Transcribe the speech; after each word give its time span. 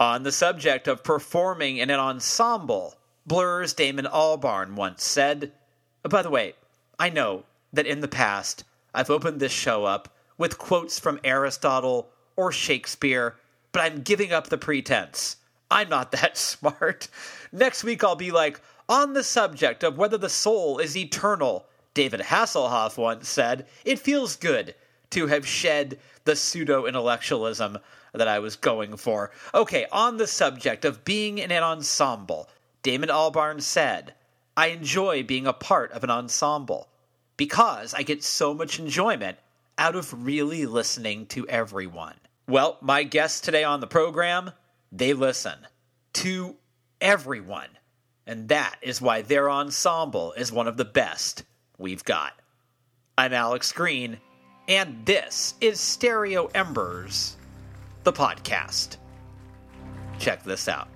On 0.00 0.22
the 0.22 0.32
subject 0.32 0.88
of 0.88 1.04
performing 1.04 1.76
in 1.76 1.90
an 1.90 2.00
ensemble, 2.00 2.96
Blur's 3.26 3.74
Damon 3.74 4.06
Albarn 4.06 4.74
once 4.74 5.04
said, 5.04 5.52
By 6.02 6.22
the 6.22 6.30
way, 6.30 6.54
I 6.98 7.10
know 7.10 7.44
that 7.70 7.86
in 7.86 8.00
the 8.00 8.08
past 8.08 8.64
I've 8.94 9.10
opened 9.10 9.40
this 9.40 9.52
show 9.52 9.84
up 9.84 10.08
with 10.38 10.56
quotes 10.56 10.98
from 10.98 11.20
Aristotle 11.22 12.08
or 12.34 12.50
Shakespeare, 12.50 13.36
but 13.72 13.82
I'm 13.82 14.00
giving 14.00 14.32
up 14.32 14.46
the 14.46 14.56
pretense. 14.56 15.36
I'm 15.70 15.90
not 15.90 16.12
that 16.12 16.38
smart. 16.38 17.08
Next 17.52 17.84
week 17.84 18.02
I'll 18.02 18.16
be 18.16 18.30
like, 18.30 18.58
on 18.88 19.12
the 19.12 19.22
subject 19.22 19.84
of 19.84 19.98
whether 19.98 20.16
the 20.16 20.30
soul 20.30 20.78
is 20.78 20.96
eternal, 20.96 21.66
David 21.92 22.20
Hasselhoff 22.20 22.96
once 22.96 23.28
said, 23.28 23.66
it 23.84 23.98
feels 23.98 24.36
good 24.36 24.74
to 25.10 25.26
have 25.26 25.46
shed 25.46 25.98
the 26.24 26.36
pseudo 26.36 26.86
intellectualism 26.86 27.78
that 28.12 28.28
I 28.28 28.38
was 28.38 28.56
going 28.56 28.96
for. 28.96 29.30
Okay, 29.54 29.86
on 29.92 30.16
the 30.16 30.26
subject 30.26 30.84
of 30.84 31.04
being 31.04 31.38
in 31.38 31.50
an 31.50 31.62
ensemble, 31.62 32.48
Damon 32.82 33.08
Albarn 33.08 33.60
said, 33.60 34.14
I 34.56 34.68
enjoy 34.68 35.22
being 35.22 35.46
a 35.46 35.52
part 35.52 35.92
of 35.92 36.04
an 36.04 36.10
ensemble 36.10 36.88
because 37.36 37.94
I 37.94 38.02
get 38.02 38.22
so 38.22 38.52
much 38.52 38.78
enjoyment 38.78 39.38
out 39.78 39.96
of 39.96 40.26
really 40.26 40.66
listening 40.66 41.26
to 41.26 41.48
everyone. 41.48 42.14
Well, 42.46 42.76
my 42.80 43.02
guests 43.02 43.40
today 43.40 43.64
on 43.64 43.80
the 43.80 43.86
program, 43.86 44.50
they 44.92 45.12
listen 45.12 45.66
to 46.14 46.56
everyone. 47.00 47.68
And 48.26 48.48
that 48.48 48.76
is 48.82 49.00
why 49.00 49.22
their 49.22 49.50
ensemble 49.50 50.32
is 50.32 50.52
one 50.52 50.68
of 50.68 50.76
the 50.76 50.84
best 50.84 51.44
we've 51.78 52.04
got. 52.04 52.32
I'm 53.16 53.32
Alex 53.32 53.72
Green, 53.72 54.18
and 54.68 55.04
this 55.04 55.54
is 55.60 55.80
Stereo 55.80 56.46
Embers, 56.54 57.36
the 58.04 58.12
podcast. 58.12 58.96
Check 60.18 60.42
this 60.44 60.68
out. 60.68 60.88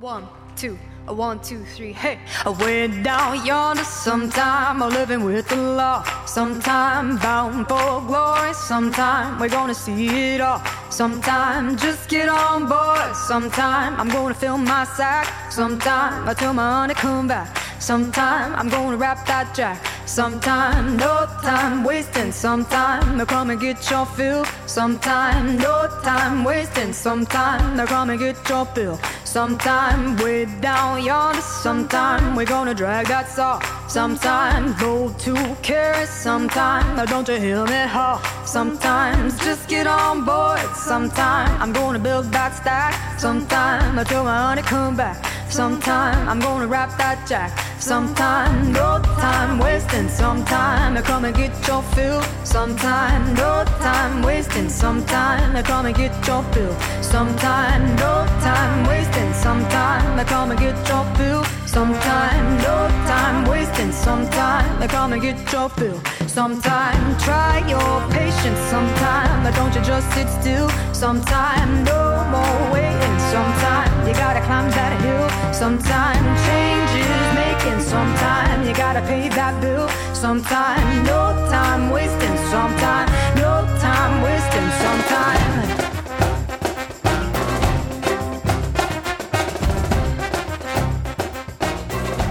One, 0.00 0.26
two, 0.56 0.78
a 1.06 1.14
one, 1.14 1.40
two, 1.40 1.64
three, 1.64 1.92
hey. 1.92 2.18
I 2.44 2.50
went 2.50 3.02
down 3.02 3.46
yonder 3.46 3.84
sometime, 3.84 4.82
I'm 4.82 4.90
living 4.90 5.24
with 5.24 5.48
the 5.48 5.56
law. 5.56 6.02
Sometime 6.26 7.16
bound 7.18 7.66
for 7.68 8.02
glory, 8.06 8.52
sometime 8.52 9.40
we're 9.40 9.48
gonna 9.48 9.74
see 9.74 10.34
it 10.34 10.40
all. 10.40 10.60
Sometime 10.90 11.76
just 11.78 12.10
get 12.10 12.28
on 12.28 12.68
board, 12.68 13.16
sometime 13.16 13.98
I'm 13.98 14.08
gonna 14.08 14.34
fill 14.34 14.58
my 14.58 14.84
sack. 14.84 15.50
Sometime 15.50 16.28
I 16.28 16.34
tell 16.34 16.52
my 16.52 16.70
honey 16.80 16.94
come 16.94 17.28
back. 17.28 17.56
Sometime 17.86 18.52
I'm 18.56 18.68
gonna 18.68 18.96
rap 18.96 19.24
that 19.28 19.54
jack. 19.54 19.80
Sometime, 20.06 20.96
no 20.96 21.24
time 21.40 21.84
wasting. 21.84 22.32
Sometime, 22.32 23.20
I 23.20 23.24
come 23.24 23.50
and 23.50 23.60
get 23.60 23.88
your 23.88 24.04
fill. 24.04 24.44
Sometime, 24.66 25.56
no 25.56 25.86
time 26.02 26.42
wasting. 26.42 26.92
Sometime, 26.92 27.78
I 27.78 27.86
come 27.86 28.10
and 28.10 28.18
get 28.18 28.36
your 28.48 28.66
fill. 28.66 28.98
Sometime, 29.22 30.16
way 30.16 30.46
down 30.60 31.04
yonder. 31.04 31.40
Sometime, 31.40 32.34
we're 32.34 32.44
gonna 32.44 32.74
drag 32.74 33.06
that 33.06 33.28
saw. 33.28 33.60
Sometime, 33.88 34.74
go 34.80 35.10
to 35.20 35.56
carry. 35.62 36.06
sometimes, 36.06 36.98
I 36.98 37.06
don't 37.06 37.26
you 37.28 37.36
hear 37.36 37.64
me? 37.64 37.82
Huh? 37.86 38.18
Sometimes, 38.44 39.38
just 39.38 39.68
get 39.68 39.86
on 39.86 40.24
board. 40.24 40.60
Sometime, 40.74 41.62
I'm 41.62 41.72
gonna 41.72 42.00
build 42.00 42.32
that 42.32 42.54
stack. 42.54 43.18
Sometime, 43.18 43.96
I 43.98 44.04
tell 44.04 44.24
my 44.24 44.36
honey 44.38 44.62
come 44.62 44.96
back. 44.96 45.24
Sometime, 45.48 46.28
I'm 46.28 46.40
gonna 46.40 46.66
wrap 46.66 46.98
that 46.98 47.26
jack. 47.28 47.56
Sometime, 47.80 48.72
no 48.72 49.00
time 49.20 49.58
wasting. 49.58 50.08
Sometime, 50.08 50.96
I 50.96 51.02
come 51.02 51.24
and 51.24 51.36
get 51.36 51.52
your 51.68 51.82
fill. 51.94 52.20
Sometime, 52.44 53.34
no 53.34 53.64
time 53.80 54.22
wasting. 54.22 54.68
Sometime, 54.68 55.54
I 55.54 55.62
come 55.62 55.86
and 55.86 55.96
get 55.96 56.12
your 56.26 56.42
fill. 56.52 56.74
Sometime, 57.02 57.82
no 57.96 58.26
time 58.42 58.86
wasting. 58.88 59.32
Sometime, 59.32 60.18
I 60.18 60.24
come 60.24 60.50
and 60.50 60.58
get 60.58 60.76
your 60.88 61.04
fill. 61.14 61.55
Sometime, 61.76 62.56
no 62.62 62.88
time 63.04 63.46
wasting. 63.50 63.92
Sometime, 63.92 64.82
I 64.82 64.86
come 64.86 65.12
and 65.12 65.20
get 65.20 65.36
your 65.52 65.68
fill. 65.68 66.00
Sometime, 66.26 67.18
try 67.18 67.58
your 67.68 68.00
patience. 68.16 68.58
Sometime, 68.72 69.52
don't 69.52 69.74
you 69.74 69.82
just 69.82 70.10
sit 70.14 70.26
still. 70.40 70.70
Sometime, 70.94 71.84
no 71.84 72.24
more 72.32 72.72
waiting. 72.72 73.16
Sometime, 73.28 73.92
you 74.08 74.14
gotta 74.14 74.40
climb 74.48 74.70
that 74.70 74.92
hill. 75.04 75.28
Sometime, 75.52 76.24
change 76.48 76.92
is 77.04 77.28
making. 77.44 77.80
Sometime, 77.84 78.66
you 78.66 78.72
gotta 78.72 79.02
pay 79.02 79.28
that 79.28 79.60
bill. 79.60 79.86
Sometime, 80.14 81.04
no 81.04 81.20
time 81.50 81.90
wasting. 81.90 82.36
Sometime, 82.48 83.05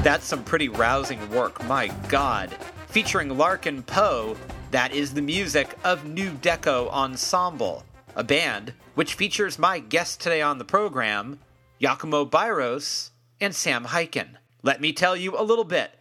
That's 0.05 0.27
some 0.27 0.43
pretty 0.43 0.69
rousing 0.69 1.31
work, 1.31 1.65
my 1.65 1.87
god. 2.09 2.51
Featuring 2.89 3.35
Larkin 3.39 3.81
Poe, 3.81 4.37
that 4.69 4.93
is 4.93 5.11
the 5.11 5.21
music 5.23 5.75
of 5.83 6.05
Nu 6.05 6.29
Deco 6.29 6.87
Ensemble, 6.91 7.83
a 8.15 8.23
band 8.23 8.73
which 8.93 9.15
features 9.15 9.57
my 9.57 9.79
guest 9.79 10.21
today 10.21 10.43
on 10.43 10.59
the 10.59 10.63
program, 10.63 11.39
Jacomo 11.81 12.23
Bairos 12.23 13.09
and 13.41 13.55
Sam 13.55 13.85
Hyken. 13.85 14.35
Let 14.61 14.79
me 14.79 14.93
tell 14.93 15.17
you 15.17 15.35
a 15.35 15.41
little 15.41 15.63
bit 15.63 15.97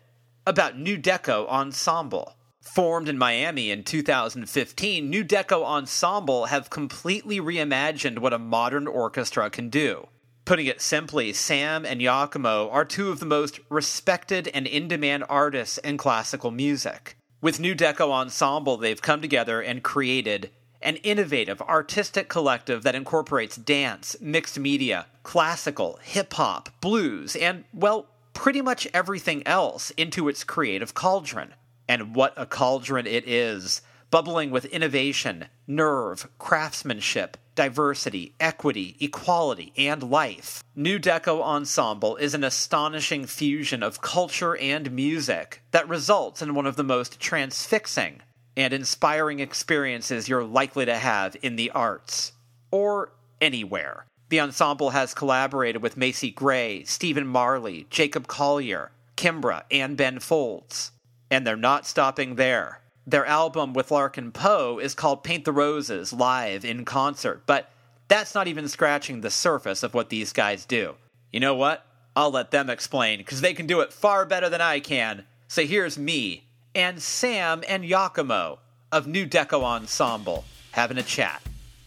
about 0.47 0.76
Nu 0.78 0.98
Deco 0.98 1.48
Ensemble. 1.48 2.37
Formed 2.60 3.09
in 3.09 3.16
Miami 3.16 3.70
in 3.70 3.84
2015, 3.84 5.09
New 5.09 5.25
Deco 5.25 5.64
Ensemble 5.64 6.44
have 6.44 6.69
completely 6.69 7.41
reimagined 7.41 8.19
what 8.19 8.34
a 8.34 8.38
modern 8.38 8.87
orchestra 8.87 9.48
can 9.48 9.70
do. 9.70 10.09
Putting 10.44 10.66
it 10.66 10.82
simply, 10.82 11.32
Sam 11.32 11.87
and 11.87 12.03
Jacomo 12.03 12.69
are 12.69 12.84
two 12.84 13.10
of 13.10 13.19
the 13.19 13.25
most 13.27 13.60
respected 13.71 14.49
and 14.49 14.66
in 14.66 14.88
demand 14.88 15.25
artists 15.28 15.78
in 15.78 15.97
classical 15.97 16.50
music. 16.50 17.16
With 17.41 17.60
Nu 17.60 17.75
Deco 17.75 18.10
Ensemble, 18.10 18.77
they've 18.77 19.00
come 19.00 19.22
together 19.22 19.62
and 19.62 19.82
created 19.82 20.50
an 20.82 20.97
innovative 20.97 21.62
artistic 21.62 22.28
collective 22.28 22.82
that 22.82 22.94
incorporates 22.94 23.56
dance, 23.56 24.16
mixed 24.21 24.59
media, 24.59 25.06
classical, 25.22 25.99
hip 26.03 26.34
hop, 26.34 26.69
blues, 26.82 27.34
and, 27.37 27.65
well, 27.72 28.06
pretty 28.34 28.61
much 28.61 28.87
everything 28.93 29.47
else 29.47 29.93
into 29.93 30.28
its 30.28 30.44
creative 30.44 30.93
cauldron. 30.93 31.55
And 31.88 32.15
what 32.15 32.34
a 32.37 32.44
cauldron 32.44 33.06
it 33.06 33.26
is! 33.26 33.81
Bubbling 34.11 34.50
with 34.50 34.66
innovation, 34.66 35.47
nerve, 35.66 36.28
craftsmanship, 36.38 37.38
diversity, 37.54 38.34
equity, 38.41 38.97
equality, 39.00 39.72
and 39.76 40.03
life. 40.03 40.62
Nu 40.75 40.98
Deco 40.98 41.41
Ensemble 41.42 42.16
is 42.16 42.34
an 42.34 42.44
astonishing 42.44 43.26
fusion 43.26 43.82
of 43.82 44.00
culture 44.00 44.56
and 44.56 44.91
music 44.92 45.62
that 45.70 45.88
results 45.88 46.43
in 46.43 46.54
one 46.54 46.66
of 46.66 46.76
the 46.76 46.84
most 46.84 47.20
transfixing 47.20 48.20
and 48.56 48.72
inspiring 48.72 49.41
experiences 49.41 50.28
you're 50.28 50.44
likely 50.44 50.84
to 50.84 50.97
have 50.97 51.37
in 51.43 51.56
the 51.56 51.70
arts 51.70 52.32
or 52.70 53.12
anywhere. 53.41 54.06
The 54.28 54.41
ensemble 54.41 54.91
has 54.91 55.14
collaborated 55.14 55.82
with 55.82 55.97
Macy 55.97 56.31
Gray, 56.31 56.84
Stephen 56.84 57.26
Marley, 57.26 57.87
Jacob 57.91 58.26
Collier, 58.26 58.91
Kimbra, 59.16 59.62
and 59.70 59.97
Ben 59.97 60.19
Folds. 60.19 60.93
And 61.31 61.47
they're 61.47 61.56
not 61.56 61.87
stopping 61.87 62.37
there. 62.37 62.81
Their 63.06 63.26
album 63.26 63.75
with 63.75 63.91
Larkin 63.91 64.32
Poe 64.32 64.78
is 64.78 64.94
called 64.94 65.25
Paint 65.25 65.44
the 65.44 65.53
Roses 65.53 66.12
Live 66.12 66.65
in 66.65 66.84
Concert, 66.84 67.42
but 67.47 67.70
that's 68.09 68.34
not 68.34 68.48
even 68.48 68.66
scratching 68.69 69.20
the 69.20 69.31
surface 69.31 69.82
of 69.82 69.92
what 69.92 70.09
these 70.09 70.32
guys 70.32 70.65
do. 70.65 70.94
You 71.31 71.41
know 71.41 71.54
what? 71.54 71.84
I'll 72.16 72.31
let 72.31 72.50
them 72.50 72.70
explain, 72.70 73.19
because 73.19 73.41
they 73.41 73.54
can 73.54 73.66
do 73.66 73.81
it 73.81 73.93
far 73.93 74.25
better 74.25 74.48
than 74.48 74.60
I 74.60 74.81
can. 74.81 75.25
So 75.48 75.64
here's 75.66 75.98
me 75.98 76.44
and 76.75 77.03
Sam 77.03 77.62
and 77.69 77.84
Yakimo 77.84 78.59
of 78.91 79.06
Nu 79.06 79.26
Deco 79.26 79.62
Ensemble 79.62 80.44
having 80.70 80.97
a 80.98 81.03
chat 81.03 81.43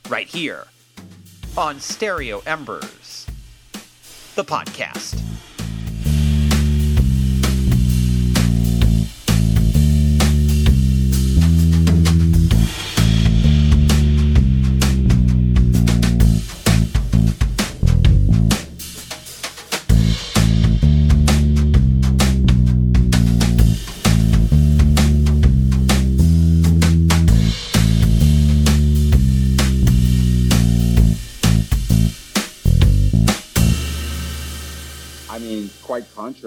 right 0.10 0.28
here 0.28 0.68
on 1.58 1.80
Stereo 1.80 2.42
Embers, 2.46 3.26
the 4.36 4.44
podcast. 4.44 5.22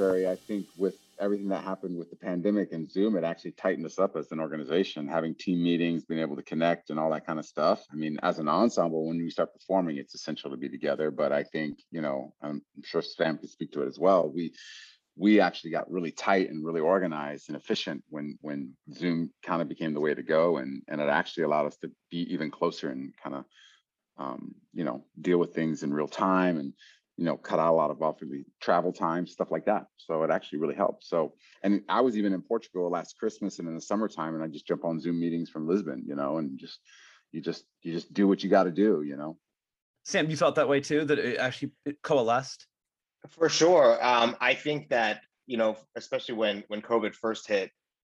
Contrary, 0.00 0.28
I 0.28 0.36
think 0.36 0.66
with 0.76 0.96
everything 1.20 1.48
that 1.48 1.62
happened 1.62 1.98
with 1.98 2.08
the 2.08 2.16
pandemic 2.16 2.72
and 2.72 2.90
Zoom, 2.90 3.16
it 3.16 3.24
actually 3.24 3.52
tightened 3.52 3.84
us 3.84 3.98
up 3.98 4.16
as 4.16 4.32
an 4.32 4.40
organization, 4.40 5.06
having 5.06 5.34
team 5.34 5.62
meetings, 5.62 6.04
being 6.04 6.20
able 6.20 6.36
to 6.36 6.42
connect 6.42 6.88
and 6.88 6.98
all 6.98 7.10
that 7.10 7.26
kind 7.26 7.38
of 7.38 7.44
stuff. 7.44 7.84
I 7.92 7.96
mean, 7.96 8.18
as 8.22 8.38
an 8.38 8.48
ensemble, 8.48 9.06
when 9.06 9.18
we 9.18 9.30
start 9.30 9.52
performing, 9.52 9.98
it's 9.98 10.14
essential 10.14 10.50
to 10.50 10.56
be 10.56 10.70
together. 10.70 11.10
But 11.10 11.32
I 11.32 11.42
think, 11.42 11.80
you 11.90 12.00
know, 12.00 12.32
I'm 12.42 12.62
sure 12.82 13.02
Sam 13.02 13.36
can 13.36 13.48
speak 13.48 13.72
to 13.72 13.82
it 13.82 13.88
as 13.88 13.98
well. 13.98 14.30
We 14.34 14.52
we 15.16 15.40
actually 15.40 15.72
got 15.72 15.90
really 15.90 16.12
tight 16.12 16.48
and 16.48 16.64
really 16.64 16.80
organized 16.80 17.50
and 17.50 17.56
efficient 17.56 18.02
when 18.08 18.38
when 18.40 18.72
Zoom 18.94 19.30
kind 19.44 19.60
of 19.60 19.68
became 19.68 19.92
the 19.92 20.00
way 20.00 20.14
to 20.14 20.22
go, 20.22 20.56
and 20.56 20.82
and 20.88 21.00
it 21.00 21.10
actually 21.10 21.42
allowed 21.42 21.66
us 21.66 21.76
to 21.78 21.90
be 22.10 22.32
even 22.32 22.50
closer 22.50 22.88
and 22.90 23.12
kind 23.22 23.36
of 23.36 23.44
um, 24.16 24.54
you 24.72 24.84
know 24.84 25.04
deal 25.20 25.38
with 25.38 25.54
things 25.54 25.82
in 25.82 25.92
real 25.92 26.08
time 26.08 26.58
and 26.58 26.72
you 27.20 27.26
know, 27.26 27.36
cut 27.36 27.58
out 27.58 27.70
a 27.70 27.76
lot 27.76 27.90
of 27.90 28.00
obviously 28.00 28.46
travel 28.62 28.94
time, 28.94 29.26
stuff 29.26 29.50
like 29.50 29.66
that. 29.66 29.84
So 29.98 30.22
it 30.22 30.30
actually 30.30 30.60
really 30.60 30.74
helped. 30.74 31.04
So, 31.04 31.34
and 31.62 31.82
I 31.86 32.00
was 32.00 32.16
even 32.16 32.32
in 32.32 32.40
Portugal 32.40 32.88
last 32.90 33.18
Christmas 33.18 33.58
and 33.58 33.68
in 33.68 33.74
the 33.74 33.80
summertime, 33.82 34.34
and 34.34 34.42
I 34.42 34.46
just 34.46 34.66
jump 34.66 34.86
on 34.86 34.98
Zoom 34.98 35.20
meetings 35.20 35.50
from 35.50 35.68
Lisbon, 35.68 36.02
you 36.06 36.14
know, 36.16 36.38
and 36.38 36.58
just 36.58 36.78
you 37.30 37.42
just 37.42 37.66
you 37.82 37.92
just 37.92 38.10
do 38.14 38.26
what 38.26 38.42
you 38.42 38.48
got 38.48 38.64
to 38.64 38.70
do, 38.70 39.02
you 39.02 39.18
know. 39.18 39.36
Sam, 40.02 40.30
you 40.30 40.36
felt 40.38 40.54
that 40.54 40.66
way 40.66 40.80
too, 40.80 41.04
that 41.04 41.18
it 41.18 41.36
actually 41.36 41.72
it 41.84 42.00
coalesced. 42.02 42.66
For 43.28 43.50
sure, 43.50 44.02
um, 44.02 44.34
I 44.40 44.54
think 44.54 44.88
that 44.88 45.20
you 45.46 45.58
know, 45.58 45.76
especially 45.96 46.36
when 46.36 46.64
when 46.68 46.80
COVID 46.80 47.14
first 47.14 47.46
hit, 47.46 47.70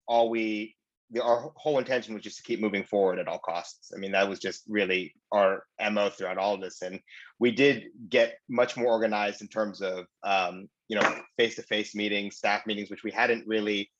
all 0.07 0.29
we 0.29 0.77
the, 1.13 1.23
our 1.23 1.51
whole 1.55 1.77
intention 1.77 2.13
was 2.13 2.23
just 2.23 2.37
to 2.37 2.43
keep 2.43 2.59
moving 2.59 2.83
forward 2.83 3.19
at 3.19 3.27
all 3.27 3.39
costs. 3.39 3.91
I 3.95 3.99
mean, 3.99 4.11
that 4.11 4.27
was 4.27 4.39
just 4.39 4.63
really 4.67 5.13
our 5.31 5.63
mo 5.91 6.09
throughout 6.09 6.37
all 6.37 6.55
of 6.55 6.61
this, 6.61 6.81
and 6.81 6.99
we 7.39 7.51
did 7.51 7.85
get 8.09 8.37
much 8.49 8.75
more 8.75 8.87
organized 8.87 9.41
in 9.41 9.47
terms 9.47 9.81
of 9.81 10.05
um, 10.23 10.67
you 10.89 10.99
know 10.99 11.21
face-to-face 11.37 11.95
meetings, 11.95 12.37
staff 12.37 12.65
meetings, 12.65 12.89
which 12.89 13.03
we 13.03 13.11
hadn't 13.11 13.47
really 13.47 13.91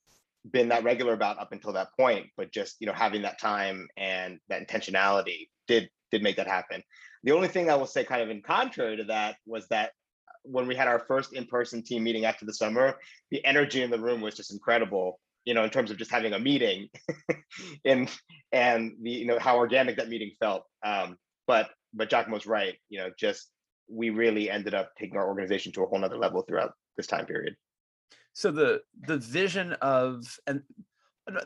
been 0.50 0.68
that 0.68 0.84
regular 0.84 1.14
about 1.14 1.38
up 1.38 1.52
until 1.52 1.72
that 1.72 1.88
point. 1.98 2.26
But 2.36 2.52
just 2.52 2.76
you 2.80 2.86
know 2.86 2.92
having 2.92 3.22
that 3.22 3.40
time 3.40 3.86
and 3.96 4.38
that 4.48 4.66
intentionality 4.66 5.48
did 5.68 5.88
did 6.10 6.22
make 6.22 6.36
that 6.36 6.48
happen. 6.48 6.82
The 7.22 7.32
only 7.32 7.48
thing 7.48 7.70
I 7.70 7.76
will 7.76 7.86
say, 7.86 8.04
kind 8.04 8.22
of 8.22 8.28
in 8.28 8.42
contrary 8.42 8.96
to 8.96 9.04
that, 9.04 9.36
was 9.46 9.66
that 9.68 9.92
when 10.42 10.66
we 10.66 10.74
had 10.74 10.88
our 10.88 10.98
first 10.98 11.32
in-person 11.32 11.82
team 11.82 12.04
meeting 12.04 12.26
after 12.26 12.44
the 12.44 12.52
summer, 12.52 12.98
the 13.30 13.42
energy 13.46 13.82
in 13.82 13.90
the 13.90 13.98
room 13.98 14.20
was 14.20 14.34
just 14.34 14.52
incredible 14.52 15.18
you 15.44 15.54
know, 15.54 15.64
in 15.64 15.70
terms 15.70 15.90
of 15.90 15.98
just 15.98 16.10
having 16.10 16.32
a 16.32 16.38
meeting 16.38 16.88
and 17.84 18.10
and 18.52 18.92
the 19.02 19.10
you 19.10 19.26
know 19.26 19.38
how 19.38 19.56
organic 19.56 19.96
that 19.96 20.08
meeting 20.08 20.32
felt. 20.40 20.64
Um, 20.84 21.16
but 21.46 21.70
but 21.92 22.10
Jacomo's 22.10 22.46
right, 22.46 22.74
you 22.88 22.98
know, 22.98 23.10
just 23.18 23.50
we 23.88 24.10
really 24.10 24.50
ended 24.50 24.74
up 24.74 24.92
taking 24.98 25.16
our 25.16 25.26
organization 25.26 25.72
to 25.72 25.82
a 25.82 25.86
whole 25.86 25.98
nother 25.98 26.16
level 26.16 26.42
throughout 26.42 26.72
this 26.96 27.06
time 27.06 27.26
period. 27.26 27.54
So 28.32 28.50
the 28.50 28.82
the 29.06 29.18
vision 29.18 29.72
of 29.74 30.24
and 30.46 30.62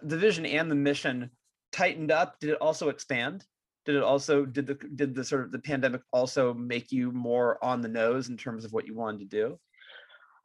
the 0.02 0.16
vision 0.16 0.46
and 0.46 0.70
the 0.70 0.74
mission 0.74 1.30
tightened 1.72 2.10
up. 2.10 2.38
Did 2.40 2.50
it 2.50 2.58
also 2.60 2.88
expand? 2.88 3.44
Did 3.84 3.96
it 3.96 4.02
also 4.02 4.44
did 4.44 4.66
the 4.66 4.74
did 4.74 5.14
the 5.14 5.24
sort 5.24 5.44
of 5.44 5.52
the 5.52 5.58
pandemic 5.58 6.02
also 6.12 6.54
make 6.54 6.92
you 6.92 7.10
more 7.12 7.62
on 7.64 7.80
the 7.80 7.88
nose 7.88 8.28
in 8.28 8.36
terms 8.36 8.64
of 8.64 8.72
what 8.72 8.86
you 8.86 8.94
wanted 8.94 9.20
to 9.20 9.26
do? 9.26 9.58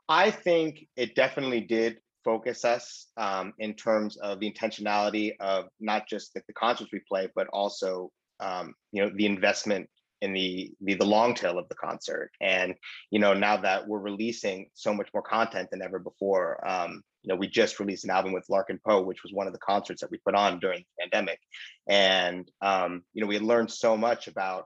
I 0.09 0.31
think 0.31 0.87
it 0.95 1.15
definitely 1.15 1.61
did 1.61 1.99
focus 2.23 2.65
us 2.65 3.07
um, 3.17 3.53
in 3.59 3.73
terms 3.73 4.17
of 4.17 4.39
the 4.39 4.51
intentionality 4.51 5.33
of 5.39 5.65
not 5.79 6.07
just 6.07 6.33
the, 6.33 6.41
the 6.47 6.53
concerts 6.53 6.91
we 6.91 7.01
play, 7.07 7.29
but 7.35 7.47
also 7.53 8.11
um, 8.39 8.73
you 8.91 9.03
know 9.03 9.11
the 9.15 9.25
investment 9.25 9.89
in 10.21 10.33
the, 10.33 10.71
the 10.81 10.93
the 10.93 11.05
long 11.05 11.33
tail 11.33 11.59
of 11.59 11.67
the 11.67 11.75
concert. 11.75 12.31
And 12.41 12.75
you 13.11 13.19
know 13.19 13.33
now 13.33 13.57
that 13.57 13.87
we're 13.87 13.99
releasing 13.99 14.69
so 14.73 14.93
much 14.93 15.09
more 15.13 15.23
content 15.23 15.69
than 15.71 15.81
ever 15.81 15.99
before, 15.99 16.65
um, 16.67 17.03
you 17.21 17.29
know 17.29 17.35
we 17.35 17.47
just 17.47 17.79
released 17.79 18.05
an 18.05 18.09
album 18.09 18.33
with 18.33 18.49
Larkin 18.49 18.79
Poe, 18.85 19.01
which 19.01 19.23
was 19.23 19.33
one 19.33 19.47
of 19.47 19.53
the 19.53 19.59
concerts 19.59 20.01
that 20.01 20.11
we 20.11 20.17
put 20.17 20.35
on 20.35 20.59
during 20.59 20.79
the 20.79 21.01
pandemic, 21.01 21.39
and 21.87 22.49
um, 22.61 23.03
you 23.13 23.21
know 23.21 23.27
we 23.27 23.35
had 23.35 23.43
learned 23.43 23.71
so 23.71 23.97
much 23.97 24.27
about 24.27 24.65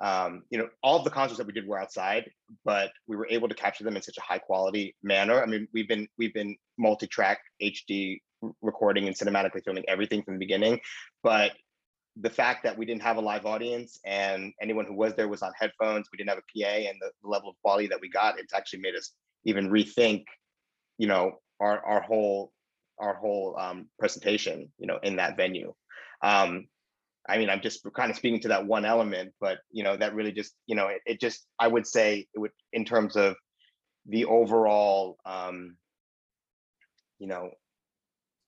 um, 0.00 0.42
you 0.50 0.58
know, 0.58 0.68
all 0.82 0.98
of 0.98 1.04
the 1.04 1.10
concerts 1.10 1.38
that 1.38 1.46
we 1.46 1.52
did 1.52 1.66
were 1.66 1.78
outside, 1.78 2.30
but 2.64 2.92
we 3.06 3.16
were 3.16 3.28
able 3.30 3.48
to 3.48 3.54
capture 3.54 3.84
them 3.84 3.96
in 3.96 4.02
such 4.02 4.18
a 4.18 4.22
high 4.22 4.38
quality 4.38 4.96
manner. 5.02 5.42
I 5.42 5.46
mean, 5.46 5.68
we've 5.72 5.88
been 5.88 6.08
we've 6.18 6.34
been 6.34 6.56
multi-track 6.78 7.38
HD 7.62 8.20
recording 8.60 9.06
and 9.06 9.16
cinematically 9.16 9.64
filming 9.64 9.84
everything 9.88 10.22
from 10.22 10.34
the 10.34 10.40
beginning, 10.40 10.80
but 11.22 11.52
the 12.20 12.30
fact 12.30 12.62
that 12.62 12.78
we 12.78 12.84
didn't 12.84 13.02
have 13.02 13.16
a 13.16 13.20
live 13.20 13.44
audience 13.44 13.98
and 14.04 14.52
anyone 14.60 14.84
who 14.84 14.94
was 14.94 15.14
there 15.14 15.28
was 15.28 15.42
on 15.42 15.52
headphones, 15.58 16.08
we 16.12 16.16
didn't 16.16 16.30
have 16.30 16.38
a 16.38 16.60
PA, 16.60 16.88
and 16.88 16.98
the, 17.00 17.10
the 17.22 17.28
level 17.28 17.50
of 17.50 17.56
quality 17.62 17.88
that 17.88 18.00
we 18.00 18.08
got, 18.08 18.38
it's 18.38 18.54
actually 18.54 18.80
made 18.80 18.94
us 18.94 19.12
even 19.44 19.70
rethink, 19.70 20.24
you 20.98 21.06
know, 21.06 21.40
our 21.60 21.84
our 21.84 22.00
whole 22.00 22.52
our 22.98 23.14
whole 23.14 23.56
um, 23.58 23.88
presentation, 23.98 24.72
you 24.78 24.86
know, 24.86 24.98
in 25.02 25.16
that 25.16 25.36
venue. 25.36 25.72
Um, 26.22 26.66
I 27.28 27.38
mean, 27.38 27.48
I'm 27.48 27.60
just 27.60 27.86
kind 27.94 28.10
of 28.10 28.16
speaking 28.16 28.40
to 28.40 28.48
that 28.48 28.66
one 28.66 28.84
element, 28.84 29.32
but 29.40 29.58
you 29.70 29.82
know, 29.82 29.96
that 29.96 30.14
really 30.14 30.32
just, 30.32 30.54
you 30.66 30.74
know, 30.74 30.88
it, 30.88 31.00
it 31.06 31.20
just, 31.20 31.46
I 31.58 31.68
would 31.68 31.86
say 31.86 32.26
it 32.34 32.38
would, 32.38 32.50
in 32.72 32.84
terms 32.84 33.16
of 33.16 33.36
the 34.06 34.26
overall, 34.26 35.16
um, 35.24 35.76
you 37.18 37.26
know, 37.26 37.50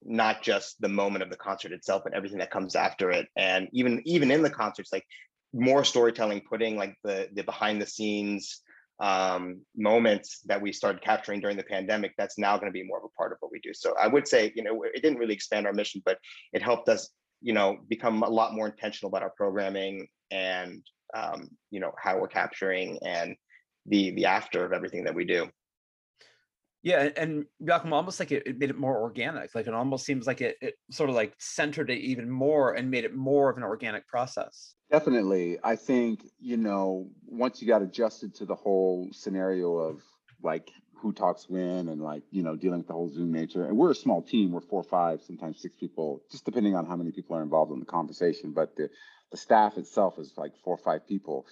not 0.03 0.43
just 0.43 0.81
the 0.81 0.89
moment 0.89 1.23
of 1.23 1.31
the 1.31 1.37
concert 1.37 1.73
itself, 1.73 2.03
but 2.05 2.13
everything 2.15 2.39
that 2.39 2.51
comes 2.51 2.77
after 2.77 3.11
it. 3.11 3.27
And 3.35 3.69
even, 3.73 4.03
even 4.05 4.31
in 4.31 4.43
the 4.43 4.51
concerts, 4.51 4.93
like 4.93 5.07
more 5.55 5.83
storytelling, 5.83 6.43
putting 6.49 6.77
like 6.77 6.95
the, 7.03 7.29
the 7.33 7.45
behind 7.45 7.81
the 7.81 7.87
scenes 7.87 8.61
um, 9.01 9.63
moments 9.77 10.41
that 10.47 10.61
we 10.61 10.73
started 10.73 11.03
capturing 11.03 11.41
during 11.41 11.57
the 11.57 11.63
pandemic, 11.63 12.13
that's 12.19 12.39
now 12.39 12.57
going 12.57 12.71
to 12.71 12.79
be 12.79 12.87
more 12.87 12.99
of 12.99 13.05
a 13.05 13.17
part 13.17 13.33
of 13.33 13.39
what 13.41 13.53
we 13.53 13.61
do. 13.61 13.73
So 13.73 13.95
I 14.01 14.07
would 14.07 14.29
say, 14.29 14.53
you 14.55 14.63
know, 14.63 14.83
it 14.83 15.03
didn't 15.03 15.19
really 15.19 15.35
expand 15.35 15.67
our 15.67 15.73
mission, 15.73 16.03
but 16.05 16.19
it 16.53 16.63
helped 16.63 16.89
us 16.89 17.11
you 17.41 17.53
know 17.53 17.79
become 17.89 18.23
a 18.23 18.29
lot 18.29 18.55
more 18.55 18.67
intentional 18.67 19.09
about 19.09 19.23
our 19.23 19.33
programming 19.37 20.07
and 20.31 20.83
um, 21.17 21.49
you 21.71 21.81
know 21.81 21.93
how 22.03 22.19
we're 22.19 22.29
capturing 22.29 22.99
and 23.05 23.37
the 23.87 24.11
the 24.13 24.25
after 24.25 24.65
of 24.65 24.73
everything 24.73 25.05
that 25.05 25.15
we 25.15 25.25
do. 25.25 25.49
Yeah 26.83 27.09
and 27.17 27.47
Jacomo, 27.65 27.97
almost 27.97 28.21
like 28.21 28.31
it, 28.31 28.45
it, 28.47 28.59
made 28.59 28.71
it 28.71 28.79
more 28.79 29.01
organic 29.01 29.55
like 29.55 29.67
it 29.67 29.75
almost 29.75 30.05
seems 30.05 30.27
like 30.27 30.41
it, 30.41 30.57
it 30.61 30.75
sort 30.91 31.11
of 31.11 31.17
like 31.17 31.35
centered 31.39 31.91
it 31.91 31.99
even 31.99 32.31
more 32.31 32.75
and 32.75 32.91
made 32.91 33.05
it 33.05 33.15
more 33.15 33.51
of 33.51 33.57
an 33.57 33.65
organic 33.65 34.07
process. 34.07 34.75
Definitely. 34.91 35.59
I 35.65 35.75
think 35.75 36.25
you 36.39 36.57
know 36.57 37.09
once 37.27 37.61
you 37.61 37.69
got 37.69 37.83
adjusted 37.83 38.35
to 38.37 38.45
the 38.45 38.55
whole 38.55 39.09
scenario 39.13 39.77
of 39.77 40.03
like 40.43 40.71
who 41.01 41.13
talks 41.13 41.49
when 41.49 41.89
and 41.89 42.01
like 42.01 42.23
you 42.31 42.43
know 42.43 42.57
dealing 42.57 42.79
with 42.79 42.87
the 42.87 42.93
whole 42.93 43.09
zoom 43.09 43.33
nature. 43.33 43.65
And 43.65 43.77
we're 43.77 43.91
a 43.91 43.95
small 43.95 44.23
team. 44.23 44.53
We're 44.53 44.61
four 44.61 44.83
five 44.83 45.23
sometimes 45.23 45.61
six 45.61 45.75
people 45.77 46.23
just 46.31 46.45
depending 46.45 46.75
on 46.75 46.87
how 46.87 46.97
many 46.97 47.13
people 47.13 47.37
are 47.37 47.43
involved 47.43 47.73
in 47.73 47.81
the 47.81 47.87
conversation. 47.87 48.53
But 48.53 48.77
the 48.77 48.91
the 49.31 49.37
staff 49.37 49.77
itself 49.77 50.19
is 50.19 50.33
like 50.37 50.57
four 50.63 50.75
or 50.75 50.79
five 50.79 51.07
people. 51.07 51.47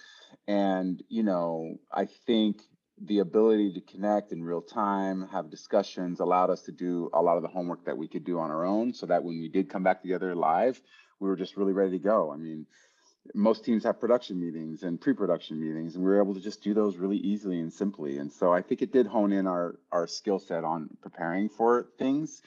And 0.47 1.01
you 1.09 1.23
know 1.23 1.77
i 1.91 2.05
think 2.05 2.61
the 3.01 3.19
ability 3.19 3.73
to 3.73 3.81
connect 3.81 4.31
in 4.31 4.41
real 4.41 4.61
time 4.61 5.27
have 5.27 5.49
discussions 5.49 6.21
allowed 6.21 6.49
us 6.49 6.61
to 6.61 6.71
do 6.71 7.09
a 7.13 7.21
lot 7.21 7.35
of 7.35 7.41
the 7.41 7.49
homework 7.49 7.83
that 7.85 7.97
we 7.97 8.07
could 8.07 8.23
do 8.23 8.39
on 8.39 8.51
our 8.51 8.65
own 8.65 8.93
so 8.93 9.05
that 9.05 9.21
when 9.21 9.37
we 9.37 9.49
did 9.49 9.69
come 9.69 9.83
back 9.83 10.01
together 10.01 10.33
live 10.33 10.81
we 11.19 11.29
were 11.29 11.35
just 11.35 11.57
really 11.57 11.73
ready 11.73 11.91
to 11.91 11.99
go. 12.03 12.31
I 12.31 12.37
mean 12.37 12.65
most 13.33 13.65
teams 13.65 13.83
have 13.83 13.99
production 13.99 14.39
meetings 14.39 14.83
and 14.83 14.99
pre-production 14.99 15.59
meetings 15.59 15.95
and 15.95 16.03
we 16.03 16.09
were 16.09 16.21
able 16.21 16.33
to 16.33 16.41
just 16.41 16.61
do 16.61 16.73
those 16.73 16.97
really 16.97 17.17
easily 17.17 17.59
and 17.59 17.73
simply. 17.73 18.17
And 18.17 18.31
so 18.31 18.53
i 18.53 18.61
think 18.61 18.81
it 18.81 18.91
did 18.91 19.07
hone 19.07 19.31
in 19.31 19.47
our 19.47 19.79
our 19.91 20.07
skill 20.07 20.39
set 20.39 20.63
on 20.63 20.89
preparing 21.01 21.49
for 21.49 21.87
things 21.97 22.41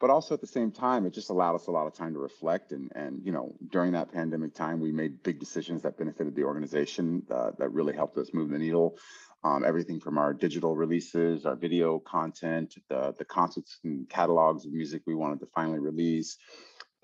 but 0.00 0.10
also 0.10 0.34
at 0.34 0.40
the 0.40 0.46
same 0.46 0.70
time 0.70 1.06
it 1.06 1.14
just 1.14 1.30
allowed 1.30 1.54
us 1.54 1.66
a 1.66 1.70
lot 1.70 1.86
of 1.86 1.94
time 1.94 2.14
to 2.14 2.18
reflect. 2.18 2.72
And 2.72 2.92
and 2.94 3.22
you 3.24 3.32
know 3.32 3.54
during 3.70 3.92
that 3.92 4.12
pandemic 4.12 4.54
time 4.54 4.80
we 4.80 4.92
made 4.92 5.22
big 5.22 5.38
decisions 5.38 5.82
that 5.82 5.96
benefited 5.96 6.34
the 6.34 6.44
organization 6.44 7.22
uh, 7.30 7.52
that 7.58 7.70
really 7.70 7.94
helped 7.94 8.18
us 8.18 8.34
move 8.34 8.50
the 8.50 8.58
needle. 8.58 8.98
Um, 9.42 9.62
everything 9.62 10.00
from 10.00 10.16
our 10.16 10.32
digital 10.32 10.74
releases 10.74 11.44
our 11.44 11.56
video 11.56 11.98
content 11.98 12.74
the 12.88 13.14
the 13.18 13.24
concerts 13.24 13.78
and 13.84 14.08
catalogs 14.08 14.64
of 14.64 14.72
music 14.72 15.02
we 15.06 15.14
wanted 15.14 15.40
to 15.40 15.46
finally 15.54 15.78
release 15.78 16.38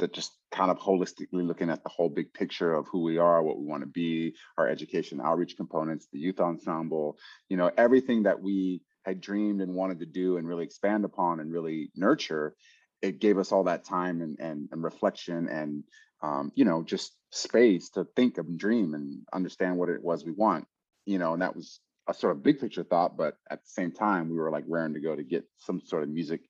that 0.01 0.13
just 0.13 0.33
kind 0.53 0.71
of 0.71 0.79
holistically 0.79 1.47
looking 1.47 1.71
at 1.71 1.83
the 1.83 1.89
whole 1.89 2.09
big 2.09 2.33
picture 2.35 2.75
of 2.75 2.87
who 2.89 3.03
we 3.03 3.19
are, 3.19 3.43
what 3.43 3.59
we 3.59 3.67
want 3.67 3.83
to 3.83 3.87
be, 3.87 4.35
our 4.59 4.69
education 4.69 5.21
outreach 5.21 5.57
components, 5.57 6.09
the 6.13 6.19
youth 6.19 6.41
ensemble, 6.41 7.17
you 7.49 7.57
know, 7.57 7.71
everything 7.77 8.25
that 8.25 8.41
we 8.41 8.83
had 9.05 9.21
dreamed 9.21 9.61
and 9.61 9.75
wanted 9.75 10.01
to 10.01 10.07
do 10.07 10.37
and 10.37 10.47
really 10.47 10.65
expand 10.65 11.05
upon 11.05 11.41
and 11.41 11.53
really 11.53 11.91
nurture, 11.95 12.55
it 13.01 13.21
gave 13.21 13.39
us 13.39 13.53
all 13.53 13.65
that 13.65 13.85
time 13.85 14.21
and 14.21 14.39
and, 14.41 14.69
and 14.73 14.83
reflection 14.83 15.49
and 15.49 15.85
um, 16.23 16.53
you 16.55 16.65
know, 16.65 16.83
just 16.83 17.13
space 17.31 17.91
to 17.91 18.05
think 18.17 18.37
and 18.37 18.59
dream 18.59 18.95
and 18.95 19.23
understand 19.33 19.77
what 19.77 19.89
it 19.89 20.03
was 20.03 20.25
we 20.25 20.33
want, 20.33 20.67
you 21.07 21.19
know, 21.19 21.33
and 21.33 21.43
that 21.43 21.57
was 21.57 21.81
a 22.09 22.15
sort 22.15 22.37
of 22.37 22.43
big 22.43 22.61
picture 22.61 22.85
thought, 22.85 23.17
but 23.17 23.37
at 23.51 23.63
the 23.63 23.69
same 23.69 23.93
time, 23.93 24.29
we 24.29 24.37
were 24.37 24.51
like 24.51 24.65
raring 24.69 24.95
to 24.95 25.01
go 25.01 25.15
to 25.15 25.23
get 25.23 25.45
some 25.59 25.81
sort 25.81 26.03
of 26.03 26.09
music 26.09 26.41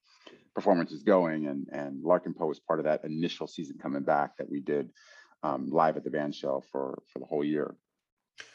performance 0.61 0.93
is 0.93 1.03
going. 1.03 1.47
And 1.47 1.67
and 1.73 2.05
Larkin 2.05 2.35
Poe 2.35 2.47
was 2.47 2.61
part 2.61 2.81
of 2.81 2.85
that 2.85 3.05
initial 3.05 3.47
season 3.47 3.79
coming 3.83 4.03
back 4.03 4.37
that 4.37 4.51
we 4.51 4.61
did 4.61 4.91
um, 5.43 5.71
live 5.71 5.97
at 5.97 6.05
the 6.05 6.11
band 6.11 6.35
shell 6.35 6.63
for 6.71 7.03
for 7.11 7.19
the 7.19 7.25
whole 7.25 7.45
year. 7.45 7.75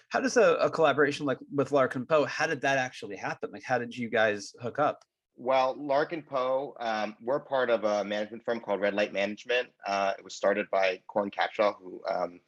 How 0.09 0.21
does 0.21 0.38
a, 0.38 0.55
a 0.55 0.69
collaboration 0.69 1.25
like 1.25 1.39
with 1.51 1.71
Larkin 1.71 2.05
Poe? 2.05 2.25
How 2.25 2.47
did 2.47 2.62
that 2.62 2.77
actually 2.77 3.17
happen? 3.17 3.50
Like, 3.51 3.63
how 3.63 3.79
did 3.79 3.97
you 3.97 4.09
guys 4.09 4.53
hook 4.62 4.77
up? 4.79 5.00
Well, 5.35 5.75
Larkin 5.77 6.21
Poe, 6.21 6.75
um, 6.79 7.15
we're 7.21 7.41
part 7.41 7.69
of 7.69 7.83
a 7.83 8.05
management 8.05 8.43
firm 8.45 8.62
called 8.62 8.79
Red 8.79 8.93
Light 8.93 9.12
Management. 9.12 9.67
Uh, 9.85 10.13
it 10.17 10.24
was 10.24 10.35
started 10.35 10.67
by 10.71 11.01
Coran 11.07 11.31
Capshaw, 11.31 11.74
who 11.77 12.01
um, 12.09 12.39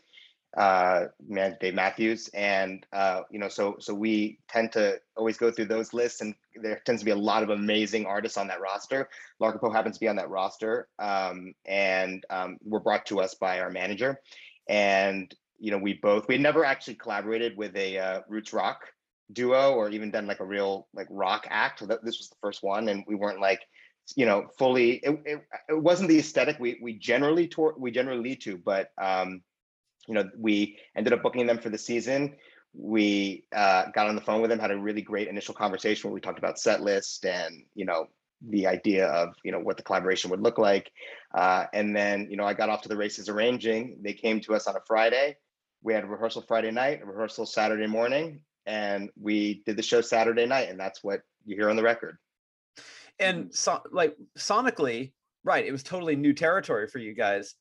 uh, 0.55 1.05
managed 1.27 1.59
Dave 1.59 1.75
Matthews, 1.75 2.29
and 2.29 2.85
uh, 2.93 3.21
you 3.29 3.39
know, 3.39 3.49
so 3.49 3.75
so 3.79 3.93
we 3.93 4.39
tend 4.47 4.71
to 4.73 4.99
always 5.15 5.37
go 5.37 5.51
through 5.51 5.65
those 5.65 5.93
lists, 5.93 6.21
and 6.21 6.33
there 6.55 6.81
tends 6.85 7.01
to 7.01 7.05
be 7.05 7.11
a 7.11 7.15
lot 7.15 7.43
of 7.43 7.49
amazing 7.49 8.05
artists 8.05 8.37
on 8.37 8.47
that 8.47 8.61
roster. 8.61 9.09
Larkin 9.39 9.59
Poe 9.59 9.71
happens 9.71 9.97
to 9.97 9.99
be 9.99 10.07
on 10.07 10.15
that 10.15 10.29
roster, 10.29 10.87
um, 10.99 11.53
and 11.65 12.25
um, 12.29 12.57
we're 12.63 12.79
brought 12.79 13.05
to 13.07 13.19
us 13.19 13.35
by 13.35 13.59
our 13.59 13.69
manager, 13.69 14.21
and 14.69 15.33
you 15.59 15.71
know, 15.71 15.77
we 15.77 15.93
both 15.93 16.27
we 16.27 16.35
had 16.35 16.41
never 16.41 16.63
actually 16.63 16.95
collaborated 16.95 17.57
with 17.57 17.75
a 17.75 17.97
uh, 17.97 18.21
roots 18.27 18.53
rock 18.53 18.85
duo 19.33 19.73
or 19.73 19.89
even 19.89 20.11
done 20.11 20.27
like 20.27 20.39
a 20.39 20.45
real 20.45 20.87
like 20.93 21.07
rock 21.09 21.47
act. 21.49 21.85
This 21.87 22.17
was 22.17 22.29
the 22.29 22.35
first 22.41 22.63
one, 22.63 22.89
and 22.89 23.03
we 23.07 23.15
weren't 23.15 23.41
like 23.41 23.61
you 24.15 24.25
know 24.25 24.47
fully. 24.57 24.93
It, 24.97 25.19
it, 25.25 25.41
it 25.69 25.81
wasn't 25.81 26.09
the 26.09 26.19
aesthetic 26.19 26.57
we 26.59 26.79
we 26.81 26.93
generally 26.93 27.47
tour 27.47 27.73
we 27.77 27.91
generally 27.91 28.21
lead 28.21 28.41
to, 28.41 28.57
but 28.57 28.91
um, 29.01 29.41
you 30.07 30.13
know 30.13 30.29
we 30.37 30.77
ended 30.95 31.13
up 31.13 31.21
booking 31.21 31.47
them 31.47 31.59
for 31.59 31.69
the 31.69 31.77
season. 31.77 32.35
We 32.73 33.45
uh, 33.55 33.85
got 33.93 34.07
on 34.07 34.15
the 34.15 34.21
phone 34.21 34.41
with 34.41 34.49
them, 34.49 34.59
had 34.59 34.71
a 34.71 34.77
really 34.77 35.01
great 35.01 35.27
initial 35.27 35.53
conversation 35.53 36.09
where 36.09 36.13
we 36.13 36.21
talked 36.21 36.39
about 36.39 36.59
set 36.59 36.81
list 36.81 37.25
and 37.25 37.63
you 37.75 37.85
know 37.85 38.07
the 38.49 38.67
idea 38.67 39.07
of 39.07 39.35
you 39.43 39.51
know 39.51 39.59
what 39.59 39.77
the 39.77 39.83
collaboration 39.83 40.29
would 40.29 40.41
look 40.41 40.59
like 40.59 40.91
uh, 41.33 41.65
and 41.73 41.95
then 41.95 42.27
you 42.29 42.37
know 42.37 42.45
i 42.45 42.53
got 42.53 42.69
off 42.69 42.83
to 42.83 42.87
the 42.87 42.95
races 42.95 43.29
arranging 43.29 43.97
they 44.03 44.13
came 44.13 44.39
to 44.39 44.53
us 44.53 44.67
on 44.67 44.75
a 44.75 44.79
friday 44.85 45.35
we 45.81 45.91
had 45.91 46.03
a 46.03 46.07
rehearsal 46.07 46.43
friday 46.43 46.69
night 46.69 47.01
a 47.01 47.05
rehearsal 47.07 47.47
saturday 47.47 47.87
morning 47.87 48.39
and 48.67 49.09
we 49.19 49.63
did 49.65 49.77
the 49.77 49.81
show 49.81 50.01
Saturday 50.01 50.45
night, 50.45 50.69
and 50.69 50.79
that's 50.79 51.03
what 51.03 51.21
you 51.45 51.55
hear 51.55 51.69
on 51.69 51.77
the 51.77 51.83
record. 51.83 52.17
And 53.17 53.51
so, 53.55 53.81
like 53.91 54.15
sonically, 54.37 55.13
right? 55.43 55.65
It 55.65 55.71
was 55.71 55.81
totally 55.81 56.15
new 56.15 56.33
territory 56.33 56.87
for 56.87 56.99
you 56.99 57.15
guys. 57.15 57.55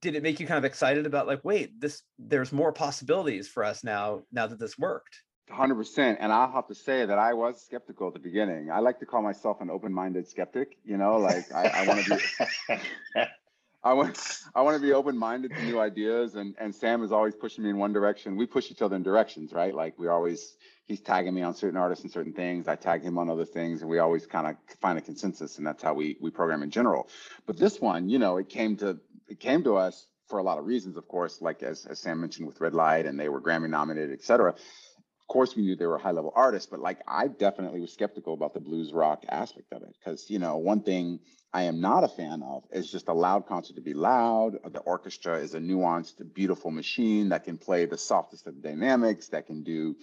Did 0.00 0.16
it 0.16 0.22
make 0.22 0.40
you 0.40 0.46
kind 0.46 0.58
of 0.58 0.64
excited 0.64 1.06
about 1.06 1.26
like, 1.26 1.44
wait, 1.44 1.80
this 1.80 2.02
there's 2.18 2.52
more 2.52 2.72
possibilities 2.72 3.48
for 3.48 3.64
us 3.64 3.84
now 3.84 4.22
now 4.32 4.46
that 4.46 4.58
this 4.58 4.78
worked? 4.78 5.22
100% 5.50 6.16
and 6.20 6.32
i'll 6.32 6.50
have 6.50 6.66
to 6.66 6.74
say 6.74 7.04
that 7.04 7.18
i 7.18 7.34
was 7.34 7.60
skeptical 7.60 8.08
at 8.08 8.14
the 8.14 8.18
beginning 8.18 8.70
i 8.70 8.78
like 8.78 8.98
to 8.98 9.04
call 9.04 9.20
myself 9.20 9.60
an 9.60 9.68
open-minded 9.68 10.26
skeptic 10.26 10.78
you 10.86 10.96
know 10.96 11.18
like 11.18 11.52
i, 11.52 11.66
I 11.66 11.86
want 11.86 12.02
to 12.02 12.16
be 12.16 12.74
I 13.84 13.92
want 13.92 14.18
I 14.54 14.62
want 14.62 14.76
to 14.76 14.80
be 14.80 14.94
open 14.94 15.16
minded 15.16 15.50
to 15.54 15.62
new 15.62 15.78
ideas, 15.78 16.36
and 16.36 16.54
and 16.58 16.74
Sam 16.74 17.02
is 17.02 17.12
always 17.12 17.34
pushing 17.34 17.64
me 17.64 17.70
in 17.70 17.76
one 17.76 17.92
direction. 17.92 18.34
We 18.34 18.46
push 18.46 18.70
each 18.70 18.80
other 18.80 18.96
in 18.96 19.02
directions, 19.02 19.52
right? 19.52 19.74
Like 19.74 19.98
we 19.98 20.08
always 20.08 20.56
he's 20.86 21.02
tagging 21.02 21.34
me 21.34 21.42
on 21.42 21.54
certain 21.54 21.78
artists 21.78 22.02
and 22.02 22.10
certain 22.10 22.32
things. 22.32 22.66
I 22.66 22.76
tag 22.76 23.02
him 23.02 23.18
on 23.18 23.28
other 23.28 23.44
things, 23.44 23.82
and 23.82 23.90
we 23.90 23.98
always 23.98 24.24
kind 24.26 24.46
of 24.46 24.56
find 24.80 24.96
a 24.96 25.02
consensus, 25.02 25.58
and 25.58 25.66
that's 25.66 25.82
how 25.82 25.92
we 25.92 26.16
we 26.18 26.30
program 26.30 26.62
in 26.62 26.70
general. 26.70 27.10
But 27.44 27.58
this 27.58 27.78
one, 27.78 28.08
you 28.08 28.18
know, 28.18 28.38
it 28.38 28.48
came 28.48 28.78
to 28.78 28.98
it 29.28 29.40
came 29.40 29.64
to 29.64 29.76
us 29.76 30.06
for 30.28 30.38
a 30.38 30.42
lot 30.42 30.58
of 30.58 30.64
reasons, 30.66 30.96
of 30.96 31.06
course, 31.08 31.40
like 31.40 31.62
as 31.62 31.86
as 31.86 32.00
Sam 32.00 32.20
mentioned 32.20 32.46
with 32.46 32.60
Red 32.60 32.74
Light, 32.74 33.06
and 33.06 33.18
they 33.18 33.28
were 33.28 33.40
Grammy 33.40 33.68
nominated, 33.68 34.12
et 34.12 34.24
cetera. 34.24 34.50
Of 34.52 35.28
course, 35.28 35.56
we 35.56 35.62
knew 35.62 35.74
they 35.74 35.86
were 35.86 35.98
high 35.98 36.10
level 36.10 36.32
artists, 36.34 36.68
but 36.70 36.80
like 36.80 37.00
I 37.08 37.28
definitely 37.28 37.80
was 37.80 37.92
skeptical 37.92 38.34
about 38.34 38.52
the 38.54 38.60
blues 38.60 38.92
rock 38.92 39.24
aspect 39.28 39.72
of 39.72 39.82
it 39.82 39.94
because 39.98 40.28
you 40.28 40.38
know 40.38 40.58
one 40.58 40.82
thing 40.82 41.20
I 41.52 41.62
am 41.64 41.80
not 41.80 42.04
a 42.04 42.08
fan 42.08 42.42
of 42.42 42.64
is 42.72 42.90
just 42.90 43.08
a 43.08 43.14
loud 43.14 43.46
concert 43.46 43.76
to 43.76 43.82
be 43.82 43.94
loud. 43.94 44.58
The 44.70 44.80
orchestra 44.80 45.38
is 45.38 45.54
a 45.54 45.60
nuanced, 45.60 46.34
beautiful 46.34 46.70
machine 46.70 47.30
that 47.30 47.44
can 47.44 47.58
play 47.58 47.86
the 47.86 47.98
softest 47.98 48.46
of 48.46 48.62
dynamics, 48.62 49.28
that 49.28 49.46
can 49.46 49.62
do 49.62 49.96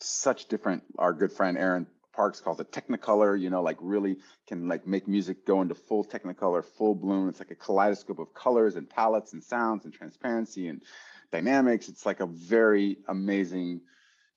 such 0.00 0.48
different. 0.48 0.82
Our 0.98 1.12
good 1.12 1.32
friend 1.32 1.56
Aaron 1.56 1.86
Parks 2.12 2.40
calls 2.40 2.60
it 2.60 2.70
Technicolor, 2.70 3.40
you 3.40 3.50
know, 3.50 3.62
like 3.62 3.78
really 3.80 4.18
can 4.46 4.68
like 4.68 4.86
make 4.86 5.08
music 5.08 5.46
go 5.46 5.62
into 5.62 5.74
full 5.74 6.04
Technicolor, 6.04 6.64
full 6.64 6.94
bloom. 6.94 7.28
It's 7.28 7.38
like 7.38 7.50
a 7.50 7.56
kaleidoscope 7.56 8.18
of 8.18 8.34
colors 8.34 8.76
and 8.76 8.88
palettes 8.88 9.32
and 9.32 9.42
sounds 9.42 9.84
and 9.84 9.94
transparency 9.94 10.68
and 10.68 10.82
dynamics. 11.30 11.88
It's 11.88 12.04
like 12.04 12.20
a 12.20 12.26
very 12.26 12.98
amazing, 13.08 13.80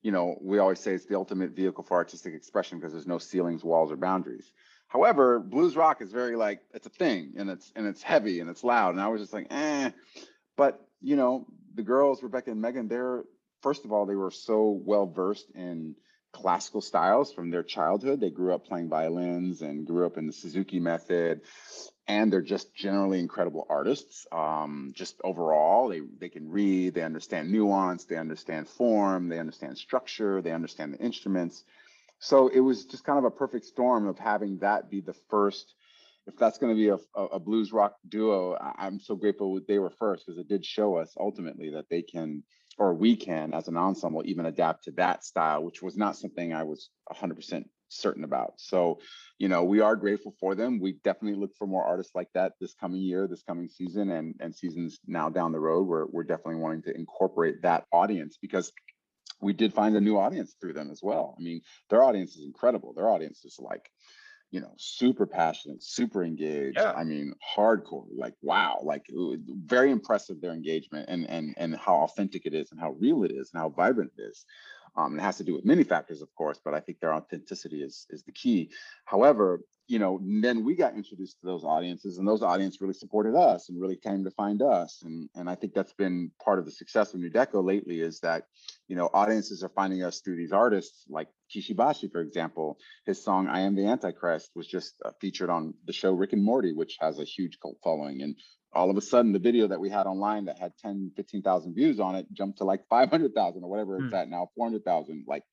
you 0.02 0.10
know, 0.12 0.38
we 0.40 0.58
always 0.58 0.80
say 0.80 0.94
it's 0.94 1.06
the 1.06 1.16
ultimate 1.16 1.50
vehicle 1.50 1.84
for 1.84 1.96
artistic 1.96 2.34
expression 2.34 2.78
because 2.78 2.92
there's 2.92 3.06
no 3.06 3.18
ceilings, 3.18 3.62
walls, 3.62 3.92
or 3.92 3.96
boundaries. 3.96 4.50
However, 4.88 5.40
blues 5.40 5.76
rock 5.76 6.00
is 6.00 6.12
very 6.12 6.36
like 6.36 6.60
it's 6.72 6.86
a 6.86 6.90
thing 6.90 7.34
and 7.36 7.50
it's 7.50 7.72
and 7.76 7.86
it's 7.86 8.02
heavy 8.02 8.40
and 8.40 8.48
it's 8.48 8.64
loud. 8.64 8.94
And 8.94 9.00
I 9.00 9.08
was 9.08 9.20
just 9.20 9.32
like, 9.32 9.48
eh. 9.50 9.90
But 10.56 10.80
you 11.02 11.16
know, 11.16 11.46
the 11.74 11.82
girls, 11.82 12.22
Rebecca 12.22 12.50
and 12.50 12.60
Megan, 12.60 12.88
they're 12.88 13.24
first 13.62 13.84
of 13.84 13.92
all, 13.92 14.06
they 14.06 14.14
were 14.14 14.30
so 14.30 14.80
well 14.84 15.06
versed 15.06 15.50
in 15.54 15.96
classical 16.36 16.80
styles 16.80 17.32
from 17.32 17.50
their 17.50 17.62
childhood. 17.62 18.20
They 18.20 18.30
grew 18.30 18.54
up 18.54 18.66
playing 18.66 18.88
violins 18.88 19.62
and 19.62 19.86
grew 19.86 20.06
up 20.06 20.18
in 20.18 20.26
the 20.26 20.32
Suzuki 20.32 20.80
method. 20.80 21.40
And 22.08 22.32
they're 22.32 22.42
just 22.42 22.74
generally 22.74 23.18
incredible 23.18 23.66
artists. 23.68 24.26
Um, 24.30 24.92
just 24.94 25.16
overall, 25.24 25.88
they 25.88 26.02
they 26.20 26.28
can 26.28 26.48
read, 26.48 26.94
they 26.94 27.02
understand 27.02 27.50
nuance, 27.50 28.04
they 28.04 28.16
understand 28.16 28.68
form, 28.68 29.28
they 29.28 29.40
understand 29.40 29.76
structure, 29.78 30.40
they 30.40 30.52
understand 30.52 30.94
the 30.94 30.98
instruments 30.98 31.64
so 32.18 32.48
it 32.48 32.60
was 32.60 32.84
just 32.86 33.04
kind 33.04 33.18
of 33.18 33.24
a 33.24 33.30
perfect 33.30 33.66
storm 33.66 34.06
of 34.06 34.18
having 34.18 34.58
that 34.58 34.90
be 34.90 35.00
the 35.00 35.14
first 35.28 35.74
if 36.26 36.36
that's 36.36 36.58
going 36.58 36.74
to 36.74 36.76
be 36.76 36.88
a, 36.88 37.20
a, 37.20 37.38
blues 37.38 37.72
rock 37.72 37.96
duo 38.08 38.56
i'm 38.78 39.00
so 39.00 39.14
grateful 39.14 39.60
they 39.68 39.78
were 39.78 39.90
first 39.90 40.24
because 40.26 40.38
it 40.38 40.48
did 40.48 40.64
show 40.64 40.96
us 40.96 41.14
ultimately 41.18 41.70
that 41.70 41.88
they 41.90 42.02
can 42.02 42.42
or 42.78 42.94
we 42.94 43.16
can 43.16 43.54
as 43.54 43.68
an 43.68 43.76
ensemble 43.76 44.22
even 44.24 44.46
adapt 44.46 44.84
to 44.84 44.90
that 44.92 45.24
style 45.24 45.62
which 45.62 45.82
was 45.82 45.96
not 45.96 46.16
something 46.16 46.52
i 46.52 46.62
was 46.62 46.90
100% 47.12 47.64
certain 47.88 48.24
about 48.24 48.54
so 48.56 48.98
you 49.38 49.48
know 49.48 49.62
we 49.62 49.80
are 49.80 49.94
grateful 49.94 50.34
for 50.40 50.56
them 50.56 50.80
we 50.80 50.98
definitely 51.04 51.38
look 51.38 51.52
for 51.56 51.68
more 51.68 51.84
artists 51.84 52.14
like 52.16 52.28
that 52.34 52.52
this 52.60 52.74
coming 52.74 53.00
year 53.00 53.28
this 53.28 53.44
coming 53.44 53.68
season 53.68 54.10
and 54.10 54.34
and 54.40 54.54
seasons 54.54 54.98
now 55.06 55.28
down 55.28 55.52
the 55.52 55.60
road 55.60 55.86
we're, 55.86 56.06
we're 56.06 56.24
definitely 56.24 56.56
wanting 56.56 56.82
to 56.82 56.94
incorporate 56.96 57.62
that 57.62 57.84
audience 57.92 58.38
because 58.42 58.72
we 59.40 59.52
did 59.52 59.74
find 59.74 59.96
a 59.96 60.00
new 60.00 60.18
audience 60.18 60.54
through 60.60 60.72
them 60.72 60.90
as 60.90 61.00
well. 61.02 61.36
I 61.38 61.42
mean, 61.42 61.60
their 61.90 62.02
audience 62.02 62.36
is 62.36 62.44
incredible. 62.44 62.92
Their 62.94 63.10
audience 63.10 63.44
is 63.44 63.58
like, 63.58 63.90
you 64.50 64.60
know, 64.60 64.72
super 64.76 65.26
passionate, 65.26 65.82
super 65.82 66.22
engaged. 66.22 66.78
Yeah. 66.78 66.92
I 66.92 67.04
mean, 67.04 67.34
hardcore. 67.56 68.06
Like, 68.16 68.34
wow, 68.42 68.80
like 68.82 69.06
very 69.64 69.90
impressive 69.90 70.40
their 70.40 70.52
engagement 70.52 71.06
and 71.08 71.28
and 71.28 71.54
and 71.56 71.76
how 71.76 71.96
authentic 71.96 72.46
it 72.46 72.54
is 72.54 72.70
and 72.70 72.80
how 72.80 72.92
real 72.92 73.24
it 73.24 73.32
is 73.32 73.50
and 73.52 73.60
how 73.60 73.68
vibrant 73.70 74.12
it 74.16 74.22
is. 74.22 74.44
Um, 74.96 75.18
it 75.18 75.22
has 75.22 75.36
to 75.36 75.44
do 75.44 75.54
with 75.54 75.66
many 75.66 75.84
factors, 75.84 76.22
of 76.22 76.34
course, 76.34 76.58
but 76.64 76.72
I 76.72 76.80
think 76.80 77.00
their 77.00 77.12
authenticity 77.12 77.82
is 77.82 78.06
is 78.10 78.22
the 78.22 78.32
key. 78.32 78.70
However, 79.04 79.60
you 79.88 80.00
know, 80.00 80.20
then 80.22 80.64
we 80.64 80.74
got 80.74 80.94
introduced 80.94 81.40
to 81.40 81.46
those 81.46 81.64
audiences, 81.64 82.18
and 82.18 82.26
those 82.26 82.42
audiences 82.42 82.80
really 82.80 82.94
supported 82.94 83.36
us 83.36 83.68
and 83.68 83.80
really 83.80 83.96
came 83.96 84.24
to 84.24 84.30
find 84.32 84.60
us. 84.60 85.02
And 85.04 85.28
and 85.34 85.48
I 85.48 85.54
think 85.54 85.74
that's 85.74 85.92
been 85.92 86.30
part 86.44 86.58
of 86.58 86.64
the 86.64 86.72
success 86.72 87.14
of 87.14 87.20
Nu 87.20 87.30
Deco 87.30 87.64
lately 87.64 88.00
is 88.00 88.18
that, 88.20 88.44
you 88.88 88.96
know, 88.96 89.08
audiences 89.14 89.62
are 89.62 89.68
finding 89.68 90.02
us 90.02 90.20
through 90.20 90.36
these 90.36 90.52
artists 90.52 91.04
like 91.08 91.28
Kishi 91.54 91.76
Bashi, 91.76 92.08
for 92.08 92.20
example. 92.20 92.78
His 93.04 93.22
song 93.22 93.46
"I 93.46 93.60
Am 93.60 93.76
the 93.76 93.86
Antichrist" 93.86 94.50
was 94.56 94.66
just 94.66 94.94
uh, 95.04 95.10
featured 95.20 95.50
on 95.50 95.74
the 95.86 95.92
show 95.92 96.12
Rick 96.12 96.32
and 96.32 96.42
Morty, 96.42 96.72
which 96.72 96.96
has 97.00 97.20
a 97.20 97.24
huge 97.24 97.58
cult 97.60 97.76
following. 97.84 98.22
And 98.22 98.36
all 98.72 98.90
of 98.90 98.96
a 98.96 99.00
sudden, 99.00 99.32
the 99.32 99.38
video 99.38 99.68
that 99.68 99.80
we 99.80 99.88
had 99.88 100.06
online 100.06 100.44
that 100.46 100.58
had 100.58 100.72
10, 100.78 101.12
15,000 101.16 101.74
views 101.74 102.00
on 102.00 102.14
it 102.16 102.26
jumped 102.32 102.58
to 102.58 102.64
like 102.64 102.82
500,000 102.90 103.62
or 103.62 103.70
whatever 103.70 103.96
it's 103.96 104.12
mm. 104.12 104.20
at 104.20 104.28
now, 104.28 104.50
400,000. 104.56 105.24
Like 105.26 105.44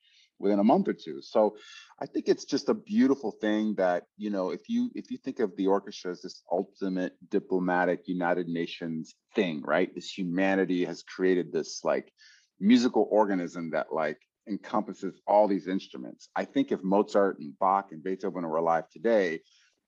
within 0.44 0.60
a 0.60 0.64
month 0.64 0.88
or 0.88 0.94
two. 0.94 1.22
So 1.22 1.58
I 2.00 2.06
think 2.06 2.28
it's 2.28 2.46
just 2.46 2.70
a 2.70 2.74
beautiful 2.74 3.32
thing 3.32 3.76
that, 3.76 4.04
you 4.18 4.30
know, 4.30 4.52
if 4.52 4.62
you 4.68 4.92
if 4.94 5.10
you 5.10 5.18
think 5.18 5.40
of 5.40 5.56
the 5.56 5.68
orchestra 5.68 6.12
as 6.12 6.22
this 6.22 6.44
ultimate 6.52 7.14
diplomatic 7.30 8.02
United 8.06 8.48
Nations 8.48 9.16
thing, 9.36 9.64
right? 9.64 9.94
This 9.96 10.16
humanity 10.16 10.86
has 10.86 11.02
created 11.04 11.52
this 11.52 11.82
like 11.84 12.12
musical 12.60 13.08
organism 13.10 13.72
that 13.72 13.88
like 13.92 14.20
encompasses 14.48 15.20
all 15.26 15.48
these 15.48 15.68
instruments. 15.68 16.30
I 16.36 16.46
think 16.46 16.72
if 16.72 16.84
Mozart 16.84 17.40
and 17.40 17.58
Bach 17.58 17.88
and 17.92 18.04
Beethoven 18.04 18.46
were 18.46 18.58
alive 18.58 18.90
today, 18.90 19.40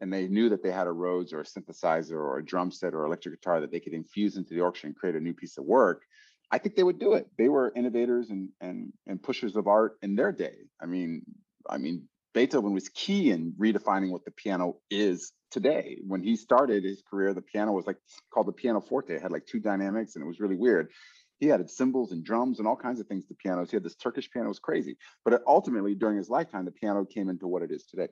and 0.01 0.11
they 0.11 0.27
knew 0.27 0.49
that 0.49 0.63
they 0.63 0.71
had 0.71 0.87
a 0.87 0.91
Rhodes 0.91 1.33
or 1.33 1.41
a 1.41 1.43
synthesizer 1.43 2.11
or 2.11 2.37
a 2.37 2.45
drum 2.45 2.71
set 2.71 2.93
or 2.93 3.05
electric 3.05 3.35
guitar 3.35 3.61
that 3.61 3.71
they 3.71 3.79
could 3.79 3.93
infuse 3.93 4.37
into 4.37 4.53
the 4.53 4.61
orchestra 4.61 4.87
and 4.87 4.95
create 4.95 5.15
a 5.15 5.19
new 5.19 5.33
piece 5.33 5.57
of 5.57 5.65
work, 5.65 6.03
I 6.51 6.57
think 6.57 6.75
they 6.75 6.83
would 6.83 6.99
do 6.99 7.13
it. 7.13 7.27
They 7.37 7.49
were 7.49 7.71
innovators 7.75 8.29
and 8.29 8.49
and 8.61 8.93
and 9.07 9.21
pushers 9.21 9.55
of 9.55 9.67
art 9.67 9.97
in 10.01 10.15
their 10.15 10.31
day. 10.31 10.55
I 10.81 10.85
mean, 10.85 11.23
I 11.69 11.77
mean, 11.77 12.07
Beethoven 12.33 12.73
was 12.73 12.89
key 12.89 13.31
in 13.31 13.53
redefining 13.59 14.11
what 14.11 14.25
the 14.25 14.31
piano 14.31 14.77
is 14.89 15.31
today. 15.51 15.97
When 16.05 16.21
he 16.21 16.35
started 16.35 16.83
his 16.83 17.01
career, 17.09 17.33
the 17.33 17.41
piano 17.41 17.71
was 17.71 17.87
like 17.87 17.97
called 18.33 18.47
the 18.47 18.51
pianoforte. 18.51 19.13
It 19.13 19.21
had 19.21 19.31
like 19.31 19.45
two 19.45 19.59
dynamics 19.59 20.15
and 20.15 20.23
it 20.23 20.27
was 20.27 20.39
really 20.39 20.57
weird. 20.57 20.91
He 21.39 21.51
added 21.51 21.69
cymbals 21.69 22.11
and 22.11 22.23
drums 22.23 22.59
and 22.59 22.67
all 22.67 22.75
kinds 22.75 22.99
of 22.99 23.07
things 23.07 23.25
to 23.25 23.35
pianos. 23.35 23.69
He 23.69 23.75
had 23.75 23.83
this 23.83 23.95
Turkish 23.95 24.29
piano, 24.29 24.47
it 24.47 24.49
was 24.49 24.59
crazy. 24.59 24.97
But 25.23 25.41
ultimately, 25.47 25.95
during 25.95 26.17
his 26.17 26.29
lifetime, 26.29 26.65
the 26.65 26.71
piano 26.71 27.05
came 27.05 27.29
into 27.29 27.47
what 27.47 27.61
it 27.61 27.71
is 27.71 27.85
today. 27.85 28.07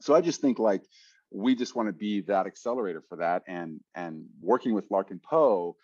So 0.00 0.14
I 0.14 0.20
just 0.20 0.40
think 0.40 0.58
like 0.58 0.82
we 1.30 1.54
just 1.54 1.74
want 1.74 1.88
to 1.88 1.92
be 1.92 2.22
that 2.22 2.46
accelerator 2.46 3.02
for 3.08 3.16
that. 3.16 3.42
And 3.48 3.80
and 3.94 4.26
working 4.40 4.74
with 4.74 4.90
Larkin 4.90 5.20
Poe, 5.20 5.76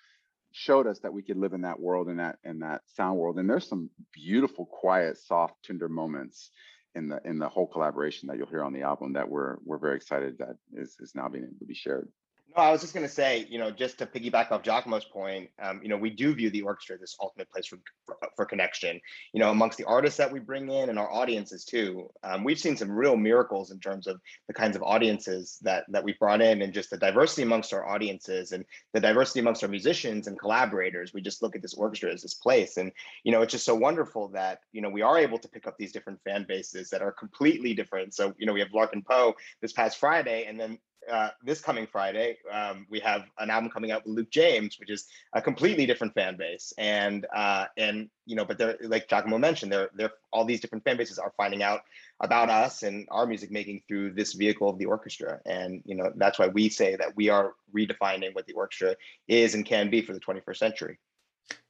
showed 0.53 0.87
us 0.87 1.01
that 1.01 1.13
we 1.13 1.23
could 1.23 1.37
live 1.37 1.53
in 1.53 1.63
that 1.63 1.81
world 1.81 2.09
and 2.09 2.19
that 2.19 2.39
in 2.45 2.61
that 2.61 2.83
sound 2.95 3.19
world. 3.19 3.39
And 3.39 3.49
there's 3.49 3.69
some 3.69 3.91
beautiful, 4.13 4.67
quiet, 4.67 5.19
soft, 5.19 5.55
tender 5.65 5.89
moments 5.89 6.51
in 6.95 7.09
the 7.09 7.21
in 7.25 7.39
the 7.39 7.49
whole 7.49 7.67
collaboration 7.67 8.29
that 8.29 8.37
you'll 8.37 8.47
hear 8.47 8.63
on 8.63 8.73
the 8.73 8.83
album 8.83 9.15
that 9.15 9.29
we're 9.29 9.57
we're 9.65 9.79
very 9.79 9.97
excited 9.97 10.39
that 10.39 10.57
is 10.75 10.97
is 11.01 11.15
now 11.15 11.29
being 11.29 11.45
able 11.45 11.59
to 11.59 11.65
be 11.65 11.75
shared. 11.75 12.09
No, 12.55 12.63
I 12.65 12.71
was 12.71 12.83
just 12.83 12.93
going 12.93 13.07
to 13.07 13.13
say, 13.13 13.47
you 13.49 13.59
know, 13.59 13.71
just 13.71 13.99
to 13.99 14.07
piggyback 14.07 14.53
off 14.53 14.63
Jacomo's 14.63 15.07
point, 15.07 15.49
um, 15.63 15.81
you 15.83 15.89
know, 15.89 15.97
we 15.97 16.11
do 16.11 16.35
view 16.35 16.51
the 16.51 16.61
orchestra 16.61 16.95
as 16.95 17.01
this 17.01 17.17
ultimate 17.19 17.51
place 17.51 17.67
for, 17.67 17.79
for, 18.05 18.17
for 18.37 18.45
connection, 18.45 19.01
you 19.33 19.41
know, 19.41 19.51
amongst 19.51 19.79
the 19.79 19.85
artists 19.85 20.19
that 20.19 20.31
we 20.31 20.39
bring 20.39 20.69
in 20.69 20.91
and 20.91 20.99
our 20.99 21.11
audiences 21.11 21.65
too. 21.65 22.11
Um, 22.23 22.45
we've 22.45 22.59
seen 22.59 22.77
some 22.77 22.91
real 22.91 23.17
miracles 23.17 23.71
in 23.71 23.81
terms 23.81 24.07
of 24.07 24.21
the 24.49 24.55
kinds 24.55 24.77
of 24.77 24.83
audiences 24.83 25.59
that 25.63 25.85
that 25.89 26.05
we 26.05 26.13
brought 26.15 26.43
in 26.43 26.61
and 26.61 26.75
just 26.75 26.91
the 26.91 26.99
diversity 26.99 27.43
amongst 27.43 27.73
our 27.73 27.89
audiences 27.89 28.53
and 28.53 28.67
the 28.93 29.01
diversity 29.01 29.41
amongst 29.41 29.63
our 29.63 29.69
musicians 29.71 30.27
and 30.27 30.39
collaborators. 30.39 31.15
We 31.15 31.23
just 31.23 31.43
look 31.43 31.57
at 31.57 31.63
this 31.63 31.75
orchestra 31.75 32.13
as 32.13 32.21
this 32.21 32.35
place. 32.35 32.77
And, 32.77 32.93
you 33.25 33.33
know, 33.33 33.41
it's 33.41 33.53
just 33.53 33.65
so 33.65 33.75
wonderful 33.75 34.29
that, 34.29 34.61
you 34.73 34.83
know, 34.83 34.91
we 34.91 35.01
are 35.01 35.19
able 35.19 35.39
to 35.39 35.49
pick 35.49 35.67
up 35.67 35.77
these 35.79 35.93
different 35.93 36.21
fan 36.23 36.45
bases 36.47 36.91
that 36.91 37.01
are 37.01 37.13
completely 37.13 37.73
different. 37.73 38.13
So, 38.15 38.35
you 38.39 38.45
know, 38.45 38.53
we 38.53 38.61
have 38.61 38.75
Larkin 38.75 39.03
Poe 39.03 39.35
this 39.63 39.73
past 39.73 39.99
Friday, 39.99 40.45
and 40.45 40.61
then 40.61 40.79
uh, 41.11 41.31
this 41.43 41.61
coming 41.61 41.87
Friday, 41.87 42.39
um, 42.51 42.87
we 42.89 43.01
have 43.01 43.25
an 43.39 43.51
album 43.51 43.71
coming 43.71 43.91
out 43.91 44.05
with 44.05 44.15
Luke 44.15 44.31
James, 44.31 44.79
which 44.79 44.91
is 44.91 45.07
a 45.33 45.43
completely 45.43 45.87
different 45.87 46.15
fan 46.15 46.37
base. 46.37 46.73
And 46.79 47.27
uh, 47.35 47.67
and 47.77 48.09
you 48.27 48.37
know, 48.37 48.45
but 48.45 48.59
they're 48.59 48.77
like 48.83 49.09
Jacomo 49.09 49.39
mentioned, 49.39 49.73
they're 49.73 49.91
they're 49.95 50.13
all 50.33 50.45
these 50.45 50.61
different 50.61 50.85
fan 50.85 50.97
bases 50.97 51.19
are 51.19 51.33
finding 51.37 51.63
out 51.63 51.81
about 52.21 52.51
us 52.51 52.83
and 52.83 53.07
our 53.11 53.27
music 53.27 53.51
making 53.51 53.83
through 53.89 54.13
this 54.13 54.35
vehicle 54.35 54.69
of 54.69 54.79
the 54.79 54.87
orchestra. 54.87 55.41
And 55.47 55.83
you 55.85 55.95
know, 55.95 56.13
that's 56.17 56.39
why 56.39 56.49
we 56.49 56.69
say 56.69 56.97
that 56.97 57.17
we 57.17 57.29
are 57.29 57.55
redefining 57.75 58.35
what 58.35 58.47
the 58.47 58.55
orchestra 58.55 58.97
is 59.29 59.55
and 59.55 59.67
can 59.67 59.91
be 59.91 60.03
for 60.03 60.13
the 60.13 60.21
21st 60.21 60.57
century. 60.57 60.99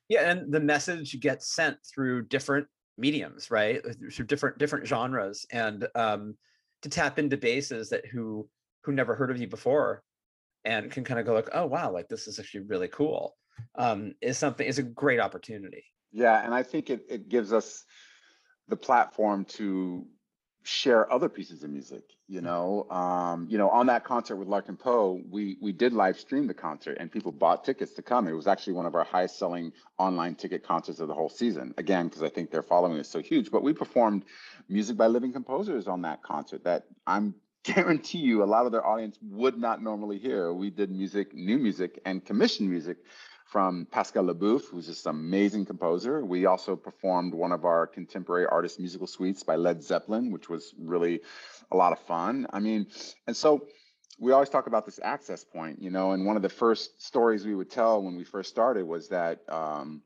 Yeah, 0.09 0.31
and 0.31 0.53
the 0.53 0.61
message 0.61 1.19
gets 1.21 1.55
sent 1.55 1.79
through 1.87 2.27
different 2.27 2.67
mediums, 2.99 3.51
right? 3.51 3.83
Through 4.13 4.27
different 4.27 4.59
different 4.59 4.87
genres, 4.87 5.47
and 5.51 5.89
um, 5.95 6.37
to 6.83 6.89
tap 6.89 7.19
into 7.19 7.37
bases 7.37 7.89
that 7.91 8.07
who 8.07 8.49
who 8.83 8.93
never 8.93 9.15
heard 9.15 9.31
of 9.31 9.41
you 9.41 9.47
before 9.47 10.03
and 10.65 10.91
can 10.91 11.05
kind 11.05 11.19
of 11.19 11.27
go 11.27 11.35
like 11.35 11.49
oh 11.53 11.67
wow 11.67 11.91
like 11.91 12.09
this 12.09 12.27
is 12.27 12.39
actually 12.39 12.61
really 12.61 12.89
cool 12.89 13.37
um, 13.77 14.15
is 14.21 14.39
something 14.39 14.67
is 14.67 14.79
a 14.79 14.83
great 14.83 15.21
opportunity 15.21 15.85
yeah 16.13 16.45
and 16.45 16.55
i 16.55 16.63
think 16.63 16.91
it, 16.91 17.05
it 17.09 17.29
gives 17.29 17.53
us 17.53 17.85
the 18.69 18.77
platform 18.77 19.45
to 19.45 20.07
share 20.65 21.13
other 21.13 21.29
pieces 21.29 21.65
of 21.65 21.71
music 21.71 22.05
you 22.29 22.41
mm. 22.41 22.45
know 22.45 22.87
um, 22.91 23.47
you 23.51 23.59
know 23.59 23.69
on 23.71 23.87
that 23.87 24.05
concert 24.05 24.37
with 24.37 24.47
larkin 24.47 24.77
poe 24.77 25.21
we 25.29 25.57
we 25.61 25.73
did 25.73 25.93
live 25.93 26.19
stream 26.19 26.47
the 26.47 26.55
concert 26.55 26.97
and 27.01 27.11
people 27.11 27.33
bought 27.33 27.65
tickets 27.65 27.93
to 27.95 28.03
come 28.03 28.29
it 28.29 28.33
was 28.33 28.47
actually 28.47 28.73
one 28.73 28.87
of 28.87 28.95
our 28.95 29.05
highest 29.05 29.39
selling 29.39 29.73
online 29.99 30.35
ticket 30.35 30.63
concerts 30.63 31.01
of 31.01 31.09
the 31.09 31.15
whole 31.15 31.29
season 31.29 31.75
again 31.79 32.07
because 32.07 32.23
i 32.23 32.29
think 32.29 32.51
their 32.51 32.63
following 32.63 32.97
is 32.99 33.09
so 33.09 33.21
huge 33.21 33.51
but 33.51 33.63
we 33.63 33.73
performed 33.73 34.25
music 34.69 34.97
by 34.97 35.07
living 35.07 35.33
composers 35.33 35.89
on 35.89 36.03
that 36.03 36.23
concert 36.23 36.63
that 36.63 36.85
i'm 37.07 37.35
guarantee 37.63 38.19
you 38.19 38.43
a 38.43 38.45
lot 38.45 38.67
of 38.67 38.73
their 38.73 38.87
audience 38.87 39.19
would 39.23 39.59
not 39.59 39.83
normally 39.83 40.19
hear. 40.19 40.53
We 40.53 40.71
did 40.71 40.91
music, 40.91 41.35
new 41.35 41.59
music, 41.59 42.01
and 42.05 42.25
commissioned 42.25 42.71
music 42.71 42.99
from 43.47 43.87
Pascal 43.91 44.25
Leboeuf, 44.25 44.65
who's 44.71 44.87
just 44.87 45.07
an 45.07 45.11
amazing 45.11 45.67
composer. 45.67 46.25
We 46.25 46.47
also 46.47 46.75
performed 46.75 47.35
one 47.35 47.53
of 47.53 47.65
our 47.65 47.87
contemporary 47.87 48.47
artist 48.47 48.81
musical 48.81 49.07
suites 49.07 49.43
by 49.43 49.57
Led 49.57 49.83
Zeppelin, 49.83 50.31
which 50.31 50.49
was 50.49 50.75
really 50.79 51.21
a 51.71 51.77
lot 51.77 51.93
of 51.93 51.99
fun. 52.01 52.47
I 52.51 52.61
mean, 52.61 52.87
and 53.27 53.37
so 53.37 53.67
we 54.19 54.33
always 54.33 54.49
talk 54.49 54.67
about 54.67 54.87
this 54.87 55.01
access 55.03 55.45
point, 55.45 55.83
you 55.83 55.91
know, 55.91 56.13
and 56.13 56.25
one 56.25 56.37
of 56.37 56.43
the 56.43 56.49
first 56.49 57.03
stories 57.03 57.45
we 57.45 57.55
would 57.55 57.71
tell 57.71 58.03
when 58.03 58.17
we 58.17 58.25
first 58.25 58.49
started 58.49 58.87
was 58.87 59.09
that 59.09 59.41
um, 59.49 60.01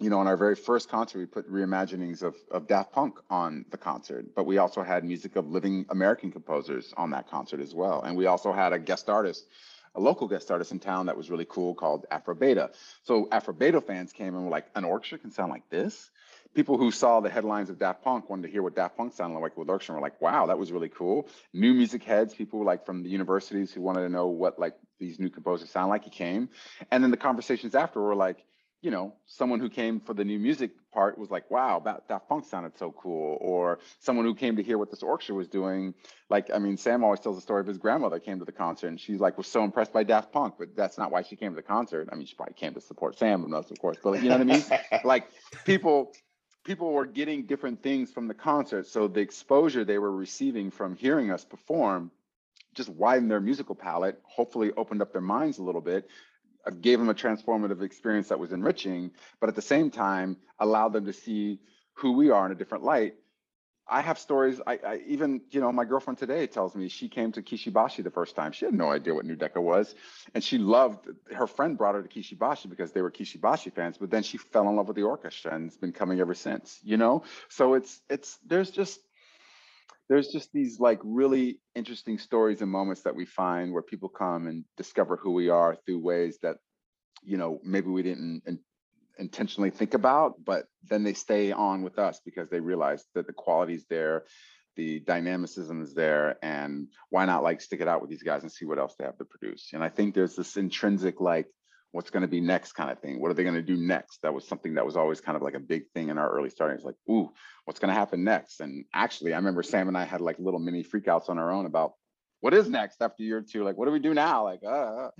you 0.00 0.10
know, 0.10 0.18
on 0.18 0.26
our 0.26 0.36
very 0.36 0.56
first 0.56 0.88
concert, 0.88 1.18
we 1.18 1.26
put 1.26 1.50
reimaginings 1.50 2.22
of, 2.22 2.34
of 2.50 2.66
Daft 2.66 2.92
Punk 2.92 3.18
on 3.30 3.64
the 3.70 3.76
concert, 3.76 4.34
but 4.34 4.44
we 4.44 4.58
also 4.58 4.82
had 4.82 5.04
music 5.04 5.36
of 5.36 5.48
living 5.48 5.86
American 5.88 6.32
composers 6.32 6.92
on 6.96 7.10
that 7.10 7.30
concert 7.30 7.60
as 7.60 7.74
well. 7.74 8.02
And 8.02 8.16
we 8.16 8.26
also 8.26 8.52
had 8.52 8.72
a 8.72 8.78
guest 8.78 9.08
artist, 9.08 9.46
a 9.94 10.00
local 10.00 10.26
guest 10.26 10.50
artist 10.50 10.72
in 10.72 10.80
town 10.80 11.06
that 11.06 11.16
was 11.16 11.30
really 11.30 11.46
cool 11.48 11.74
called 11.74 12.06
Afrobeta. 12.10 12.74
So 13.04 13.26
Afrobeta 13.26 13.84
fans 13.84 14.12
came 14.12 14.34
and 14.34 14.44
were 14.44 14.50
like, 14.50 14.66
an 14.74 14.84
orchestra 14.84 15.18
can 15.18 15.30
sound 15.30 15.50
like 15.50 15.68
this? 15.70 16.10
People 16.54 16.76
who 16.76 16.90
saw 16.90 17.20
the 17.20 17.30
headlines 17.30 17.70
of 17.70 17.78
Daft 17.78 18.02
Punk 18.02 18.28
wanted 18.28 18.42
to 18.42 18.48
hear 18.48 18.62
what 18.62 18.76
Daft 18.76 18.96
Punk 18.96 19.12
sounded 19.12 19.38
like 19.38 19.56
with 19.56 19.68
orchestra 19.68 19.94
and 19.94 20.00
were 20.00 20.06
like, 20.06 20.20
wow, 20.20 20.46
that 20.46 20.58
was 20.58 20.72
really 20.72 20.88
cool. 20.88 21.28
New 21.52 21.72
music 21.72 22.02
heads, 22.02 22.34
people 22.34 22.64
like 22.64 22.84
from 22.84 23.02
the 23.02 23.10
universities 23.10 23.72
who 23.72 23.80
wanted 23.80 24.02
to 24.02 24.08
know 24.08 24.26
what 24.26 24.58
like 24.58 24.74
these 24.98 25.20
new 25.20 25.30
composers 25.30 25.70
sound 25.70 25.88
like, 25.88 26.04
he 26.04 26.10
came. 26.10 26.48
And 26.90 27.02
then 27.02 27.10
the 27.10 27.16
conversations 27.16 27.74
after 27.74 28.00
were 28.00 28.14
like, 28.14 28.44
you 28.84 28.90
know, 28.90 29.14
someone 29.24 29.60
who 29.60 29.70
came 29.70 29.98
for 29.98 30.12
the 30.12 30.24
new 30.24 30.38
music 30.38 30.70
part 30.92 31.16
was 31.16 31.30
like, 31.30 31.50
wow, 31.50 31.80
that, 31.86 32.06
that 32.08 32.28
funk 32.28 32.44
sounded 32.44 32.76
so 32.76 32.92
cool. 32.92 33.38
Or 33.40 33.78
someone 33.98 34.26
who 34.26 34.34
came 34.34 34.56
to 34.56 34.62
hear 34.62 34.76
what 34.76 34.90
this 34.90 35.02
orchestra 35.02 35.34
was 35.34 35.48
doing. 35.48 35.94
Like, 36.28 36.50
I 36.52 36.58
mean, 36.58 36.76
Sam 36.76 37.02
always 37.02 37.20
tells 37.20 37.36
the 37.36 37.42
story 37.42 37.62
of 37.62 37.66
his 37.66 37.78
grandmother 37.78 38.20
came 38.20 38.40
to 38.40 38.44
the 38.44 38.52
concert 38.52 38.88
and 38.88 39.00
she's 39.00 39.20
like, 39.20 39.38
was 39.38 39.46
so 39.46 39.64
impressed 39.64 39.94
by 39.94 40.04
Daft 40.04 40.32
Punk, 40.32 40.56
but 40.58 40.76
that's 40.76 40.98
not 40.98 41.10
why 41.10 41.22
she 41.22 41.34
came 41.34 41.52
to 41.52 41.56
the 41.56 41.62
concert. 41.62 42.10
I 42.12 42.14
mean, 42.14 42.26
she 42.26 42.34
probably 42.34 42.54
came 42.54 42.74
to 42.74 42.80
support 42.82 43.18
Sam, 43.18 43.50
of 43.54 43.78
course, 43.80 43.96
but 44.04 44.22
you 44.22 44.28
know 44.28 44.36
what 44.36 44.42
I 44.42 44.44
mean? 44.44 44.64
like 45.04 45.30
people, 45.64 46.12
people 46.62 46.92
were 46.92 47.06
getting 47.06 47.46
different 47.46 47.82
things 47.82 48.12
from 48.12 48.28
the 48.28 48.34
concert. 48.34 48.86
So 48.86 49.08
the 49.08 49.20
exposure 49.20 49.86
they 49.86 49.98
were 49.98 50.12
receiving 50.12 50.70
from 50.70 50.94
hearing 50.94 51.30
us 51.30 51.42
perform 51.42 52.10
just 52.74 52.90
widened 52.90 53.30
their 53.30 53.40
musical 53.40 53.74
palette, 53.74 54.20
hopefully 54.24 54.72
opened 54.76 55.00
up 55.00 55.12
their 55.12 55.22
minds 55.22 55.58
a 55.58 55.62
little 55.62 55.80
bit, 55.80 56.08
gave 56.70 56.98
them 56.98 57.08
a 57.08 57.14
transformative 57.14 57.82
experience 57.82 58.28
that 58.28 58.38
was 58.38 58.52
enriching, 58.52 59.10
but 59.40 59.48
at 59.48 59.54
the 59.54 59.62
same 59.62 59.90
time 59.90 60.36
allowed 60.58 60.92
them 60.92 61.06
to 61.06 61.12
see 61.12 61.60
who 61.94 62.12
we 62.12 62.30
are 62.30 62.46
in 62.46 62.52
a 62.52 62.54
different 62.54 62.84
light. 62.84 63.14
I 63.86 64.00
have 64.00 64.18
stories. 64.18 64.62
I, 64.66 64.78
I, 64.86 65.00
even, 65.06 65.42
you 65.50 65.60
know, 65.60 65.70
my 65.70 65.84
girlfriend 65.84 66.16
today 66.16 66.46
tells 66.46 66.74
me 66.74 66.88
she 66.88 67.08
came 67.08 67.32
to 67.32 67.42
Kishi 67.42 67.70
Bashi 67.70 68.00
the 68.00 68.10
first 68.10 68.34
time. 68.34 68.52
She 68.52 68.64
had 68.64 68.72
no 68.72 68.90
idea 68.90 69.14
what 69.14 69.26
Nu 69.26 69.36
Deco 69.36 69.60
was, 69.60 69.94
and 70.34 70.42
she 70.42 70.56
loved. 70.56 71.06
Her 71.30 71.46
friend 71.46 71.76
brought 71.76 71.94
her 71.94 72.02
to 72.02 72.08
Kishi 72.08 72.38
Bashi 72.38 72.68
because 72.68 72.92
they 72.92 73.02
were 73.02 73.10
Kishi 73.10 73.38
Bashi 73.38 73.68
fans. 73.68 73.98
But 73.98 74.10
then 74.10 74.22
she 74.22 74.38
fell 74.38 74.68
in 74.70 74.76
love 74.76 74.88
with 74.88 74.96
the 74.96 75.02
orchestra, 75.02 75.54
and 75.54 75.66
it's 75.66 75.76
been 75.76 75.92
coming 75.92 76.18
ever 76.20 76.32
since. 76.32 76.80
You 76.82 76.96
know, 76.96 77.24
so 77.50 77.74
it's 77.74 78.00
it's 78.08 78.38
there's 78.46 78.70
just 78.70 79.00
there's 80.08 80.28
just 80.28 80.52
these 80.52 80.78
like 80.78 81.00
really 81.02 81.60
interesting 81.74 82.18
stories 82.18 82.60
and 82.60 82.70
moments 82.70 83.02
that 83.02 83.16
we 83.16 83.24
find 83.24 83.72
where 83.72 83.82
people 83.82 84.08
come 84.08 84.46
and 84.46 84.64
discover 84.76 85.16
who 85.16 85.32
we 85.32 85.48
are 85.48 85.76
through 85.86 85.98
ways 85.98 86.38
that 86.42 86.56
you 87.22 87.36
know 87.36 87.60
maybe 87.64 87.88
we 87.88 88.02
didn't 88.02 88.42
in, 88.46 88.58
intentionally 89.18 89.70
think 89.70 89.94
about 89.94 90.34
but 90.44 90.66
then 90.88 91.04
they 91.04 91.14
stay 91.14 91.52
on 91.52 91.82
with 91.82 91.98
us 91.98 92.20
because 92.24 92.50
they 92.50 92.60
realize 92.60 93.04
that 93.14 93.26
the 93.26 93.32
quality's 93.32 93.86
there 93.88 94.24
the 94.76 95.00
dynamicism 95.00 95.82
is 95.82 95.94
there 95.94 96.36
and 96.42 96.88
why 97.10 97.24
not 97.24 97.42
like 97.42 97.60
stick 97.60 97.80
it 97.80 97.88
out 97.88 98.00
with 98.00 98.10
these 98.10 98.24
guys 98.24 98.42
and 98.42 98.50
see 98.50 98.64
what 98.64 98.78
else 98.78 98.94
they 98.98 99.04
have 99.04 99.16
to 99.18 99.24
produce? 99.24 99.70
And 99.72 99.84
i 99.84 99.88
think 99.88 100.14
there's 100.14 100.34
this 100.36 100.56
intrinsic 100.56 101.20
like 101.20 101.46
what's 101.94 102.10
going 102.10 102.22
to 102.22 102.28
be 102.28 102.40
next 102.40 102.72
kind 102.72 102.90
of 102.90 102.98
thing. 102.98 103.20
What 103.20 103.30
are 103.30 103.34
they 103.34 103.44
going 103.44 103.54
to 103.54 103.62
do 103.62 103.76
next? 103.76 104.20
That 104.22 104.34
was 104.34 104.48
something 104.48 104.74
that 104.74 104.84
was 104.84 104.96
always 104.96 105.20
kind 105.20 105.36
of 105.36 105.42
like 105.42 105.54
a 105.54 105.60
big 105.60 105.84
thing 105.94 106.08
in 106.08 106.18
our 106.18 106.28
early 106.28 106.50
starting. 106.50 106.74
It's 106.74 106.84
like, 106.84 106.96
ooh, 107.08 107.30
what's 107.66 107.78
going 107.78 107.94
to 107.94 107.98
happen 107.98 108.24
next? 108.24 108.60
And 108.60 108.84
actually, 108.92 109.32
I 109.32 109.36
remember 109.36 109.62
Sam 109.62 109.86
and 109.86 109.96
I 109.96 110.02
had 110.02 110.20
like 110.20 110.36
little 110.40 110.58
mini 110.58 110.82
freakouts 110.82 111.28
on 111.28 111.38
our 111.38 111.52
own 111.52 111.66
about 111.66 111.92
what 112.40 112.52
is 112.52 112.68
next 112.68 113.00
after 113.00 113.22
year 113.22 113.40
two. 113.40 113.62
Like, 113.62 113.76
what 113.76 113.86
do 113.86 113.92
we 113.92 114.00
do 114.00 114.12
now? 114.12 114.42
Like, 114.42 114.64
uh. 114.68 115.10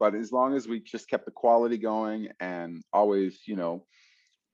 But 0.00 0.16
as 0.16 0.32
long 0.32 0.54
as 0.54 0.66
we 0.66 0.80
just 0.80 1.08
kept 1.08 1.26
the 1.26 1.30
quality 1.30 1.78
going 1.78 2.30
and 2.40 2.82
always, 2.92 3.38
you 3.46 3.54
know, 3.54 3.86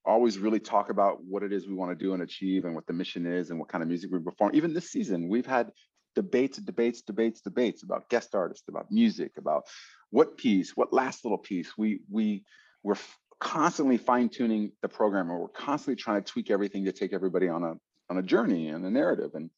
always 0.04 0.38
really 0.38 0.60
talk 0.60 0.90
about 0.90 1.24
what 1.24 1.42
it 1.42 1.54
is 1.54 1.66
we 1.66 1.74
want 1.74 1.90
to 1.90 2.04
do 2.04 2.12
and 2.12 2.22
achieve 2.22 2.66
and 2.66 2.74
what 2.74 2.86
the 2.86 2.92
mission 2.92 3.24
is 3.24 3.48
and 3.48 3.58
what 3.58 3.68
kind 3.68 3.80
of 3.80 3.88
music 3.88 4.10
we 4.12 4.18
perform. 4.18 4.50
Even 4.52 4.74
this 4.74 4.90
season, 4.90 5.26
we've 5.26 5.46
had 5.46 5.70
debates, 6.14 6.58
debates, 6.58 7.00
debates, 7.00 7.40
debates 7.40 7.82
about 7.82 8.10
guest 8.10 8.34
artists, 8.34 8.68
about 8.68 8.90
music, 8.90 9.32
about 9.38 9.64
what 10.12 10.36
piece, 10.36 10.76
what 10.76 10.92
last 10.92 11.24
little 11.24 11.38
piece. 11.38 11.76
We 11.76 12.02
we 12.08 12.44
we're 12.84 12.96
constantly 13.40 13.96
fine 13.96 14.28
tuning 14.28 14.70
the 14.82 14.88
program, 14.88 15.32
or 15.32 15.40
we're 15.40 15.48
constantly 15.48 16.00
trying 16.00 16.22
to 16.22 16.32
tweak 16.32 16.50
everything 16.50 16.84
to 16.84 16.92
take 16.92 17.12
everybody 17.12 17.48
on 17.48 17.64
a 17.64 17.74
on 18.10 18.18
a 18.18 18.22
journey 18.22 18.68
and 18.68 18.84
a 18.84 18.90
narrative. 18.90 19.30
And 19.34 19.50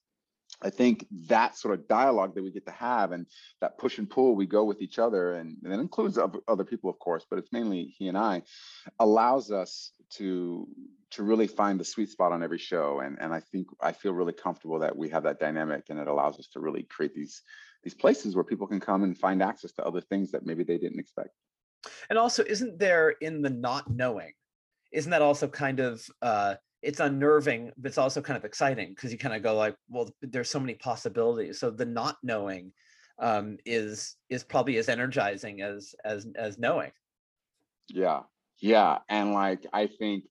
I 0.63 0.71
think 0.71 1.07
that 1.27 1.59
sort 1.59 1.75
of 1.75 1.89
dialogue 1.89 2.35
that 2.35 2.45
we 2.45 2.53
get 2.53 2.67
to 2.67 2.73
have 2.73 3.11
and 3.11 3.27
that 3.61 3.79
push 3.79 3.99
and 3.99 4.09
pull 4.09 4.37
we 4.37 4.47
go 4.47 4.65
with 4.65 4.81
each 4.81 5.01
other, 5.01 5.35
and, 5.35 5.57
and 5.65 5.73
that 5.73 5.81
includes 5.81 6.19
other 6.49 6.65
people, 6.65 6.89
of 6.89 6.99
course, 7.01 7.27
but 7.29 7.39
it's 7.39 7.53
mainly 7.53 7.95
he 7.99 8.07
and 8.07 8.17
I, 8.17 8.43
allows 9.01 9.51
us 9.51 9.91
to 10.11 10.69
to 11.11 11.23
really 11.25 11.49
find 11.49 11.79
the 11.81 11.85
sweet 11.85 12.11
spot 12.11 12.33
on 12.33 12.45
every 12.45 12.59
show. 12.59 13.01
And 13.01 13.19
and 13.21 13.35
I 13.35 13.41
think 13.41 13.67
I 13.81 13.91
feel 13.91 14.13
really 14.13 14.33
comfortable 14.33 14.79
that 14.79 14.97
we 14.97 15.09
have 15.09 15.25
that 15.25 15.41
dynamic, 15.41 15.87
and 15.91 15.99
it 15.99 16.07
allows 16.07 16.39
us 16.39 16.47
to 16.53 16.61
really 16.61 16.85
create 16.85 17.15
these 17.15 17.43
these 17.85 17.95
places 17.95 18.35
where 18.35 18.45
people 18.45 18.67
can 18.67 18.81
come 18.81 19.05
and 19.05 19.17
find 19.17 19.43
access 19.43 19.73
to 19.73 19.85
other 19.85 20.01
things 20.01 20.33
that 20.33 20.45
maybe 20.45 20.65
they 20.65 20.79
didn't 20.79 20.99
expect. 20.99 21.31
And 22.09 22.19
also, 22.19 22.43
isn't 22.45 22.79
there 22.79 23.11
in 23.21 23.43
the 23.43 23.51
not 23.51 23.91
knowing, 23.91 24.33
isn't 24.91 25.11
that 25.11 25.23
also 25.23 25.47
kind 25.47 25.81
of 25.81 26.05
uh, 26.23 26.55
it's 26.83 27.01
unnerving, 27.01 27.73
but 27.77 27.89
it's 27.89 27.99
also 27.99 28.21
kind 28.21 28.37
of 28.37 28.45
exciting 28.45 28.91
because 28.91 29.13
you 29.13 29.19
kind 29.19 29.35
of 29.35 29.43
go 29.43 29.57
like, 29.57 29.77
well, 29.89 30.11
there's 30.23 30.51
so 30.51 30.61
many 30.61 30.75
possibilities. 30.75 31.59
So 31.59 31.71
the 31.71 31.87
not 31.87 32.17
knowing 32.23 32.73
um, 33.19 33.59
is 33.65 34.17
is 34.31 34.43
probably 34.43 34.79
as 34.79 34.89
energizing 34.89 35.61
as 35.61 35.95
as 36.05 36.27
as 36.37 36.59
knowing. 36.59 36.91
Yeah, 37.89 38.23
yeah, 38.61 38.99
and 39.09 39.33
like 39.33 39.67
I 39.73 39.87
think 39.87 40.25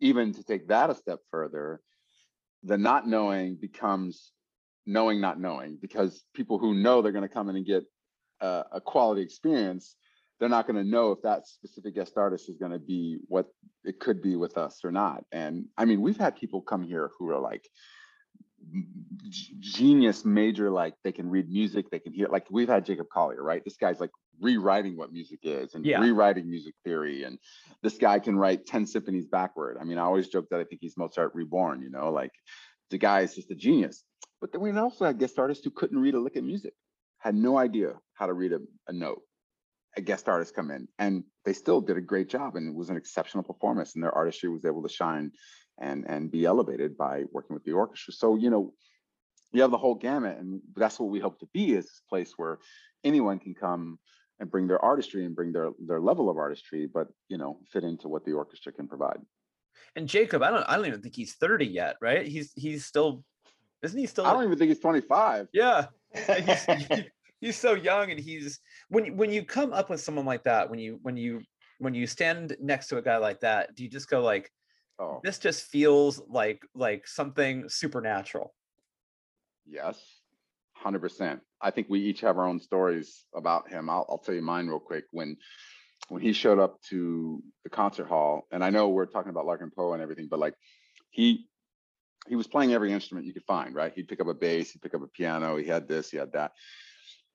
even 0.00 0.32
to 0.34 0.44
take 0.44 0.68
that 0.68 0.90
a 0.90 0.94
step 0.94 1.20
further, 1.30 1.80
the 2.62 2.76
not 2.76 3.06
knowing 3.06 3.56
becomes 3.56 4.32
knowing 4.86 5.20
not 5.20 5.38
knowing 5.40 5.78
because 5.80 6.24
people 6.34 6.58
who 6.58 6.74
know 6.74 7.02
they're 7.02 7.12
going 7.12 7.28
to 7.28 7.32
come 7.32 7.48
in 7.48 7.56
and 7.56 7.66
get 7.66 7.84
a, 8.40 8.64
a 8.72 8.80
quality 8.80 9.22
experience 9.22 9.96
they're 10.42 10.48
not 10.48 10.66
going 10.66 10.82
to 10.82 10.90
know 10.90 11.12
if 11.12 11.22
that 11.22 11.46
specific 11.46 11.94
guest 11.94 12.14
artist 12.16 12.48
is 12.48 12.56
going 12.56 12.72
to 12.72 12.78
be 12.80 13.18
what 13.28 13.46
it 13.84 14.00
could 14.00 14.20
be 14.20 14.34
with 14.34 14.58
us 14.58 14.80
or 14.82 14.90
not. 14.90 15.24
And 15.30 15.66
i 15.78 15.84
mean 15.84 16.00
we've 16.00 16.16
had 16.16 16.34
people 16.34 16.60
come 16.60 16.82
here 16.82 17.10
who 17.16 17.30
are 17.30 17.38
like 17.38 17.68
genius 19.60 20.24
major 20.24 20.70
like 20.70 20.94
they 21.04 21.12
can 21.12 21.28
read 21.28 21.50
music 21.50 21.90
they 21.90 21.98
can 21.98 22.12
hear 22.12 22.28
like 22.28 22.46
we've 22.48 22.68
had 22.68 22.84
jacob 22.84 23.06
collier 23.12 23.42
right? 23.42 23.62
This 23.64 23.76
guy's 23.76 24.00
like 24.00 24.10
rewriting 24.40 24.96
what 24.96 25.12
music 25.12 25.40
is 25.44 25.74
and 25.74 25.84
Yeah. 25.86 26.00
rewriting 26.00 26.50
music 26.50 26.74
theory 26.84 27.22
and 27.22 27.38
this 27.82 27.98
guy 27.98 28.18
can 28.18 28.36
write 28.36 28.66
10 28.66 28.86
symphonies 28.86 29.26
backward. 29.26 29.76
I 29.80 29.84
mean 29.84 29.98
i 29.98 30.02
always 30.02 30.26
joke 30.26 30.48
that 30.50 30.58
i 30.58 30.64
think 30.64 30.80
he's 30.80 30.96
mozart 30.96 31.32
reborn 31.36 31.82
you 31.82 31.90
know? 31.90 32.10
Like 32.10 32.32
the 32.90 32.98
guy 32.98 33.20
is 33.20 33.36
just 33.36 33.52
a 33.52 33.54
genius 33.54 34.02
but 34.42 34.50
then 34.50 34.60
we 34.60 34.72
also 34.72 35.04
had 35.04 35.20
guest 35.20 35.38
artists 35.38 35.64
who 35.64 35.70
couldn't 35.70 36.00
read 36.00 36.14
a 36.14 36.20
lick 36.20 36.34
of 36.34 36.42
music 36.42 36.74
had 37.18 37.36
no 37.36 37.56
idea 37.56 37.94
how 38.14 38.26
to 38.26 38.32
read 38.32 38.52
a, 38.52 38.58
a 38.88 38.92
note. 38.92 39.22
A 39.96 40.00
guest 40.00 40.28
artist 40.28 40.54
come 40.54 40.70
in 40.70 40.88
and 40.98 41.22
they 41.44 41.52
still 41.52 41.80
did 41.80 41.96
a 41.96 42.00
great 42.00 42.28
job 42.28 42.56
and 42.56 42.66
it 42.66 42.74
was 42.74 42.90
an 42.90 42.96
exceptional 42.96 43.44
performance 43.44 43.94
and 43.94 44.02
their 44.02 44.12
artistry 44.12 44.48
was 44.48 44.64
able 44.64 44.82
to 44.82 44.88
shine 44.88 45.30
and 45.78 46.04
and 46.08 46.30
be 46.30 46.44
elevated 46.44 46.96
by 46.96 47.24
working 47.30 47.54
with 47.54 47.62
the 47.64 47.72
orchestra. 47.72 48.12
So 48.14 48.36
you 48.36 48.50
know 48.50 48.72
you 49.52 49.62
have 49.62 49.70
the 49.70 49.78
whole 49.78 49.94
gamut 49.94 50.38
and 50.38 50.60
that's 50.74 50.98
what 50.98 51.10
we 51.10 51.20
hope 51.20 51.38
to 51.40 51.48
be 51.52 51.74
is 51.74 51.84
this 51.84 52.02
place 52.08 52.32
where 52.36 52.58
anyone 53.04 53.38
can 53.38 53.54
come 53.54 53.98
and 54.40 54.50
bring 54.50 54.66
their 54.66 54.82
artistry 54.82 55.24
and 55.24 55.36
bring 55.36 55.52
their 55.52 55.70
their 55.86 56.00
level 56.00 56.28
of 56.30 56.36
artistry 56.36 56.88
but 56.92 57.06
you 57.28 57.38
know 57.38 57.60
fit 57.70 57.84
into 57.84 58.08
what 58.08 58.24
the 58.24 58.32
orchestra 58.32 58.72
can 58.72 58.88
provide. 58.88 59.20
And 59.94 60.08
Jacob, 60.08 60.42
I 60.42 60.50
don't 60.50 60.64
I 60.68 60.76
don't 60.76 60.86
even 60.86 61.02
think 61.02 61.14
he's 61.14 61.34
30 61.34 61.66
yet, 61.66 61.96
right? 62.00 62.26
He's 62.26 62.52
he's 62.56 62.86
still 62.86 63.24
isn't 63.82 63.98
he 63.98 64.06
still 64.06 64.24
i 64.26 64.32
don't 64.32 64.44
even 64.44 64.58
think 64.58 64.68
he's 64.68 64.80
25 64.80 65.48
Yeah. 65.52 65.86
he's, 66.44 66.66
he's 67.40 67.56
so 67.56 67.74
young 67.74 68.10
and 68.10 68.20
he's 68.20 68.60
when 68.88 69.06
you- 69.06 69.14
when 69.14 69.30
you 69.32 69.44
come 69.44 69.72
up 69.72 69.90
with 69.90 70.00
someone 70.00 70.26
like 70.26 70.44
that, 70.44 70.68
when 70.70 70.78
you 70.78 70.98
when 71.02 71.16
you 71.16 71.40
when 71.78 71.94
you 71.94 72.06
stand 72.06 72.56
next 72.60 72.88
to 72.88 72.98
a 72.98 73.02
guy 73.02 73.16
like 73.16 73.40
that, 73.40 73.74
do 73.74 73.82
you 73.82 73.88
just 73.90 74.08
go 74.08 74.20
like 74.22 74.50
oh 74.98 75.20
this 75.24 75.38
just 75.38 75.64
feels 75.70 76.20
like 76.28 76.62
like 76.74 77.06
something 77.08 77.68
supernatural? 77.68 78.54
Yes, 79.66 79.98
hundred 80.74 81.00
percent. 81.00 81.40
I 81.60 81.70
think 81.70 81.86
we 81.88 82.00
each 82.00 82.20
have 82.20 82.38
our 82.38 82.46
own 82.46 82.60
stories 82.60 83.24
about 83.34 83.70
him. 83.70 83.88
I'll, 83.88 84.04
I'll 84.08 84.18
tell 84.18 84.34
you 84.34 84.42
mine 84.42 84.66
real 84.66 84.80
quick. 84.80 85.04
When 85.12 85.36
when 86.08 86.20
he 86.20 86.32
showed 86.32 86.58
up 86.58 86.80
to 86.90 87.42
the 87.64 87.70
concert 87.70 88.06
hall, 88.06 88.46
and 88.50 88.62
I 88.64 88.70
know 88.70 88.88
we're 88.88 89.06
talking 89.06 89.30
about 89.30 89.46
Larkin 89.46 89.70
Poe 89.74 89.92
and 89.94 90.02
everything, 90.02 90.28
but 90.28 90.40
like 90.40 90.54
he 91.10 91.46
he 92.28 92.36
was 92.36 92.46
playing 92.46 92.72
every 92.72 92.92
instrument 92.92 93.26
you 93.26 93.32
could 93.32 93.44
find, 93.44 93.74
right? 93.74 93.92
He'd 93.94 94.08
pick 94.08 94.20
up 94.20 94.28
a 94.28 94.34
bass, 94.34 94.70
he'd 94.70 94.82
pick 94.82 94.94
up 94.94 95.02
a 95.02 95.08
piano, 95.08 95.56
he 95.56 95.66
had 95.66 95.88
this, 95.88 96.10
he 96.10 96.16
had 96.16 96.32
that. 96.32 96.52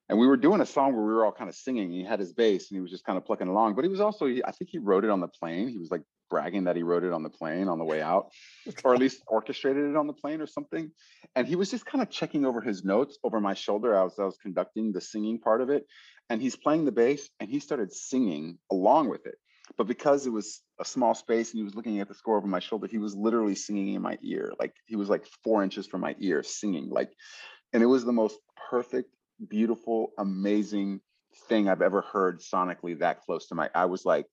And 0.09 0.17
we 0.17 0.27
were 0.27 0.37
doing 0.37 0.61
a 0.61 0.65
song 0.65 0.93
where 0.93 1.05
we 1.05 1.13
were 1.13 1.25
all 1.25 1.33
kind 1.33 1.49
of 1.49 1.55
singing. 1.55 1.91
He 1.91 2.03
had 2.03 2.19
his 2.19 2.31
bass 2.31 2.71
and 2.71 2.77
he 2.77 2.81
was 2.81 2.91
just 2.91 3.03
kind 3.03 3.17
of 3.17 3.25
plucking 3.25 3.47
along. 3.47 3.75
But 3.75 3.83
he 3.83 3.89
was 3.89 3.99
also, 3.99 4.25
I 4.27 4.51
think 4.51 4.69
he 4.71 4.77
wrote 4.77 5.03
it 5.03 5.09
on 5.09 5.19
the 5.19 5.27
plane. 5.27 5.67
He 5.67 5.77
was 5.77 5.91
like 5.91 6.03
bragging 6.29 6.65
that 6.65 6.77
he 6.77 6.83
wrote 6.83 7.03
it 7.03 7.11
on 7.11 7.23
the 7.23 7.29
plane 7.29 7.67
on 7.67 7.77
the 7.77 7.85
way 7.85 8.01
out, 8.01 8.29
or 8.83 8.93
at 8.93 8.99
least 8.99 9.21
orchestrated 9.27 9.89
it 9.89 9.95
on 9.97 10.07
the 10.07 10.13
plane 10.13 10.39
or 10.39 10.47
something. 10.47 10.91
And 11.35 11.45
he 11.45 11.57
was 11.57 11.69
just 11.69 11.85
kind 11.85 12.01
of 12.01 12.09
checking 12.09 12.45
over 12.45 12.61
his 12.61 12.85
notes 12.85 13.17
over 13.23 13.41
my 13.41 13.53
shoulder 13.53 13.95
as 13.95 14.17
I 14.17 14.23
was 14.23 14.37
conducting 14.37 14.93
the 14.93 15.01
singing 15.01 15.39
part 15.39 15.61
of 15.61 15.69
it. 15.69 15.85
And 16.29 16.41
he's 16.41 16.55
playing 16.55 16.85
the 16.85 16.91
bass 16.91 17.29
and 17.39 17.49
he 17.49 17.59
started 17.59 17.91
singing 17.91 18.59
along 18.71 19.09
with 19.09 19.25
it. 19.25 19.35
But 19.75 19.87
because 19.87 20.25
it 20.25 20.31
was 20.31 20.61
a 20.79 20.85
small 20.85 21.13
space 21.13 21.51
and 21.51 21.59
he 21.59 21.63
was 21.63 21.75
looking 21.75 21.99
at 21.99 22.07
the 22.07 22.13
score 22.13 22.37
over 22.37 22.47
my 22.47 22.59
shoulder, 22.59 22.87
he 22.87 22.97
was 22.97 23.15
literally 23.15 23.55
singing 23.55 23.93
in 23.93 24.01
my 24.01 24.17
ear. 24.23 24.53
Like 24.59 24.73
he 24.85 24.95
was 24.95 25.09
like 25.09 25.25
four 25.43 25.63
inches 25.63 25.87
from 25.87 26.01
my 26.01 26.15
ear 26.19 26.43
singing. 26.43 26.89
Like, 26.89 27.11
and 27.73 27.83
it 27.83 27.87
was 27.87 28.05
the 28.05 28.13
most 28.13 28.39
perfect, 28.69 29.09
beautiful, 29.47 30.11
amazing 30.17 31.01
thing 31.49 31.67
I've 31.67 31.81
ever 31.81 32.01
heard 32.01 32.39
sonically 32.39 32.99
that 32.99 33.21
close 33.21 33.47
to 33.47 33.55
my. 33.55 33.69
I 33.75 33.85
was 33.85 34.05
like, 34.05 34.25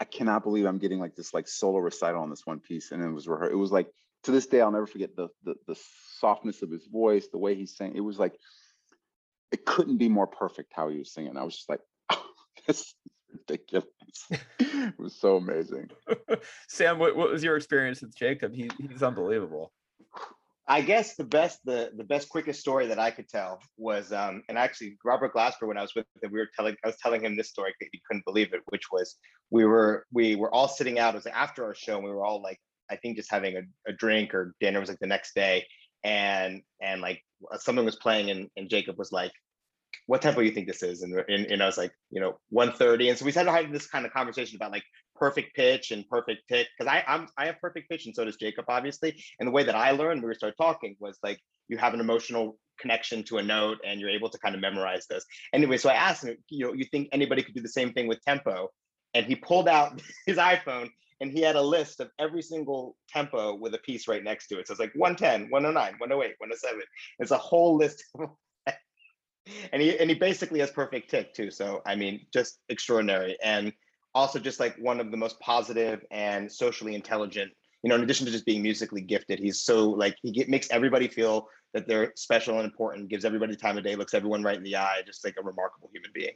I 0.00 0.04
cannot 0.04 0.42
believe 0.44 0.66
I'm 0.66 0.78
getting 0.78 1.00
like 1.00 1.16
this 1.16 1.34
like 1.34 1.48
solo 1.48 1.78
recital 1.78 2.22
on 2.22 2.30
this 2.30 2.42
one 2.44 2.60
piece. 2.60 2.92
And 2.92 3.02
it 3.02 3.10
was 3.10 3.28
rehearsed. 3.28 3.52
It 3.52 3.56
was 3.56 3.72
like 3.72 3.88
to 4.24 4.30
this 4.30 4.46
day, 4.46 4.60
I'll 4.60 4.70
never 4.70 4.86
forget 4.86 5.16
the, 5.16 5.28
the 5.44 5.54
the 5.66 5.76
softness 6.20 6.62
of 6.62 6.70
his 6.70 6.86
voice, 6.86 7.28
the 7.28 7.38
way 7.38 7.54
he 7.54 7.66
sang. 7.66 7.96
It 7.96 8.00
was 8.00 8.18
like 8.18 8.34
it 9.52 9.64
couldn't 9.64 9.98
be 9.98 10.08
more 10.08 10.26
perfect 10.26 10.72
how 10.74 10.88
he 10.88 10.98
was 10.98 11.12
singing. 11.12 11.36
I 11.36 11.42
was 11.42 11.56
just 11.56 11.68
like, 11.68 11.80
oh, 12.10 12.24
this 12.66 12.80
is 12.80 12.94
ridiculous. 13.32 13.86
it 14.58 14.98
was 14.98 15.18
so 15.18 15.36
amazing. 15.36 15.90
Sam, 16.68 16.98
what, 16.98 17.16
what 17.16 17.30
was 17.30 17.42
your 17.42 17.56
experience 17.56 18.02
with 18.02 18.14
Jacob? 18.16 18.54
He, 18.54 18.70
he's 18.78 19.02
unbelievable. 19.02 19.72
I 20.68 20.80
guess 20.80 21.16
the 21.16 21.24
best, 21.24 21.58
the 21.64 21.90
the 21.96 22.04
best, 22.04 22.28
quickest 22.28 22.60
story 22.60 22.86
that 22.86 22.98
I 22.98 23.10
could 23.10 23.28
tell 23.28 23.60
was, 23.76 24.12
um, 24.12 24.42
and 24.48 24.56
actually 24.56 24.96
Robert 25.04 25.34
Glasper, 25.34 25.66
when 25.66 25.76
I 25.76 25.82
was 25.82 25.94
with 25.94 26.06
him, 26.22 26.30
we 26.32 26.38
were 26.38 26.48
telling, 26.56 26.76
I 26.84 26.88
was 26.88 26.96
telling 27.02 27.24
him 27.24 27.36
this 27.36 27.48
story, 27.48 27.74
that 27.80 27.88
he 27.90 28.00
couldn't 28.06 28.24
believe 28.24 28.52
it, 28.52 28.60
which 28.66 28.84
was 28.92 29.16
we 29.50 29.64
were 29.64 30.06
we 30.12 30.36
were 30.36 30.54
all 30.54 30.68
sitting 30.68 31.00
out. 31.00 31.14
It 31.14 31.18
was 31.18 31.26
after 31.26 31.64
our 31.64 31.74
show, 31.74 31.96
and 31.96 32.04
we 32.04 32.10
were 32.10 32.24
all 32.24 32.40
like, 32.40 32.58
I 32.90 32.96
think 32.96 33.16
just 33.16 33.30
having 33.30 33.56
a, 33.56 33.62
a 33.90 33.92
drink 33.92 34.34
or 34.34 34.54
dinner. 34.60 34.78
It 34.78 34.80
was 34.80 34.88
like 34.88 35.00
the 35.00 35.06
next 35.08 35.34
day, 35.34 35.66
and 36.04 36.62
and 36.80 37.00
like 37.00 37.20
something 37.58 37.84
was 37.84 37.96
playing, 37.96 38.30
and 38.30 38.48
and 38.56 38.70
Jacob 38.70 38.96
was 38.98 39.10
like, 39.10 39.32
"What 40.06 40.22
tempo 40.22 40.40
you 40.40 40.50
think 40.50 40.66
this 40.66 40.82
is?" 40.82 41.02
And 41.02 41.14
and, 41.28 41.46
and 41.46 41.62
I 41.62 41.66
was 41.66 41.78
like, 41.78 41.92
you 42.10 42.20
know, 42.20 42.38
130. 42.50 43.08
And 43.08 43.18
so 43.18 43.24
we 43.24 43.32
started 43.32 43.50
having 43.50 43.72
this 43.72 43.86
kind 43.86 44.06
of 44.06 44.12
conversation 44.12 44.56
about 44.56 44.72
like 44.72 44.84
perfect 45.16 45.54
pitch 45.54 45.90
and 45.90 46.08
perfect 46.08 46.48
pick 46.48 46.66
because 46.76 46.92
I 46.92 47.04
I'm 47.06 47.28
I 47.36 47.46
have 47.46 47.60
perfect 47.60 47.88
pitch 47.90 48.06
and 48.06 48.14
so 48.14 48.24
does 48.24 48.36
Jacob 48.36 48.64
obviously. 48.68 49.22
And 49.38 49.46
the 49.46 49.52
way 49.52 49.64
that 49.64 49.76
I 49.76 49.92
learned 49.92 50.22
when 50.22 50.28
we 50.28 50.34
started 50.34 50.56
talking 50.56 50.96
was 51.00 51.18
like 51.22 51.38
you 51.68 51.78
have 51.78 51.94
an 51.94 52.00
emotional 52.00 52.58
connection 52.78 53.22
to 53.24 53.38
a 53.38 53.42
note 53.42 53.78
and 53.86 54.00
you're 54.00 54.10
able 54.10 54.28
to 54.30 54.38
kind 54.38 54.54
of 54.54 54.60
memorize 54.60 55.06
this. 55.08 55.24
Anyway, 55.52 55.78
so 55.78 55.88
I 55.88 55.94
asked 55.94 56.24
him, 56.24 56.36
you 56.48 56.66
know, 56.66 56.72
you 56.72 56.84
think 56.84 57.08
anybody 57.12 57.42
could 57.42 57.54
do 57.54 57.62
the 57.62 57.68
same 57.68 57.92
thing 57.92 58.08
with 58.08 58.20
tempo? 58.22 58.68
And 59.14 59.26
he 59.26 59.36
pulled 59.36 59.68
out 59.68 60.00
his 60.26 60.38
iPhone 60.38 60.90
and 61.20 61.30
he 61.30 61.40
had 61.40 61.56
a 61.56 61.62
list 61.62 62.00
of 62.00 62.10
every 62.18 62.42
single 62.42 62.96
tempo 63.08 63.54
with 63.54 63.74
a 63.74 63.78
piece 63.78 64.08
right 64.08 64.24
next 64.24 64.48
to 64.48 64.58
it. 64.58 64.66
So 64.66 64.72
it's 64.72 64.80
like 64.80 64.92
110, 64.96 65.50
109, 65.50 65.94
108, 65.98 66.34
107. 66.38 66.82
It's 67.20 67.30
a 67.30 67.38
whole 67.38 67.76
list. 67.76 68.02
And 69.72 69.82
he 69.82 69.98
and 69.98 70.08
he 70.08 70.14
basically 70.16 70.60
has 70.60 70.70
perfect 70.70 71.10
tick 71.10 71.34
too. 71.34 71.50
So 71.50 71.82
I 71.86 71.96
mean, 71.96 72.26
just 72.32 72.58
extraordinary. 72.68 73.36
And 73.42 73.72
also 74.14 74.38
just 74.38 74.60
like 74.60 74.76
one 74.76 75.00
of 75.00 75.10
the 75.10 75.16
most 75.16 75.38
positive 75.40 76.04
and 76.10 76.50
socially 76.50 76.94
intelligent 76.94 77.50
you 77.82 77.88
know 77.88 77.94
in 77.94 78.02
addition 78.02 78.26
to 78.26 78.32
just 78.32 78.46
being 78.46 78.62
musically 78.62 79.00
gifted 79.00 79.38
he's 79.38 79.62
so 79.62 79.88
like 79.90 80.16
he 80.22 80.30
get, 80.30 80.48
makes 80.48 80.70
everybody 80.70 81.08
feel 81.08 81.48
that 81.74 81.88
they're 81.88 82.12
special 82.16 82.56
and 82.56 82.64
important 82.64 83.08
gives 83.08 83.24
everybody 83.24 83.52
the 83.52 83.58
time 83.58 83.78
of 83.78 83.84
day 83.84 83.96
looks 83.96 84.14
everyone 84.14 84.42
right 84.42 84.56
in 84.56 84.62
the 84.62 84.76
eye 84.76 85.02
just 85.06 85.24
like 85.24 85.34
a 85.38 85.42
remarkable 85.42 85.90
human 85.92 86.10
being 86.14 86.34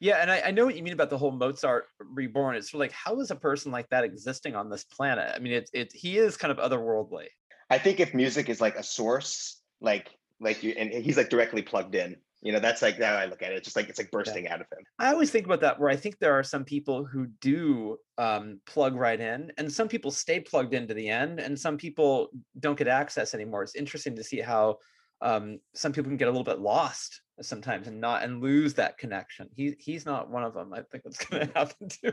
Yeah, 0.00 0.22
and 0.22 0.30
I, 0.30 0.40
I 0.46 0.50
know 0.52 0.64
what 0.64 0.74
you 0.74 0.82
mean 0.82 0.94
about 0.94 1.10
the 1.10 1.18
whole 1.18 1.32
Mozart 1.32 1.88
reborn. 2.00 2.56
It's 2.56 2.70
sort 2.70 2.78
of 2.78 2.84
like 2.88 2.92
how 2.92 3.20
is 3.20 3.30
a 3.30 3.36
person 3.36 3.70
like 3.70 3.86
that 3.90 4.04
existing 4.04 4.56
on 4.56 4.70
this 4.70 4.84
planet? 4.84 5.30
I 5.36 5.38
mean, 5.38 5.52
it's 5.52 5.70
it 5.74 5.92
he 5.92 6.16
is 6.16 6.38
kind 6.38 6.50
of 6.50 6.56
otherworldly. 6.56 7.26
i 7.68 7.76
think 7.76 8.00
if 8.00 8.14
music 8.14 8.48
is 8.48 8.58
like 8.58 8.76
a 8.76 8.82
source 8.82 9.60
like 9.82 10.08
like 10.40 10.62
you 10.62 10.74
and 10.76 10.92
he's 10.92 11.16
like 11.16 11.30
directly 11.30 11.62
plugged 11.62 11.94
in 11.94 12.16
you 12.42 12.52
know 12.52 12.60
that's 12.60 12.82
like 12.82 13.00
how 13.00 13.14
i 13.14 13.24
look 13.24 13.42
at 13.42 13.52
it 13.52 13.56
it's 13.56 13.64
just 13.64 13.76
like 13.76 13.88
it's 13.88 13.98
like 13.98 14.10
bursting 14.10 14.48
out 14.48 14.60
of 14.60 14.66
him 14.70 14.84
I 14.98 15.12
always 15.12 15.30
think 15.30 15.44
about 15.44 15.60
that 15.60 15.78
where 15.78 15.90
I 15.90 15.96
think 15.96 16.18
there 16.18 16.32
are 16.32 16.42
some 16.42 16.64
people 16.64 17.04
who 17.04 17.26
do 17.40 17.98
um, 18.16 18.60
plug 18.66 18.94
right 18.96 19.20
in, 19.20 19.52
and 19.58 19.70
some 19.70 19.88
people 19.88 20.10
stay 20.10 20.40
plugged 20.40 20.72
into 20.72 20.94
the 20.94 21.08
end, 21.08 21.38
and 21.38 21.58
some 21.58 21.76
people 21.76 22.30
don't 22.60 22.78
get 22.78 22.88
access 22.88 23.34
anymore. 23.34 23.62
It's 23.62 23.74
interesting 23.74 24.16
to 24.16 24.24
see 24.24 24.40
how 24.40 24.78
um, 25.20 25.58
some 25.74 25.92
people 25.92 26.08
can 26.08 26.16
get 26.16 26.28
a 26.28 26.30
little 26.30 26.44
bit 26.44 26.60
lost 26.60 27.20
sometimes 27.42 27.88
and 27.88 28.00
not 28.00 28.22
and 28.22 28.42
lose 28.42 28.72
that 28.74 28.96
connection. 28.96 29.48
He 29.54 29.76
he's 29.78 30.06
not 30.06 30.30
one 30.30 30.44
of 30.44 30.54
them. 30.54 30.72
I 30.72 30.80
think 30.90 31.04
that's 31.04 31.24
going 31.26 31.46
to 31.48 31.52
happen 31.54 31.88
too. 31.88 32.12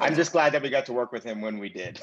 i'm 0.00 0.14
just 0.22 0.32
glad 0.32 0.52
that 0.52 0.62
we 0.62 0.68
got 0.68 0.84
to 0.86 0.92
work 0.92 1.12
with 1.12 1.24
him 1.24 1.40
when 1.40 1.58
we 1.58 1.70
did 1.70 1.98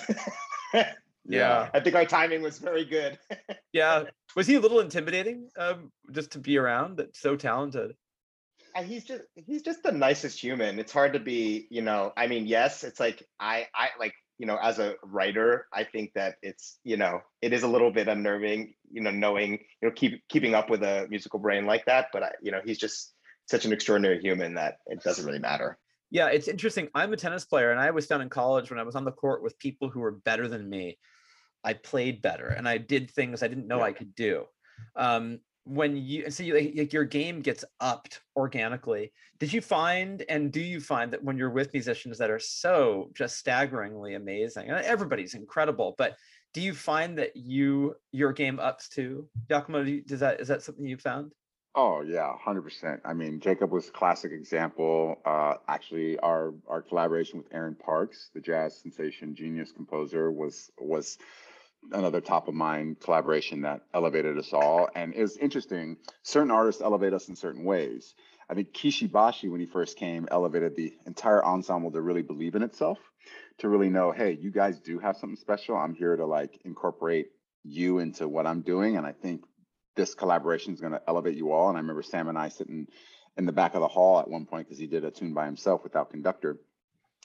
Yeah. 1.27 1.69
i 1.73 1.79
think 1.79 1.95
our 1.95 2.05
timing 2.05 2.41
was 2.41 2.57
very 2.59 2.85
good 2.85 3.17
yeah. 3.73 4.03
Was 4.35 4.47
he 4.47 4.55
a 4.55 4.59
little 4.59 4.79
intimidating 4.81 5.49
um, 5.57 5.91
just 6.11 6.31
to 6.31 6.39
be 6.39 6.57
around? 6.57 6.97
That's 6.97 7.19
so 7.19 7.35
talented. 7.35 7.95
and 8.75 8.85
he's 8.85 9.03
just 9.03 9.23
he's 9.35 9.63
just 9.63 9.81
the 9.83 9.91
nicest 9.91 10.39
human 10.39 10.77
it's 10.79 10.91
hard 10.91 11.13
to 11.13 11.19
be 11.19 11.67
you 11.71 11.81
know 11.81 12.13
i 12.17 12.27
mean 12.27 12.45
yes 12.45 12.83
it's 12.83 12.99
like 12.99 13.23
i 13.39 13.65
i 13.73 13.89
like 13.99 14.13
you 14.37 14.45
know 14.45 14.57
as 14.61 14.77
a 14.79 14.95
writer 15.03 15.65
i 15.73 15.83
think 15.83 16.11
that 16.13 16.35
it's 16.43 16.77
you 16.83 16.97
know 16.97 17.21
it 17.41 17.53
is 17.53 17.63
a 17.63 17.67
little 17.67 17.91
bit 17.91 18.07
unnerving 18.07 18.73
you 18.91 19.01
know 19.01 19.09
knowing 19.11 19.51
you 19.53 19.87
know 19.87 19.91
keep 19.91 20.21
keeping 20.29 20.53
up 20.53 20.69
with 20.69 20.83
a 20.83 21.07
musical 21.09 21.39
brain 21.39 21.65
like 21.65 21.85
that 21.85 22.07
but 22.13 22.21
I, 22.23 22.31
you 22.41 22.51
know 22.51 22.61
he's 22.63 22.77
just 22.77 23.13
such 23.47 23.65
an 23.65 23.73
extraordinary 23.73 24.19
human 24.21 24.55
that 24.55 24.77
it 24.85 25.01
doesn't 25.03 25.25
really 25.25 25.39
matter 25.39 25.77
Yeah, 26.09 26.27
it's 26.27 26.47
interesting. 26.47 26.87
I'm 26.95 27.11
a 27.11 27.17
tennis 27.17 27.43
player, 27.43 27.71
and 27.71 27.81
I 27.81 27.91
was 27.91 28.07
down 28.07 28.21
in 28.21 28.29
college 28.29 28.69
when 28.69 28.79
I 28.79 28.83
was 28.83 28.95
on 28.95 29.03
the 29.03 29.11
court 29.11 29.43
with 29.43 29.59
people 29.59 29.89
who 29.89 29.99
were 29.99 30.13
better 30.23 30.47
than 30.47 30.69
me. 30.69 30.97
I 31.63 31.73
played 31.73 32.21
better, 32.21 32.47
and 32.47 32.67
I 32.67 32.77
did 32.77 33.11
things 33.11 33.43
I 33.43 33.47
didn't 33.47 33.67
know 33.67 33.81
I 33.81 33.93
could 33.93 34.15
do. 34.15 34.45
Um, 34.95 35.39
when 35.63 35.97
you 35.97 36.29
see 36.29 36.53
like, 36.53 36.73
like 36.77 36.93
your 36.93 37.03
game 37.03 37.41
gets 37.41 37.65
upped 37.81 38.21
organically, 38.35 39.11
did 39.37 39.51
you 39.51 39.61
find 39.61 40.23
and 40.29 40.51
do 40.51 40.61
you 40.61 40.79
find 40.79 41.11
that 41.11 41.23
when 41.23 41.37
you're 41.37 41.49
with 41.49 41.73
musicians 41.73 42.17
that 42.19 42.29
are 42.29 42.39
so 42.39 43.09
just 43.13 43.37
staggeringly 43.37 44.15
amazing, 44.15 44.69
and 44.69 44.85
everybody's 44.85 45.33
incredible, 45.33 45.95
but 45.97 46.15
do 46.53 46.61
you 46.61 46.73
find 46.73 47.17
that 47.17 47.35
you 47.35 47.95
your 48.11 48.31
game 48.31 48.59
ups 48.59 48.89
too 48.89 49.29
Jacomo 49.49 49.83
do 49.83 49.91
you, 49.91 50.01
does 50.01 50.21
that 50.21 50.39
is 50.39 50.47
that 50.47 50.63
something 50.63 50.85
you 50.85 50.97
found 50.97 51.31
Oh 51.79 52.01
yeah, 52.01 52.35
hundred 52.39 52.63
percent. 52.63 53.01
I 53.05 53.13
mean, 53.13 53.39
Jacob 53.39 53.71
was 53.71 53.89
a 53.89 53.91
classic 53.91 54.31
example. 54.31 55.21
Uh, 55.23 55.53
actually, 55.67 56.17
our 56.19 56.55
our 56.67 56.81
collaboration 56.81 57.37
with 57.37 57.53
Aaron 57.53 57.75
Parks, 57.75 58.31
the 58.33 58.41
jazz 58.41 58.81
sensation, 58.81 59.35
genius 59.35 59.71
composer, 59.71 60.31
was 60.31 60.71
was 60.79 61.19
another 61.91 62.21
top 62.21 62.47
of 62.47 62.53
mind 62.53 62.99
collaboration 62.99 63.61
that 63.61 63.81
elevated 63.93 64.37
us 64.37 64.53
all. 64.53 64.89
And 64.95 65.13
it's 65.15 65.37
interesting. 65.37 65.97
Certain 66.23 66.51
artists 66.51 66.81
elevate 66.81 67.13
us 67.13 67.29
in 67.29 67.35
certain 67.35 67.63
ways. 67.63 68.13
I 68.49 68.53
think 68.53 68.73
Kishi 68.73 69.11
Bashi, 69.11 69.49
when 69.49 69.59
he 69.59 69.65
first 69.65 69.97
came, 69.97 70.27
elevated 70.31 70.75
the 70.75 70.93
entire 71.05 71.43
ensemble 71.43 71.91
to 71.91 72.01
really 72.01 72.21
believe 72.21 72.55
in 72.55 72.63
itself, 72.63 72.97
to 73.59 73.69
really 73.69 73.89
know, 73.89 74.11
hey, 74.11 74.37
you 74.39 74.51
guys 74.51 74.79
do 74.79 74.99
have 74.99 75.17
something 75.17 75.37
special. 75.37 75.75
I'm 75.75 75.95
here 75.95 76.15
to 76.15 76.25
like 76.25 76.59
incorporate 76.63 77.27
you 77.63 77.99
into 77.99 78.27
what 78.27 78.47
I'm 78.47 78.61
doing. 78.61 78.95
And 78.95 79.05
I 79.05 79.11
think 79.11 79.43
this 79.95 80.15
collaboration 80.15 80.73
is 80.73 80.79
going 80.79 80.93
to 80.93 81.01
elevate 81.07 81.35
you 81.35 81.51
all. 81.51 81.69
And 81.69 81.77
I 81.77 81.81
remember 81.81 82.03
Sam 82.03 82.29
and 82.29 82.37
I 82.37 82.49
sitting 82.49 82.87
in 83.35 83.45
the 83.45 83.51
back 83.51 83.75
of 83.75 83.81
the 83.81 83.87
hall 83.87 84.19
at 84.19 84.29
one 84.29 84.45
point 84.45 84.67
because 84.67 84.79
he 84.79 84.87
did 84.87 85.03
a 85.03 85.11
tune 85.11 85.33
by 85.33 85.45
himself 85.45 85.83
without 85.83 86.11
conductor. 86.11 86.57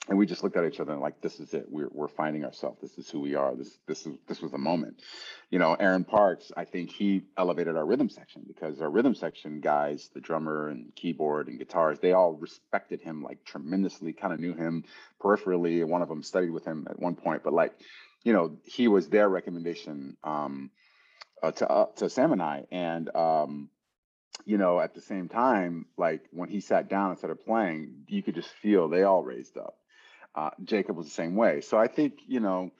And 0.09 0.17
we 0.17 0.25
just 0.25 0.43
looked 0.43 0.57
at 0.57 0.65
each 0.65 0.81
other 0.81 0.91
and 0.91 1.01
like, 1.01 1.21
this 1.21 1.39
is 1.39 1.53
it. 1.53 1.65
We're, 1.69 1.87
we're 1.89 2.09
finding 2.09 2.43
ourselves. 2.43 2.81
This 2.81 2.97
is 2.97 3.09
who 3.09 3.21
we 3.21 3.35
are. 3.35 3.55
This 3.55 3.77
this 3.87 4.05
is 4.05 4.17
this 4.27 4.41
was 4.41 4.51
the 4.51 4.57
moment. 4.57 5.01
You 5.49 5.59
know, 5.59 5.75
Aaron 5.75 6.03
Parks, 6.03 6.51
I 6.57 6.65
think 6.65 6.91
he 6.91 7.23
elevated 7.37 7.77
our 7.77 7.85
rhythm 7.85 8.09
section 8.09 8.43
because 8.45 8.81
our 8.81 8.89
rhythm 8.89 9.15
section 9.15 9.61
guys, 9.61 10.09
the 10.13 10.19
drummer 10.19 10.67
and 10.67 10.93
keyboard 10.95 11.47
and 11.47 11.57
guitars, 11.57 11.99
they 11.99 12.11
all 12.11 12.33
respected 12.33 12.99
him 12.99 13.23
like 13.23 13.45
tremendously, 13.45 14.11
kind 14.11 14.33
of 14.33 14.41
knew 14.41 14.53
him 14.53 14.83
peripherally. 15.21 15.85
One 15.85 16.01
of 16.01 16.09
them 16.09 16.21
studied 16.21 16.51
with 16.51 16.65
him 16.65 16.85
at 16.89 16.99
one 16.99 17.15
point, 17.15 17.43
but 17.43 17.53
like, 17.53 17.73
you 18.23 18.33
know, 18.33 18.57
he 18.65 18.89
was 18.89 19.07
their 19.07 19.29
recommendation. 19.29 20.17
Um, 20.23 20.69
uh, 21.41 21.51
to 21.51 21.69
uh, 21.69 21.85
to 21.97 22.09
Sam 22.09 22.31
and 22.31 22.41
I, 22.41 22.65
and 22.71 23.13
um, 23.15 23.69
you 24.45 24.57
know, 24.57 24.79
at 24.79 24.95
the 24.95 25.01
same 25.01 25.27
time, 25.29 25.85
like 25.97 26.25
when 26.31 26.49
he 26.49 26.61
sat 26.61 26.89
down 26.89 27.09
and 27.09 27.17
started 27.17 27.45
playing, 27.45 28.05
you 28.07 28.23
could 28.23 28.35
just 28.35 28.49
feel 28.49 28.87
they 28.87 29.03
all 29.03 29.23
raised 29.23 29.57
up. 29.57 29.77
Uh, 30.35 30.49
Jacob 30.63 30.97
was 30.97 31.05
the 31.05 31.11
same 31.11 31.35
way. 31.35 31.61
So 31.61 31.77
I 31.77 31.87
think 31.87 32.19
you 32.27 32.39
know, 32.39 32.71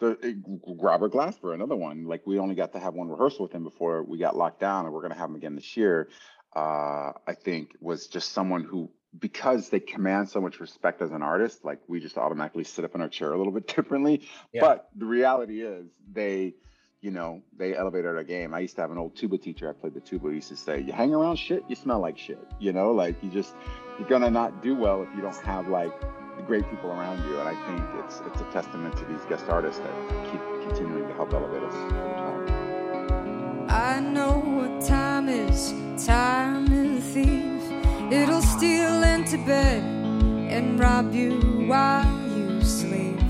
the 0.00 0.18
eh, 0.22 0.34
Robert 0.80 1.12
Glasper, 1.12 1.54
another 1.54 1.76
one. 1.76 2.04
Like 2.04 2.26
we 2.26 2.38
only 2.38 2.54
got 2.54 2.72
to 2.72 2.80
have 2.80 2.94
one 2.94 3.08
rehearsal 3.08 3.44
with 3.44 3.52
him 3.52 3.64
before 3.64 4.02
we 4.02 4.18
got 4.18 4.36
locked 4.36 4.60
down, 4.60 4.84
and 4.84 4.94
we're 4.94 5.00
going 5.00 5.12
to 5.12 5.18
have 5.18 5.30
him 5.30 5.36
again 5.36 5.54
this 5.54 5.76
year. 5.76 6.08
Uh, 6.54 7.12
I 7.26 7.34
think 7.34 7.70
was 7.80 8.06
just 8.06 8.32
someone 8.32 8.64
who 8.64 8.90
because 9.18 9.70
they 9.70 9.80
command 9.80 10.28
so 10.28 10.40
much 10.40 10.60
respect 10.60 11.00
as 11.00 11.10
an 11.12 11.22
artist, 11.22 11.64
like 11.64 11.80
we 11.88 11.98
just 11.98 12.18
automatically 12.18 12.64
sit 12.64 12.84
up 12.84 12.94
in 12.94 13.00
our 13.00 13.08
chair 13.08 13.32
a 13.32 13.38
little 13.38 13.52
bit 13.52 13.66
differently. 13.76 14.28
Yeah. 14.52 14.60
But 14.60 14.88
the 14.94 15.06
reality 15.06 15.62
is 15.62 15.86
they 16.12 16.54
you 17.00 17.12
know, 17.12 17.42
they 17.56 17.76
elevated 17.76 18.16
our 18.16 18.24
game. 18.24 18.52
I 18.52 18.58
used 18.58 18.74
to 18.74 18.80
have 18.80 18.90
an 18.90 18.98
old 18.98 19.16
tuba 19.16 19.38
teacher. 19.38 19.68
I 19.68 19.72
played 19.72 19.94
the 19.94 20.00
tuba. 20.00 20.30
He 20.30 20.36
used 20.36 20.48
to 20.48 20.56
say, 20.56 20.80
"You 20.80 20.92
hang 20.92 21.14
around 21.14 21.36
shit, 21.36 21.62
you 21.68 21.76
smell 21.76 22.00
like 22.00 22.18
shit." 22.18 22.44
You 22.58 22.72
know, 22.72 22.90
like 22.90 23.22
you 23.22 23.30
just 23.30 23.54
you're 23.98 24.08
gonna 24.08 24.30
not 24.30 24.62
do 24.62 24.74
well 24.74 25.02
if 25.02 25.08
you 25.14 25.22
don't 25.22 25.36
have 25.38 25.68
like 25.68 25.92
the 26.38 26.44
great 26.44 26.68
people 26.70 26.90
around 26.90 27.22
you. 27.24 27.38
And 27.38 27.48
I 27.48 27.56
think 27.66 27.84
it's 28.02 28.22
it's 28.26 28.40
a 28.40 28.44
testament 28.52 28.96
to 28.96 29.04
these 29.04 29.20
guest 29.28 29.44
artists 29.48 29.80
that 29.80 29.94
keep 30.30 30.40
continuing 30.66 31.06
to 31.08 31.14
help 31.14 31.34
elevate 31.34 31.62
us 31.62 31.74
over 31.74 32.14
time. 32.14 33.66
I 33.68 34.00
know 34.00 34.38
what 34.38 34.86
time 34.86 35.28
is. 35.28 35.74
Time 36.06 36.72
is 36.72 36.98
a 36.98 37.02
thief. 37.12 37.62
It'll 38.10 38.40
steal 38.40 39.02
into 39.02 39.36
bed 39.44 39.82
and 39.82 40.80
rob 40.80 41.12
you 41.12 41.66
while 41.68 42.06
you 42.30 42.62
sleep, 42.62 43.20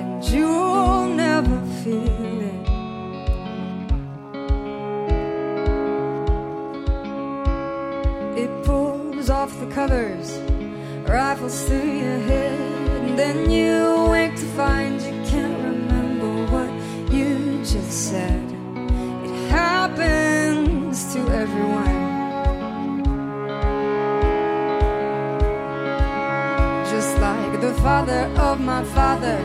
and 0.00 0.24
you'll 0.24 1.06
never 1.06 1.60
feel. 1.84 2.40
It. 2.40 2.54
It 8.42 8.64
pulls 8.64 9.30
off 9.30 9.52
the 9.60 9.66
covers, 9.66 10.32
rifles 11.08 11.64
through 11.64 11.90
your 11.98 12.18
head, 12.20 12.60
and 13.02 13.18
then 13.18 13.50
you 13.50 14.08
wake 14.10 14.34
to 14.36 14.46
find 14.56 15.00
you 15.00 15.12
can't 15.30 15.58
remember 15.62 16.30
what 16.52 16.70
you 17.12 17.58
just 17.58 18.10
said. 18.10 18.42
It 19.24 19.50
happens 19.50 21.12
to 21.12 21.20
everyone. 21.42 22.02
Just 26.90 27.18
like 27.18 27.60
the 27.60 27.74
father 27.82 28.22
of 28.38 28.60
my 28.60 28.82
father, 28.84 29.38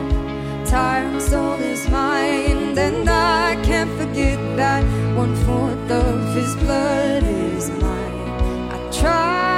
time 0.64 1.20
stole 1.20 1.56
his 1.56 1.88
mind, 1.88 2.78
and 2.78 3.08
I 3.08 3.56
can't 3.64 3.90
forget 4.00 4.38
that 4.56 4.82
one 5.16 5.34
fourth 5.44 5.90
of 5.90 6.34
his 6.34 6.54
blood 6.56 7.22
is 7.22 7.68
mine. 7.70 8.70
I 8.72 8.90
try 8.92 9.49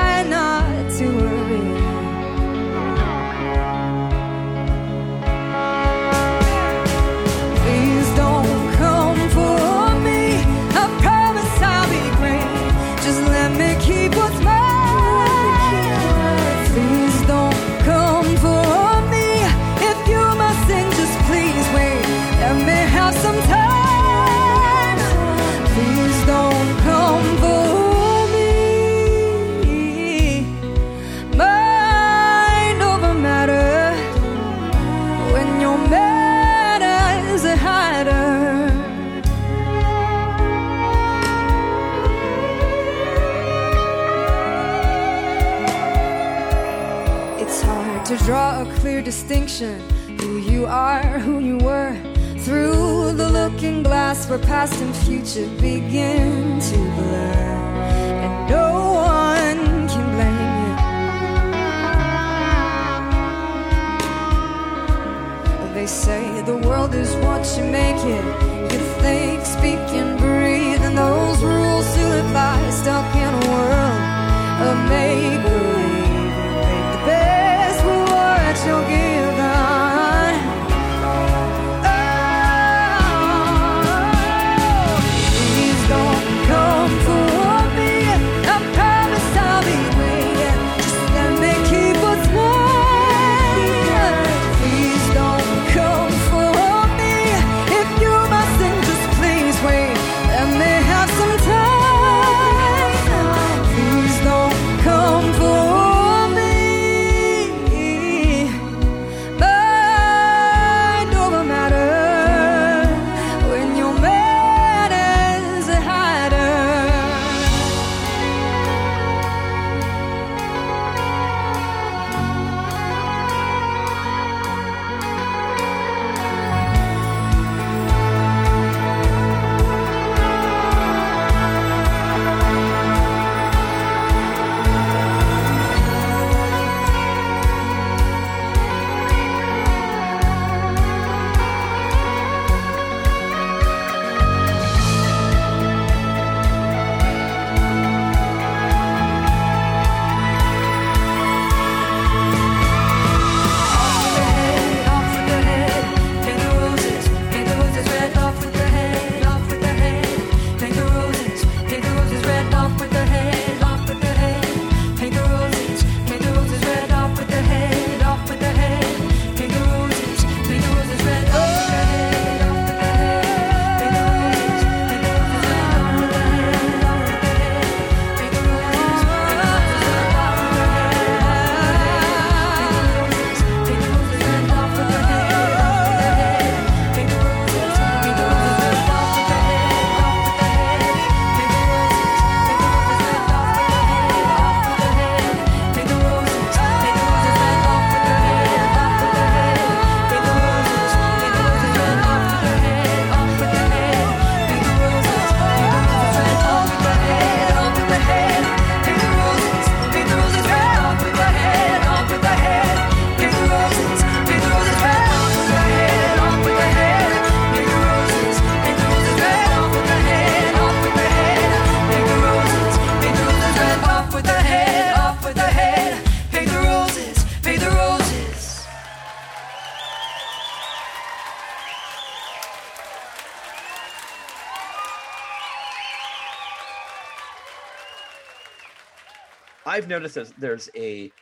noticed 239.93 240.15
that 240.15 240.33
there's 240.39 240.69
a 240.77 241.13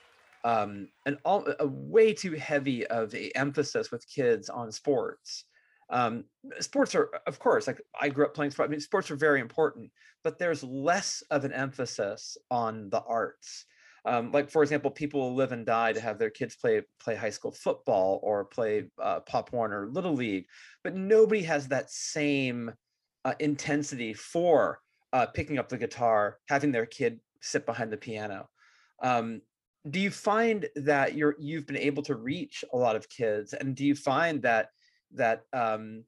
um, 0.44 0.88
an 1.04 1.18
all 1.24 1.46
a 1.58 1.66
way 1.66 2.14
too 2.14 2.32
heavy 2.32 2.86
of 2.86 3.14
a 3.14 3.30
emphasis 3.36 3.90
with 3.90 4.08
kids 4.08 4.48
on 4.48 4.72
sports. 4.72 5.44
Um, 5.90 6.24
sports 6.60 6.94
are, 6.94 7.10
of 7.26 7.38
course, 7.38 7.66
like 7.66 7.80
I 8.00 8.08
grew 8.08 8.24
up 8.24 8.34
playing 8.34 8.52
sports. 8.52 8.68
I 8.68 8.70
mean, 8.70 8.80
sports 8.80 9.10
are 9.10 9.16
very 9.16 9.40
important, 9.40 9.90
but 10.22 10.38
there's 10.38 10.62
less 10.62 11.22
of 11.30 11.44
an 11.44 11.52
emphasis 11.52 12.36
on 12.50 12.88
the 12.90 13.02
arts. 13.02 13.66
Um, 14.06 14.32
like 14.32 14.48
for 14.50 14.62
example, 14.62 14.90
people 14.90 15.34
live 15.34 15.52
and 15.52 15.66
die 15.66 15.92
to 15.92 16.00
have 16.00 16.18
their 16.18 16.30
kids 16.30 16.56
play 16.56 16.82
play 17.02 17.16
high 17.16 17.30
school 17.30 17.52
football 17.52 18.20
or 18.22 18.46
play 18.46 18.84
uh, 19.02 19.20
Pop 19.20 19.52
Warner 19.52 19.82
or 19.82 19.90
Little 19.90 20.14
League, 20.14 20.46
but 20.84 20.94
nobody 20.94 21.42
has 21.42 21.68
that 21.68 21.90
same 21.90 22.72
uh, 23.26 23.34
intensity 23.40 24.14
for 24.14 24.80
uh, 25.12 25.26
picking 25.26 25.58
up 25.58 25.68
the 25.68 25.76
guitar, 25.76 26.38
having 26.48 26.72
their 26.72 26.86
kid 26.86 27.20
sit 27.42 27.66
behind 27.66 27.92
the 27.92 27.96
piano. 27.96 28.48
Um, 29.00 29.42
do 29.88 29.98
you 29.98 30.10
find 30.10 30.68
that 30.76 31.14
you're 31.14 31.36
you've 31.38 31.66
been 31.66 31.76
able 31.76 32.02
to 32.04 32.14
reach 32.14 32.64
a 32.72 32.76
lot 32.76 32.96
of 32.96 33.08
kids, 33.08 33.54
and 33.54 33.74
do 33.74 33.84
you 33.84 33.94
find 33.94 34.42
that 34.42 34.68
that 35.14 35.42
um, 35.52 36.04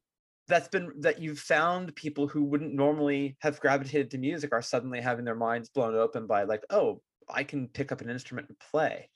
that's 0.49 0.69
been 0.69 0.93
that 1.01 1.21
you've 1.21 1.39
found 1.39 1.95
people 1.97 2.27
who 2.27 2.45
wouldn't 2.45 2.75
normally 2.75 3.37
have 3.41 3.61
gravitated 3.61 4.11
to 4.11 4.19
music 4.19 4.53
are 4.53 4.63
suddenly 4.63 5.01
having 5.01 5.25
their 5.25 5.35
minds 5.35 5.71
blown 5.71 5.95
open 5.95 6.27
by 6.27 6.43
like, 6.43 6.65
oh, 6.71 7.01
I 7.31 7.45
can 7.45 7.69
pick 7.69 7.93
up 7.93 8.01
an 8.01 8.11
instrument 8.11 8.49
and 8.49 8.59
play. 8.59 9.09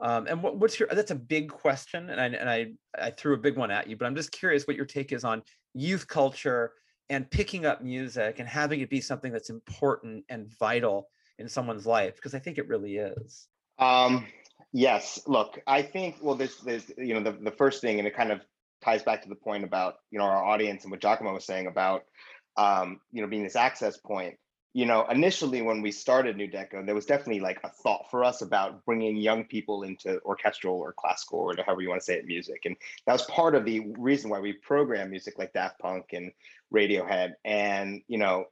Um, 0.00 0.26
and 0.26 0.42
what, 0.42 0.56
what's 0.56 0.80
your 0.80 0.88
that's 0.90 1.12
a 1.12 1.16
big 1.16 1.48
question, 1.48 2.10
and 2.10 2.20
I 2.20 2.26
and 2.26 2.50
I 2.50 2.72
I 2.98 3.10
threw 3.10 3.34
a 3.34 3.38
big 3.38 3.56
one 3.56 3.70
at 3.70 3.86
you, 3.86 3.96
but 3.96 4.06
I'm 4.06 4.16
just 4.16 4.32
curious 4.32 4.66
what 4.66 4.76
your 4.76 4.86
take 4.86 5.12
is 5.12 5.22
on 5.22 5.42
youth 5.74 6.08
culture 6.08 6.72
and 7.08 7.30
picking 7.30 7.66
up 7.66 7.82
music 7.82 8.38
and 8.38 8.48
having 8.48 8.80
it 8.80 8.90
be 8.90 9.00
something 9.00 9.32
that's 9.32 9.50
important 9.50 10.24
and 10.28 10.48
vital 10.58 11.08
in 11.38 11.48
someone's 11.48 11.86
life 11.86 12.16
because 12.16 12.34
I 12.34 12.38
think 12.38 12.58
it 12.58 12.68
really 12.68 12.96
is. 12.96 13.46
Um, 13.78 14.26
yes. 14.72 15.20
Look, 15.26 15.60
I 15.66 15.82
think 15.82 16.16
well, 16.20 16.34
there's 16.34 16.56
there's 16.58 16.90
you 16.96 17.14
know 17.14 17.22
the 17.22 17.32
the 17.32 17.50
first 17.50 17.80
thing, 17.80 17.98
and 17.98 18.06
it 18.06 18.16
kind 18.16 18.32
of 18.32 18.40
ties 18.82 19.02
back 19.02 19.22
to 19.22 19.28
the 19.28 19.34
point 19.34 19.64
about 19.64 19.96
you 20.10 20.18
know 20.18 20.24
our 20.24 20.44
audience 20.44 20.84
and 20.84 20.90
what 20.90 21.00
Jacomo 21.00 21.32
was 21.32 21.44
saying 21.44 21.66
about 21.66 22.04
um, 22.56 23.00
you 23.12 23.22
know 23.22 23.28
being 23.28 23.44
this 23.44 23.56
access 23.56 23.96
point 23.96 24.36
you 24.74 24.86
know, 24.86 25.06
initially 25.10 25.60
when 25.60 25.82
we 25.82 25.92
started 25.92 26.36
Nu 26.36 26.48
Deco, 26.48 26.84
there 26.84 26.94
was 26.94 27.04
definitely 27.04 27.40
like 27.40 27.60
a 27.62 27.68
thought 27.68 28.10
for 28.10 28.24
us 28.24 28.40
about 28.40 28.84
bringing 28.86 29.16
young 29.16 29.44
people 29.44 29.82
into 29.82 30.18
orchestral 30.22 30.78
or 30.78 30.94
classical 30.96 31.40
or 31.40 31.54
however 31.64 31.82
you 31.82 31.90
want 31.90 32.00
to 32.00 32.04
say 32.04 32.14
it, 32.14 32.26
music. 32.26 32.62
And 32.64 32.76
that 33.06 33.12
was 33.12 33.22
part 33.22 33.54
of 33.54 33.66
the 33.66 33.80
reason 33.98 34.30
why 34.30 34.40
we 34.40 34.54
program 34.54 35.10
music 35.10 35.38
like 35.38 35.52
Daft 35.52 35.78
Punk 35.78 36.06
and 36.14 36.32
Radiohead. 36.72 37.32
And, 37.44 38.00
you 38.08 38.16
know, 38.16 38.46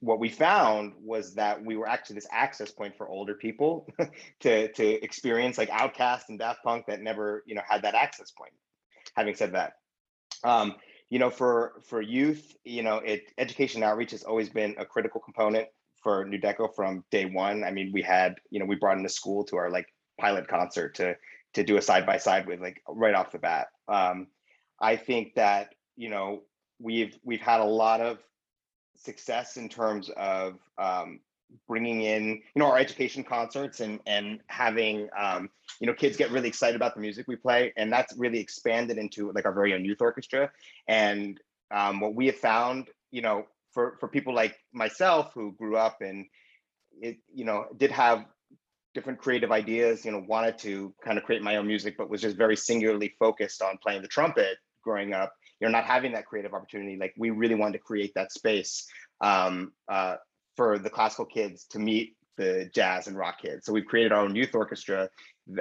what 0.00 0.20
we 0.20 0.28
found 0.28 0.92
was 1.02 1.34
that 1.34 1.64
we 1.64 1.76
were 1.76 1.88
actually 1.88 2.14
this 2.14 2.28
access 2.30 2.70
point 2.70 2.96
for 2.96 3.08
older 3.08 3.34
people 3.34 3.88
to, 4.40 4.70
to 4.72 5.04
experience 5.04 5.58
like 5.58 5.70
OutKast 5.70 6.28
and 6.28 6.38
Daft 6.38 6.62
Punk 6.62 6.86
that 6.86 7.02
never, 7.02 7.42
you 7.46 7.54
know, 7.54 7.62
had 7.68 7.82
that 7.82 7.94
access 7.94 8.30
point. 8.30 8.52
Having 9.16 9.34
said 9.34 9.52
that, 9.52 9.72
um, 10.44 10.76
you 11.10 11.18
know 11.18 11.30
for 11.30 11.74
for 11.84 12.00
youth 12.00 12.54
you 12.64 12.82
know 12.82 12.98
it 12.98 13.32
education 13.38 13.82
outreach 13.82 14.10
has 14.10 14.24
always 14.24 14.48
been 14.48 14.74
a 14.78 14.84
critical 14.84 15.20
component 15.20 15.68
for 16.02 16.24
Nu 16.24 16.38
Deco 16.38 16.74
from 16.74 17.04
day 17.10 17.24
one 17.24 17.64
i 17.64 17.70
mean 17.70 17.90
we 17.92 18.02
had 18.02 18.36
you 18.50 18.58
know 18.58 18.66
we 18.66 18.76
brought 18.76 18.98
in 18.98 19.06
a 19.06 19.08
school 19.08 19.44
to 19.44 19.56
our 19.56 19.70
like 19.70 19.86
pilot 20.20 20.48
concert 20.48 20.94
to 20.96 21.16
to 21.54 21.64
do 21.64 21.76
a 21.76 21.82
side 21.82 22.06
by 22.06 22.18
side 22.18 22.46
with 22.46 22.60
like 22.60 22.82
right 22.88 23.14
off 23.14 23.32
the 23.32 23.38
bat 23.38 23.68
um 23.88 24.26
i 24.80 24.96
think 24.96 25.34
that 25.34 25.74
you 25.96 26.10
know 26.10 26.42
we've 26.78 27.18
we've 27.24 27.40
had 27.40 27.60
a 27.60 27.64
lot 27.64 28.00
of 28.00 28.18
success 28.98 29.56
in 29.56 29.68
terms 29.68 30.10
of 30.16 30.58
um, 30.78 31.20
bringing 31.66 32.02
in 32.02 32.28
you 32.28 32.42
know 32.56 32.66
our 32.66 32.78
education 32.78 33.24
concerts 33.24 33.80
and 33.80 34.00
and 34.06 34.40
having 34.48 35.08
um, 35.18 35.48
you 35.80 35.86
know 35.86 35.94
kids 35.94 36.16
get 36.16 36.30
really 36.30 36.48
excited 36.48 36.76
about 36.76 36.94
the 36.94 37.00
music 37.00 37.26
we 37.26 37.36
play 37.36 37.72
and 37.76 37.92
that's 37.92 38.16
really 38.16 38.38
expanded 38.38 38.98
into 38.98 39.32
like 39.32 39.46
our 39.46 39.52
very 39.52 39.74
own 39.74 39.84
youth 39.84 40.00
orchestra. 40.00 40.50
And 40.86 41.40
um, 41.70 42.00
what 42.00 42.14
we 42.14 42.26
have 42.26 42.36
found 42.36 42.88
you 43.10 43.22
know 43.22 43.46
for 43.72 43.96
for 44.00 44.08
people 44.08 44.34
like 44.34 44.56
myself 44.72 45.32
who 45.34 45.52
grew 45.52 45.76
up 45.76 45.98
and 46.00 46.26
it 47.00 47.16
you 47.32 47.44
know 47.44 47.66
did 47.76 47.90
have 47.90 48.24
different 48.94 49.18
creative 49.18 49.52
ideas 49.52 50.04
you 50.04 50.10
know 50.10 50.24
wanted 50.26 50.58
to 50.58 50.92
kind 51.04 51.18
of 51.18 51.24
create 51.24 51.42
my 51.42 51.56
own 51.56 51.66
music 51.66 51.94
but 51.96 52.10
was 52.10 52.20
just 52.20 52.36
very 52.36 52.56
singularly 52.56 53.14
focused 53.18 53.62
on 53.62 53.78
playing 53.82 54.02
the 54.02 54.08
trumpet 54.08 54.56
growing 54.82 55.12
up 55.12 55.32
you 55.60 55.66
know 55.66 55.72
not 55.72 55.84
having 55.84 56.12
that 56.12 56.26
creative 56.26 56.54
opportunity 56.54 56.96
like 56.96 57.14
we 57.16 57.30
really 57.30 57.54
wanted 57.54 57.72
to 57.72 57.78
create 57.78 58.12
that 58.14 58.32
space 58.32 58.86
um, 59.20 59.72
uh, 59.88 60.16
for 60.56 60.78
the 60.78 60.90
classical 60.90 61.24
kids 61.24 61.64
to 61.70 61.78
meet 61.78 62.16
the 62.38 62.70
jazz 62.74 63.08
and 63.08 63.16
rock 63.16 63.42
kids. 63.42 63.66
So 63.66 63.72
we've 63.72 63.84
created 63.84 64.12
our 64.12 64.22
own 64.22 64.34
youth 64.34 64.54
orchestra 64.54 65.10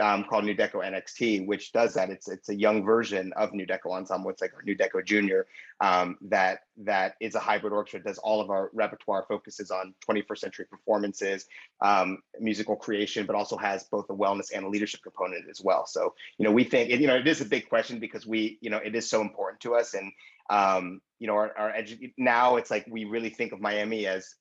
um, 0.01 0.25
called 0.25 0.43
Nu 0.45 0.53
Deco 0.53 0.75
NXT, 0.75 1.47
which 1.47 1.71
does 1.71 1.93
that. 1.93 2.09
It's 2.09 2.27
it's 2.27 2.49
a 2.49 2.55
young 2.55 2.83
version 2.83 3.31
of 3.37 3.53
Nu 3.53 3.65
Deco 3.65 3.91
Ensemble. 3.91 4.29
It's 4.29 4.41
like 4.41 4.53
our 4.53 4.61
Nu 4.63 4.75
Deco 4.75 5.03
Junior 5.03 5.47
um, 5.79 6.17
that 6.21 6.59
that 6.77 7.15
is 7.21 7.35
a 7.35 7.39
hybrid 7.39 7.73
orchestra. 7.73 8.03
Does 8.03 8.17
all 8.17 8.41
of 8.41 8.49
our 8.49 8.69
repertoire 8.73 9.25
focuses 9.27 9.71
on 9.71 9.93
21st 10.09 10.37
century 10.37 10.65
performances, 10.69 11.45
um, 11.81 12.19
musical 12.39 12.75
creation, 12.75 13.25
but 13.25 13.35
also 13.35 13.57
has 13.57 13.85
both 13.85 14.09
a 14.09 14.13
wellness 14.13 14.51
and 14.53 14.65
a 14.65 14.69
leadership 14.69 15.01
component 15.03 15.49
as 15.49 15.61
well. 15.63 15.85
So 15.85 16.13
you 16.37 16.43
know 16.43 16.51
we 16.51 16.63
think 16.63 16.89
you 16.89 17.07
know 17.07 17.15
it 17.15 17.27
is 17.27 17.41
a 17.41 17.45
big 17.45 17.69
question 17.69 17.99
because 17.99 18.27
we 18.27 18.57
you 18.61 18.69
know 18.69 18.77
it 18.77 18.95
is 18.95 19.09
so 19.09 19.21
important 19.21 19.61
to 19.61 19.75
us 19.75 19.93
and 19.93 20.11
um, 20.49 21.01
you 21.19 21.27
know 21.27 21.33
our, 21.33 21.57
our 21.57 21.71
edu- 21.71 22.13
now 22.17 22.57
it's 22.57 22.71
like 22.71 22.85
we 22.89 23.05
really 23.05 23.29
think 23.29 23.53
of 23.53 23.61
Miami 23.61 24.05
as 24.05 24.35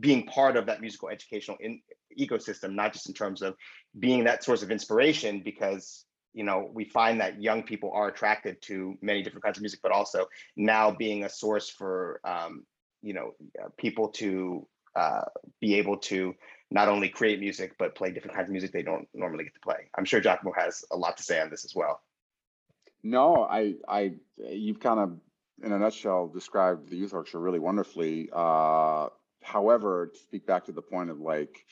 being 0.00 0.26
part 0.26 0.56
of 0.56 0.66
that 0.66 0.80
musical 0.80 1.08
educational 1.08 1.56
in, 1.60 1.80
ecosystem, 2.18 2.74
not 2.74 2.92
just 2.92 3.08
in 3.08 3.14
terms 3.14 3.42
of 3.42 3.56
being 3.98 4.24
that 4.24 4.44
source 4.44 4.62
of 4.62 4.70
inspiration, 4.70 5.40
because 5.44 6.04
you 6.34 6.44
know 6.44 6.70
we 6.72 6.84
find 6.84 7.20
that 7.20 7.42
young 7.42 7.62
people 7.62 7.90
are 7.92 8.08
attracted 8.08 8.60
to 8.62 8.96
many 9.00 9.22
different 9.22 9.44
kinds 9.44 9.58
of 9.58 9.62
music, 9.62 9.80
but 9.82 9.92
also 9.92 10.26
now 10.56 10.90
being 10.90 11.24
a 11.24 11.28
source 11.28 11.68
for 11.68 12.20
um, 12.24 12.64
you 13.02 13.14
know 13.14 13.32
uh, 13.62 13.68
people 13.76 14.08
to 14.08 14.66
uh, 14.96 15.22
be 15.60 15.74
able 15.74 15.96
to 15.96 16.34
not 16.70 16.88
only 16.88 17.08
create 17.08 17.38
music 17.38 17.74
but 17.78 17.94
play 17.94 18.10
different 18.10 18.34
kinds 18.34 18.48
of 18.48 18.52
music 18.52 18.72
they 18.72 18.82
don't 18.82 19.08
normally 19.14 19.44
get 19.44 19.54
to 19.54 19.60
play. 19.60 19.88
I'm 19.96 20.04
sure 20.04 20.20
Jacomo 20.20 20.52
has 20.56 20.84
a 20.90 20.96
lot 20.96 21.16
to 21.18 21.22
say 21.22 21.40
on 21.40 21.50
this 21.50 21.64
as 21.64 21.74
well. 21.74 22.00
No, 23.02 23.44
I, 23.44 23.74
I, 23.88 24.14
you've 24.36 24.80
kind 24.80 25.00
of, 25.00 25.18
in 25.62 25.72
a 25.72 25.78
nutshell, 25.78 26.28
described 26.28 26.88
the 26.88 26.96
youth 26.96 27.12
orchestra 27.12 27.40
really 27.40 27.58
wonderfully. 27.58 28.30
Uh, 28.32 29.08
however, 29.42 30.10
to 30.12 30.18
speak 30.18 30.46
back 30.46 30.66
to 30.66 30.72
the 30.72 30.82
point 30.82 31.10
of 31.10 31.18
like, 31.18 31.64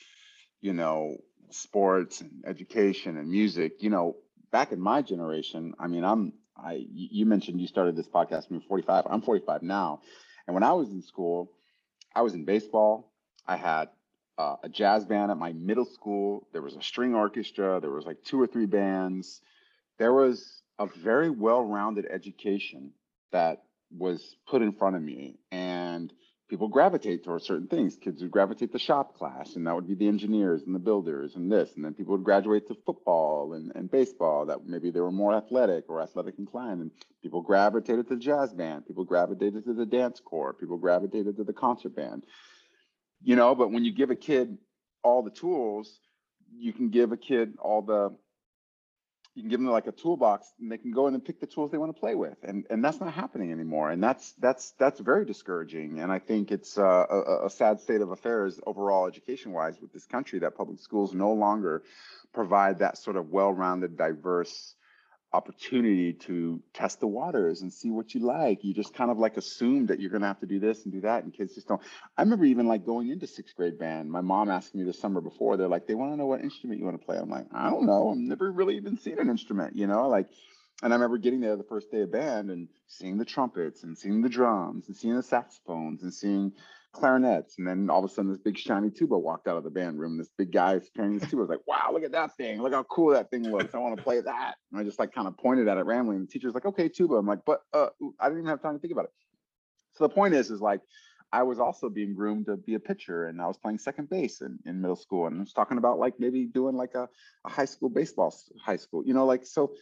you 0.61 0.73
know, 0.73 1.17
sports 1.51 2.21
and 2.21 2.45
education 2.47 3.17
and 3.17 3.31
music, 3.31 3.83
you 3.83 3.91
know, 3.91 4.17
back 4.51 4.73
in 4.73 4.81
my 4.81 5.03
generation, 5.03 5.75
I 5.79 5.87
mean, 5.87 6.05
I'm, 6.05 6.33
I, 6.57 6.85
you 6.93 7.27
mentioned 7.27 7.61
you 7.61 7.67
started 7.67 7.97
this 7.97 8.09
podcast 8.09 8.49
when 8.49 8.61
you 8.61 8.65
were 8.65 8.69
45. 8.69 9.07
I'm 9.09 9.23
45 9.23 9.63
now. 9.63 10.01
And 10.47 10.55
when 10.55 10.63
I 10.63 10.73
was 10.73 10.91
in 10.91 11.03
school, 11.03 11.53
I 12.15 12.23
was 12.23 12.35
in 12.35 12.45
baseball. 12.45 13.13
I 13.47 13.57
had 13.57 13.89
uh, 14.39 14.57
a 14.63 14.69
jazz 14.69 15.05
band 15.05 15.31
at 15.31 15.39
my 15.39 15.53
middle 15.53 15.85
school. 15.85 16.47
There 16.53 16.63
was 16.63 16.75
a 16.75 16.83
string 16.83 17.15
orchestra. 17.15 17.81
There 17.81 17.91
was 17.91 18.05
like 18.05 18.23
two 18.25 18.41
or 18.41 18.47
three 18.47 18.67
bands. 18.67 19.41
There 19.99 20.13
was 20.13 20.63
a 20.79 20.87
very 20.87 21.31
well-rounded 21.31 22.07
education 22.11 22.93
that 23.33 23.63
was 23.97 24.37
put 24.49 24.63
in 24.63 24.73
front 24.73 24.97
of 24.97 25.03
me. 25.03 25.39
And 25.51 25.70
people 26.51 26.69
gravitate 26.69 27.25
towards 27.25 27.47
certain 27.47 27.69
things. 27.69 27.97
Kids 27.97 28.21
would 28.21 28.33
gravitate 28.33 28.73
to 28.73 28.79
shop 28.79 29.17
class, 29.17 29.55
and 29.55 29.67
that 29.67 29.75
would 29.75 29.87
be 29.87 29.95
the 29.95 30.09
engineers 30.09 30.63
and 30.67 30.75
the 30.75 30.81
builders 30.81 31.37
and 31.37 31.51
this. 31.51 31.71
And 31.77 31.85
then 31.85 31.95
people 31.95 32.13
would 32.13 32.25
graduate 32.25 32.67
to 32.69 32.77
football 32.85 33.55
and, 33.55 33.71
and 33.77 33.89
baseball, 33.89 34.47
that 34.47 34.67
maybe 34.67 34.91
they 34.91 35.01
were 35.01 35.13
more 35.13 35.33
athletic 35.33 35.85
or 35.89 36.03
athletic 36.03 36.39
inclined. 36.39 36.81
And 36.81 36.91
people 37.23 37.41
gravitated 37.41 38.09
to 38.09 38.17
the 38.17 38.21
jazz 38.21 38.53
band, 38.53 38.87
people 38.87 39.05
gravitated 39.05 39.65
to 39.65 39.73
the 39.73 39.87
dance 39.87 40.21
corps, 40.21 40.53
people 40.53 40.77
gravitated 40.77 41.37
to 41.37 41.45
the 41.45 41.53
concert 41.53 41.95
band. 41.95 42.27
You 43.23 43.37
know, 43.37 43.55
but 43.55 43.71
when 43.71 43.85
you 43.85 43.93
give 43.93 44.11
a 44.11 44.17
kid 44.17 44.59
all 45.05 45.23
the 45.23 45.31
tools, 45.31 46.01
you 46.53 46.73
can 46.73 46.91
give 46.91 47.13
a 47.13 47.17
kid 47.17 47.55
all 47.61 47.81
the 47.81 48.17
you 49.35 49.43
can 49.43 49.51
give 49.51 49.61
them 49.61 49.69
like 49.69 49.87
a 49.87 49.93
toolbox 49.93 50.53
and 50.61 50.71
they 50.71 50.79
can 50.79 50.93
go 50.93 51.07
in 51.07 51.15
and 51.15 51.25
pick 51.25 51.41
the 51.41 51.47
tools 51.47 51.71
they 51.71 51.79
want 51.79 51.95
to 51.95 51.99
play 51.99 52.15
with 52.15 52.37
and 52.43 52.67
and 52.71 52.85
that's 52.85 53.01
not 53.01 53.13
happening 53.13 53.53
anymore 53.53 53.91
and 53.91 54.03
that's 54.03 54.33
that's 54.41 54.73
that's 54.79 55.01
very 55.01 55.25
discouraging 55.25 56.01
and 56.01 56.11
i 56.11 56.19
think 56.19 56.51
it's 56.51 56.79
uh, 56.79 57.07
a, 57.09 57.47
a 57.47 57.51
sad 57.51 57.81
state 57.81 58.01
of 58.01 58.11
affairs 58.11 58.61
overall 58.67 59.07
education 59.07 59.53
wise 59.53 59.81
with 59.81 59.93
this 59.93 60.07
country 60.07 60.41
that 60.41 60.57
public 60.57 60.81
schools 60.81 61.15
no 61.15 61.33
longer 61.33 61.83
provide 62.33 62.81
that 62.81 62.99
sort 62.99 63.17
of 63.17 63.31
well-rounded 63.31 63.97
diverse 63.97 64.75
opportunity 65.33 66.13
to 66.13 66.61
test 66.75 67.01
the 67.01 67.07
waters 67.07 67.63
and 67.63 67.73
see 67.73 67.91
what 67.91 68.15
you 68.15 68.21
like. 68.21 68.65
You 68.65 68.75
just 68.75 68.95
kind 68.95 69.11
of 69.11 69.19
like 69.19 69.37
assume 69.37 69.87
that 69.87 70.01
you're 70.01 70.11
going 70.11 70.23
to 70.23 70.27
have 70.27 70.41
to 70.41 70.47
do 70.47 70.59
this 70.59 70.85
and 70.85 70.93
do 70.93 71.01
that, 71.03 71.25
and 71.25 71.33
kids 71.33 71.55
just 71.55 71.69
don't. 71.69 71.81
I 72.17 72.23
remember 72.23 72.45
even 72.45 72.67
like 72.67 72.85
going 72.85 73.11
into 73.11 73.27
sixth 73.27 73.55
grade 73.57 73.79
band. 73.79 74.11
My 74.11 74.21
mom 74.21 74.51
asked 74.51 74.75
me 74.75 74.85
the 74.85 74.93
summer 74.93 75.21
before. 75.21 75.57
They're 75.57 75.69
like, 75.69 75.87
they 75.87 75.95
want 75.95 76.13
to 76.13 76.17
know 76.17 76.27
what 76.27 76.41
instrument 76.41 76.81
you 76.81 76.87
want 76.87 77.01
to 77.01 77.07
play. 77.07 77.17
I'm 77.17 77.31
like, 77.31 77.47
I 77.53 77.71
don't 77.71 77.87
know. 77.87 78.11
I've 78.11 78.19
never 78.19 78.51
really 78.51 78.77
even 78.77 78.99
seen 78.99 79.19
an 79.19 79.31
instrument, 79.31 79.77
you 79.77 79.87
know, 79.87 80.09
like. 80.09 80.29
And 80.83 80.95
I 80.95 80.97
remember 80.97 81.19
getting 81.19 81.41
there 81.41 81.57
the 81.57 81.63
first 81.63 81.91
day 81.91 82.01
of 82.01 82.11
band 82.11 82.51
and 82.51 82.67
seeing 82.87 83.19
the 83.19 83.25
trumpets 83.27 83.83
and 83.83 83.99
seeing 83.99 84.23
the 84.23 84.31
drums 84.31 84.89
and 84.89 84.97
seeing 84.97 85.15
the 85.15 85.23
saxophones 85.23 86.03
and 86.03 86.15
seeing 86.15 86.55
clarinets. 86.93 87.57
And 87.59 87.67
then 87.67 87.89
all 87.91 88.05
of 88.05 88.11
a 88.11 88.13
sudden, 88.13 88.31
this 88.31 88.41
big 88.41 88.59
shiny 88.59 88.91
tuba 88.91 89.17
walked 89.17 89.49
out 89.49 89.57
of 89.57 89.65
the 89.65 89.71
band 89.71 89.99
room. 89.99 90.19
This 90.19 90.31
big 90.37 90.53
guy 90.53 90.81
playing 90.97 91.19
this 91.19 91.31
tuba. 91.31 91.43
I 91.43 91.47
was 91.47 91.51
like, 91.51 91.67
wow, 91.67 91.91
look 91.93 92.03
at 92.03 92.13
that 92.13 92.37
thing. 92.37 92.63
Look 92.63 92.73
how 92.73 92.83
cool 92.85 93.13
that 93.13 93.31
thing 93.31 93.51
looks. 93.51 93.75
I 93.75 93.79
want 93.79 93.97
to 93.97 94.03
play 94.03 94.21
that. 94.21 94.55
And 94.71 94.81
I 94.81 94.85
just 94.85 94.99
like 94.99 95.13
kind 95.13 95.29
of 95.29 95.37
pointed 95.37 95.69
at 95.69 95.79
it 95.79 95.87
randomly. 95.87 96.17
And 96.17 96.27
the 96.27 96.33
teacher's 96.33 96.55
like, 96.55 96.67
okay, 96.67 96.89
tuba. 96.89 97.15
I'm 97.15 97.27
like, 97.27 97.41
but 97.47 97.63
uh, 97.73 97.89
I 98.19 98.27
didn't 98.27 98.41
even 98.41 98.51
have 98.51 98.63
time 98.63 98.75
to 98.75 98.81
think 98.81 98.93
about 98.93 99.05
it. 99.05 99.13
So 99.93 100.05
the 100.05 100.15
point 100.15 100.35
is, 100.35 100.51
is 100.51 100.61
like, 100.61 100.81
I 101.33 101.43
was 101.45 101.61
also 101.61 101.89
being 101.89 102.15
groomed 102.15 102.47
to 102.47 102.57
be 102.57 102.75
a 102.75 102.81
pitcher 102.81 103.27
and 103.27 103.41
I 103.41 103.47
was 103.47 103.57
playing 103.57 103.79
second 103.79 104.11
base 104.11 104.41
in, 104.41 104.59
in 104.67 104.81
middle 104.81 104.97
school. 104.97 105.27
And 105.27 105.37
I 105.37 105.41
was 105.41 105.53
talking 105.53 105.79
about 105.79 105.99
like 105.99 106.15
maybe 106.19 106.47
doing 106.47 106.77
like 106.77 106.95
a, 106.95 107.09
a 107.45 107.49
high 107.49 107.67
school 107.67 107.89
baseball 107.89 108.35
high 108.65 108.77
school, 108.77 109.05
you 109.07 109.15
know, 109.15 109.27
like 109.27 109.47
so, 109.47 109.73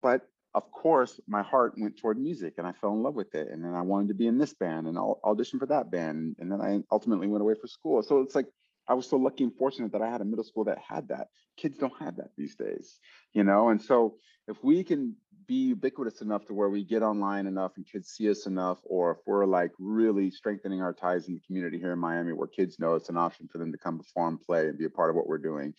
but 0.00 0.28
of 0.56 0.72
course, 0.72 1.20
my 1.28 1.42
heart 1.42 1.74
went 1.76 1.98
toward 1.98 2.18
music 2.18 2.54
and 2.56 2.66
I 2.66 2.72
fell 2.72 2.92
in 2.92 3.02
love 3.02 3.14
with 3.14 3.34
it. 3.34 3.48
And 3.50 3.62
then 3.62 3.74
I 3.74 3.82
wanted 3.82 4.08
to 4.08 4.14
be 4.14 4.26
in 4.26 4.38
this 4.38 4.54
band 4.54 4.88
and 4.88 4.96
I'll 4.96 5.20
audition 5.22 5.58
for 5.58 5.66
that 5.66 5.90
band. 5.90 6.36
And 6.38 6.50
then 6.50 6.62
I 6.62 6.80
ultimately 6.90 7.26
went 7.26 7.42
away 7.42 7.54
for 7.60 7.66
school. 7.66 8.02
So 8.02 8.22
it's 8.22 8.34
like 8.34 8.46
I 8.88 8.94
was 8.94 9.06
so 9.06 9.18
lucky 9.18 9.44
and 9.44 9.54
fortunate 9.54 9.92
that 9.92 10.00
I 10.00 10.08
had 10.08 10.22
a 10.22 10.24
middle 10.24 10.44
school 10.44 10.64
that 10.64 10.78
had 10.78 11.08
that. 11.08 11.28
Kids 11.58 11.76
don't 11.76 11.92
have 12.00 12.16
that 12.16 12.30
these 12.38 12.54
days, 12.54 12.98
you 13.34 13.44
know? 13.44 13.68
And 13.68 13.82
so 13.82 14.14
if 14.48 14.56
we 14.64 14.82
can 14.82 15.14
be 15.46 15.68
ubiquitous 15.68 16.22
enough 16.22 16.46
to 16.46 16.54
where 16.54 16.70
we 16.70 16.84
get 16.84 17.02
online 17.02 17.46
enough 17.46 17.72
and 17.76 17.86
kids 17.86 18.08
see 18.08 18.30
us 18.30 18.46
enough, 18.46 18.78
or 18.84 19.10
if 19.10 19.18
we're 19.26 19.44
like 19.44 19.72
really 19.78 20.30
strengthening 20.30 20.80
our 20.80 20.94
ties 20.94 21.28
in 21.28 21.34
the 21.34 21.40
community 21.40 21.78
here 21.78 21.92
in 21.92 21.98
Miami 21.98 22.32
where 22.32 22.48
kids 22.48 22.78
know 22.78 22.94
it's 22.94 23.10
an 23.10 23.18
option 23.18 23.46
for 23.46 23.58
them 23.58 23.72
to 23.72 23.78
come 23.78 23.98
perform, 23.98 24.38
play, 24.38 24.68
and 24.68 24.78
be 24.78 24.86
a 24.86 24.90
part 24.90 25.10
of 25.10 25.16
what 25.16 25.28
we're 25.28 25.36
doing, 25.36 25.74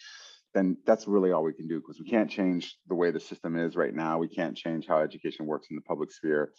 then 0.58 0.78
that's 0.86 1.08
really 1.08 1.32
all 1.32 1.44
we 1.44 1.54
can 1.54 1.68
do 1.68 1.80
because 1.80 2.00
we 2.00 2.10
can't 2.10 2.30
change 2.30 2.78
the 2.88 2.96
way 2.96 3.12
the 3.12 3.20
system 3.20 3.58
is 3.58 3.76
right 3.76 3.94
now. 3.94 4.18
We 4.18 4.28
can't 4.28 4.58
change 4.58 4.88
how 4.88 5.00
education 5.00 5.46
works 5.46 5.68
in 5.70 5.76
the 5.76 5.84
public 5.84 6.12
sphere. 6.12 6.52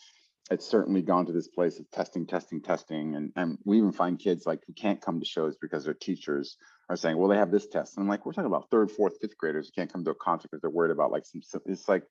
It's 0.50 0.66
certainly 0.66 1.02
gone 1.02 1.26
to 1.26 1.32
this 1.32 1.48
place 1.48 1.78
of 1.80 1.90
testing, 1.90 2.24
testing, 2.24 2.62
testing. 2.62 3.16
And, 3.16 3.32
and 3.36 3.58
we 3.64 3.78
even 3.78 3.92
find 3.92 4.18
kids 4.18 4.46
like 4.46 4.60
who 4.66 4.72
can't 4.72 5.00
come 5.00 5.18
to 5.18 5.26
shows 5.26 5.56
because 5.60 5.84
their 5.84 5.94
teachers 5.94 6.56
are 6.88 6.96
saying, 6.96 7.18
well, 7.18 7.28
they 7.28 7.36
have 7.36 7.50
this 7.50 7.66
test. 7.66 7.96
And 7.96 8.04
I'm 8.04 8.08
like, 8.08 8.24
we're 8.24 8.32
talking 8.32 8.46
about 8.46 8.70
third, 8.70 8.90
fourth, 8.90 9.14
fifth 9.20 9.36
graders 9.36 9.66
who 9.66 9.80
can't 9.80 9.92
come 9.92 10.04
to 10.04 10.12
a 10.12 10.14
concert 10.14 10.48
because 10.50 10.62
they're 10.62 10.70
worried 10.70 10.92
about 10.92 11.10
like 11.10 11.26
some, 11.26 11.42
it's 11.66 11.88
like, 11.88 12.04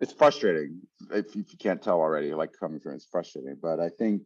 it's 0.00 0.12
frustrating 0.12 0.80
if 1.12 1.34
you 1.34 1.44
can't 1.58 1.82
tell 1.82 2.00
already, 2.00 2.34
like 2.34 2.50
coming 2.58 2.80
from 2.80 2.94
it's 2.94 3.06
frustrating. 3.10 3.56
But 3.60 3.80
I 3.80 3.88
think 3.88 4.22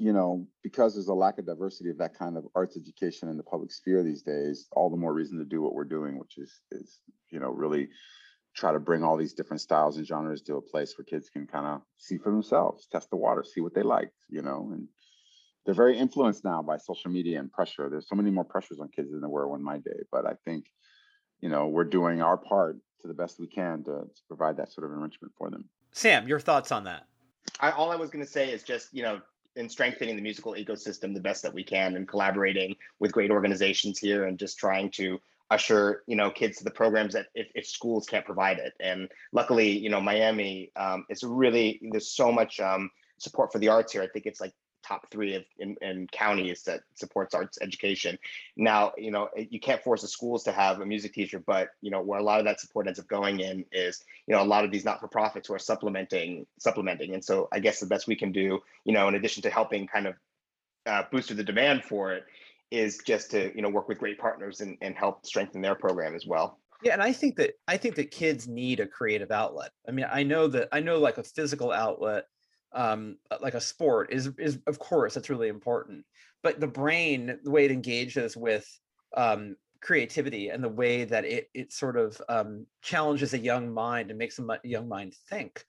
you 0.00 0.14
know, 0.14 0.46
because 0.62 0.94
there's 0.94 1.08
a 1.08 1.14
lack 1.14 1.36
of 1.36 1.44
diversity 1.44 1.90
of 1.90 1.98
that 1.98 2.18
kind 2.18 2.38
of 2.38 2.46
arts 2.54 2.74
education 2.74 3.28
in 3.28 3.36
the 3.36 3.42
public 3.42 3.70
sphere 3.70 4.02
these 4.02 4.22
days, 4.22 4.66
all 4.72 4.88
the 4.88 4.96
more 4.96 5.12
reason 5.12 5.38
to 5.38 5.44
do 5.44 5.60
what 5.60 5.74
we're 5.74 5.84
doing, 5.84 6.18
which 6.18 6.38
is 6.38 6.60
is 6.72 7.00
you 7.28 7.38
know 7.38 7.50
really 7.50 7.90
try 8.56 8.72
to 8.72 8.80
bring 8.80 9.04
all 9.04 9.18
these 9.18 9.34
different 9.34 9.60
styles 9.60 9.98
and 9.98 10.06
genres 10.06 10.40
to 10.42 10.56
a 10.56 10.62
place 10.62 10.94
where 10.96 11.04
kids 11.04 11.28
can 11.28 11.46
kind 11.46 11.66
of 11.66 11.82
see 11.98 12.16
for 12.16 12.30
themselves, 12.32 12.88
test 12.90 13.10
the 13.10 13.16
water, 13.16 13.44
see 13.44 13.60
what 13.60 13.74
they 13.74 13.82
like, 13.82 14.10
you 14.30 14.40
know, 14.40 14.70
and 14.72 14.88
they're 15.66 15.74
very 15.74 15.98
influenced 15.98 16.44
now 16.44 16.62
by 16.62 16.78
social 16.78 17.10
media 17.10 17.38
and 17.38 17.52
pressure. 17.52 17.90
There's 17.90 18.08
so 18.08 18.16
many 18.16 18.30
more 18.30 18.44
pressures 18.44 18.80
on 18.80 18.88
kids 18.88 19.10
than 19.10 19.20
there 19.20 19.28
were 19.28 19.54
in 19.54 19.62
my 19.62 19.76
day, 19.76 20.00
but 20.10 20.24
I 20.24 20.32
think 20.46 20.64
you 21.42 21.50
know 21.50 21.66
we're 21.66 21.84
doing 21.84 22.22
our 22.22 22.38
part 22.38 22.78
to 23.02 23.08
the 23.08 23.14
best 23.14 23.38
we 23.38 23.48
can 23.48 23.84
to, 23.84 23.90
to 23.90 24.22
provide 24.28 24.56
that 24.56 24.72
sort 24.72 24.86
of 24.86 24.96
enrichment 24.96 25.34
for 25.36 25.50
them. 25.50 25.68
Sam, 25.92 26.26
your 26.26 26.40
thoughts 26.40 26.72
on 26.72 26.84
that? 26.84 27.06
I, 27.60 27.70
all 27.72 27.90
I 27.90 27.96
was 27.96 28.08
going 28.08 28.24
to 28.24 28.30
say 28.30 28.50
is 28.50 28.62
just 28.62 28.94
you 28.94 29.02
know 29.02 29.20
in 29.56 29.68
strengthening 29.68 30.16
the 30.16 30.22
musical 30.22 30.54
ecosystem 30.54 31.14
the 31.14 31.20
best 31.20 31.42
that 31.42 31.54
we 31.54 31.64
can 31.64 31.96
and 31.96 32.08
collaborating 32.08 32.74
with 32.98 33.12
great 33.12 33.30
organizations 33.30 33.98
here 33.98 34.26
and 34.26 34.38
just 34.38 34.58
trying 34.58 34.90
to 34.90 35.20
usher 35.50 36.04
you 36.06 36.14
know 36.14 36.30
kids 36.30 36.58
to 36.58 36.64
the 36.64 36.70
programs 36.70 37.12
that 37.12 37.26
if, 37.34 37.48
if 37.54 37.66
schools 37.66 38.06
can't 38.06 38.24
provide 38.24 38.58
it. 38.58 38.72
And 38.80 39.08
luckily 39.32 39.70
you 39.70 39.90
know 39.90 40.00
miami 40.00 40.70
um, 40.76 41.04
is 41.10 41.22
really 41.24 41.80
there's 41.90 42.12
so 42.12 42.30
much 42.30 42.60
um, 42.60 42.90
support 43.18 43.52
for 43.52 43.58
the 43.58 43.68
arts 43.68 43.92
here. 43.92 44.02
I 44.02 44.08
think 44.08 44.26
it's 44.26 44.40
like 44.40 44.54
top 44.90 45.08
three 45.10 45.36
of, 45.36 45.44
in, 45.58 45.76
in 45.80 46.08
counties 46.10 46.62
that 46.64 46.80
supports 46.94 47.34
arts 47.34 47.58
education. 47.62 48.18
Now, 48.56 48.92
you 48.98 49.12
know, 49.12 49.28
you 49.36 49.60
can't 49.60 49.82
force 49.82 50.02
the 50.02 50.08
schools 50.08 50.42
to 50.44 50.52
have 50.52 50.80
a 50.80 50.86
music 50.86 51.12
teacher, 51.14 51.40
but 51.54 51.70
you 51.80 51.90
know, 51.92 52.02
where 52.02 52.18
a 52.18 52.22
lot 52.30 52.40
of 52.40 52.46
that 52.46 52.60
support 52.60 52.88
ends 52.88 52.98
up 52.98 53.08
going 53.08 53.40
in 53.40 53.64
is, 53.70 54.04
you 54.26 54.34
know, 54.34 54.42
a 54.42 54.50
lot 54.54 54.64
of 54.64 54.70
these 54.70 54.84
not-for-profits 54.84 55.46
who 55.48 55.54
are 55.54 55.58
supplementing, 55.72 56.46
supplementing. 56.58 57.14
And 57.14 57.24
so 57.24 57.48
I 57.52 57.60
guess 57.60 57.78
the 57.78 57.86
best 57.86 58.08
we 58.08 58.16
can 58.16 58.32
do, 58.32 58.60
you 58.84 58.92
know, 58.92 59.06
in 59.08 59.14
addition 59.14 59.42
to 59.44 59.50
helping 59.50 59.86
kind 59.86 60.06
of 60.08 60.14
uh, 60.86 61.02
boost 61.12 61.34
the 61.36 61.44
demand 61.44 61.84
for 61.84 62.12
it, 62.12 62.24
is 62.70 62.98
just 63.06 63.30
to, 63.32 63.54
you 63.54 63.62
know, 63.62 63.68
work 63.68 63.88
with 63.88 63.98
great 63.98 64.18
partners 64.18 64.60
and, 64.60 64.78
and 64.80 64.94
help 64.94 65.26
strengthen 65.26 65.60
their 65.60 65.74
program 65.74 66.14
as 66.14 66.26
well. 66.26 66.58
Yeah, 66.82 66.94
and 66.94 67.02
I 67.02 67.12
think 67.12 67.36
that 67.36 67.50
I 67.68 67.76
think 67.76 67.94
that 67.96 68.10
kids 68.10 68.48
need 68.48 68.80
a 68.80 68.86
creative 68.86 69.30
outlet. 69.30 69.70
I 69.86 69.90
mean, 69.90 70.06
I 70.10 70.22
know 70.22 70.48
that 70.48 70.68
I 70.72 70.80
know 70.80 70.98
like 70.98 71.18
a 71.18 71.22
physical 71.22 71.72
outlet 71.72 72.24
um, 72.72 73.16
uh, 73.30 73.36
like 73.40 73.54
a 73.54 73.60
sport 73.60 74.12
is 74.12 74.30
is 74.38 74.58
of 74.66 74.78
course 74.78 75.14
that's 75.14 75.30
really 75.30 75.48
important 75.48 76.04
but 76.42 76.60
the 76.60 76.66
brain 76.66 77.38
the 77.42 77.50
way 77.50 77.64
it 77.64 77.70
engages 77.70 78.36
with 78.36 78.66
um, 79.16 79.56
creativity 79.80 80.50
and 80.50 80.62
the 80.62 80.68
way 80.68 81.04
that 81.04 81.24
it 81.24 81.48
it 81.54 81.72
sort 81.72 81.96
of 81.96 82.20
um, 82.28 82.66
challenges 82.82 83.34
a 83.34 83.38
young 83.38 83.72
mind 83.72 84.10
and 84.10 84.18
makes 84.18 84.38
a 84.38 84.58
young 84.64 84.88
mind 84.88 85.14
think 85.28 85.64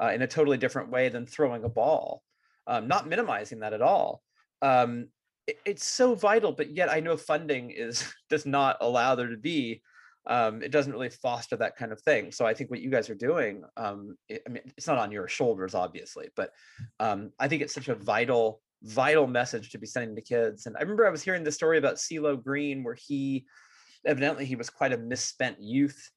uh, 0.00 0.10
in 0.14 0.22
a 0.22 0.26
totally 0.26 0.56
different 0.56 0.90
way 0.90 1.08
than 1.08 1.26
throwing 1.26 1.64
a 1.64 1.68
ball 1.68 2.22
um, 2.66 2.88
not 2.88 3.08
minimizing 3.08 3.60
that 3.60 3.72
at 3.72 3.82
all 3.82 4.22
um, 4.62 5.08
it, 5.46 5.58
it's 5.64 5.84
so 5.84 6.14
vital 6.14 6.52
but 6.52 6.70
yet 6.70 6.90
i 6.90 7.00
know 7.00 7.16
funding 7.16 7.70
is 7.70 8.12
does 8.30 8.46
not 8.46 8.78
allow 8.80 9.14
there 9.14 9.28
to 9.28 9.36
be 9.36 9.82
um, 10.26 10.62
it 10.62 10.72
doesn't 10.72 10.92
really 10.92 11.08
foster 11.08 11.56
that 11.56 11.76
kind 11.76 11.92
of 11.92 12.00
thing. 12.00 12.32
So 12.32 12.46
I 12.46 12.54
think 12.54 12.70
what 12.70 12.80
you 12.80 12.90
guys 12.90 13.08
are 13.08 13.14
doing, 13.14 13.62
um, 13.76 14.16
it, 14.28 14.42
I 14.46 14.50
mean, 14.50 14.62
it's 14.76 14.86
not 14.86 14.98
on 14.98 15.12
your 15.12 15.28
shoulders, 15.28 15.74
obviously, 15.74 16.28
but 16.34 16.50
um, 16.98 17.30
I 17.38 17.48
think 17.48 17.62
it's 17.62 17.74
such 17.74 17.88
a 17.88 17.94
vital, 17.94 18.60
vital 18.82 19.26
message 19.26 19.70
to 19.70 19.78
be 19.78 19.86
sending 19.86 20.16
to 20.16 20.22
kids. 20.22 20.66
And 20.66 20.76
I 20.76 20.80
remember 20.82 21.06
I 21.06 21.10
was 21.10 21.22
hearing 21.22 21.44
the 21.44 21.52
story 21.52 21.78
about 21.78 21.96
CeeLo 21.96 22.42
Green, 22.42 22.82
where 22.82 22.96
he 22.96 23.46
evidently 24.04 24.44
he 24.44 24.56
was 24.56 24.70
quite 24.70 24.92
a 24.92 24.98
misspent 24.98 25.60
youth. 25.60 26.10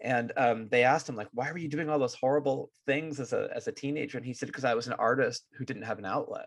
And 0.00 0.32
um, 0.36 0.68
they 0.68 0.82
asked 0.82 1.08
him 1.08 1.16
like, 1.16 1.28
"Why 1.32 1.50
were 1.50 1.58
you 1.58 1.68
doing 1.68 1.88
all 1.88 1.98
those 1.98 2.14
horrible 2.14 2.70
things 2.84 3.20
as 3.20 3.32
a 3.32 3.48
as 3.54 3.68
a 3.68 3.72
teenager?" 3.72 4.18
And 4.18 4.26
he 4.26 4.34
said, 4.34 4.48
"Because 4.48 4.64
I 4.64 4.74
was 4.74 4.86
an 4.86 4.92
artist 4.94 5.46
who 5.56 5.64
didn't 5.64 5.84
have 5.84 5.98
an 5.98 6.04
outlet." 6.04 6.46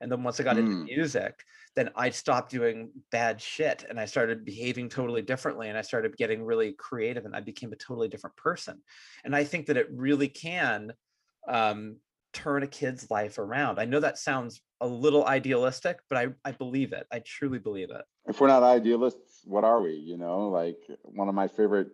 And 0.00 0.10
then 0.10 0.22
once 0.22 0.40
I 0.40 0.44
got 0.44 0.56
mm. 0.56 0.60
into 0.60 0.84
music, 0.84 1.44
then 1.76 1.90
I 1.96 2.10
stopped 2.10 2.50
doing 2.50 2.90
bad 3.10 3.40
shit 3.40 3.84
and 3.88 3.98
I 3.98 4.06
started 4.06 4.44
behaving 4.44 4.88
totally 4.88 5.22
differently 5.22 5.68
and 5.68 5.78
I 5.78 5.82
started 5.82 6.16
getting 6.16 6.44
really 6.44 6.72
creative 6.72 7.24
and 7.24 7.34
I 7.34 7.40
became 7.40 7.72
a 7.72 7.76
totally 7.76 8.08
different 8.08 8.36
person. 8.36 8.80
And 9.24 9.34
I 9.34 9.44
think 9.44 9.66
that 9.66 9.76
it 9.76 9.88
really 9.90 10.28
can 10.28 10.92
um, 11.48 11.96
turn 12.32 12.62
a 12.62 12.66
kid's 12.66 13.10
life 13.10 13.38
around. 13.38 13.78
I 13.78 13.84
know 13.86 14.00
that 14.00 14.18
sounds 14.18 14.60
a 14.80 14.86
little 14.86 15.24
idealistic, 15.24 15.98
but 16.10 16.18
I, 16.18 16.28
I 16.44 16.52
believe 16.52 16.92
it. 16.92 17.06
I 17.10 17.20
truly 17.20 17.58
believe 17.58 17.90
it. 17.90 18.02
If 18.26 18.40
we're 18.40 18.48
not 18.48 18.62
idealists, 18.62 19.40
what 19.44 19.64
are 19.64 19.80
we? 19.80 19.94
You 19.94 20.16
know, 20.16 20.48
like 20.48 20.78
one 21.02 21.28
of 21.28 21.34
my 21.34 21.48
favorite 21.48 21.88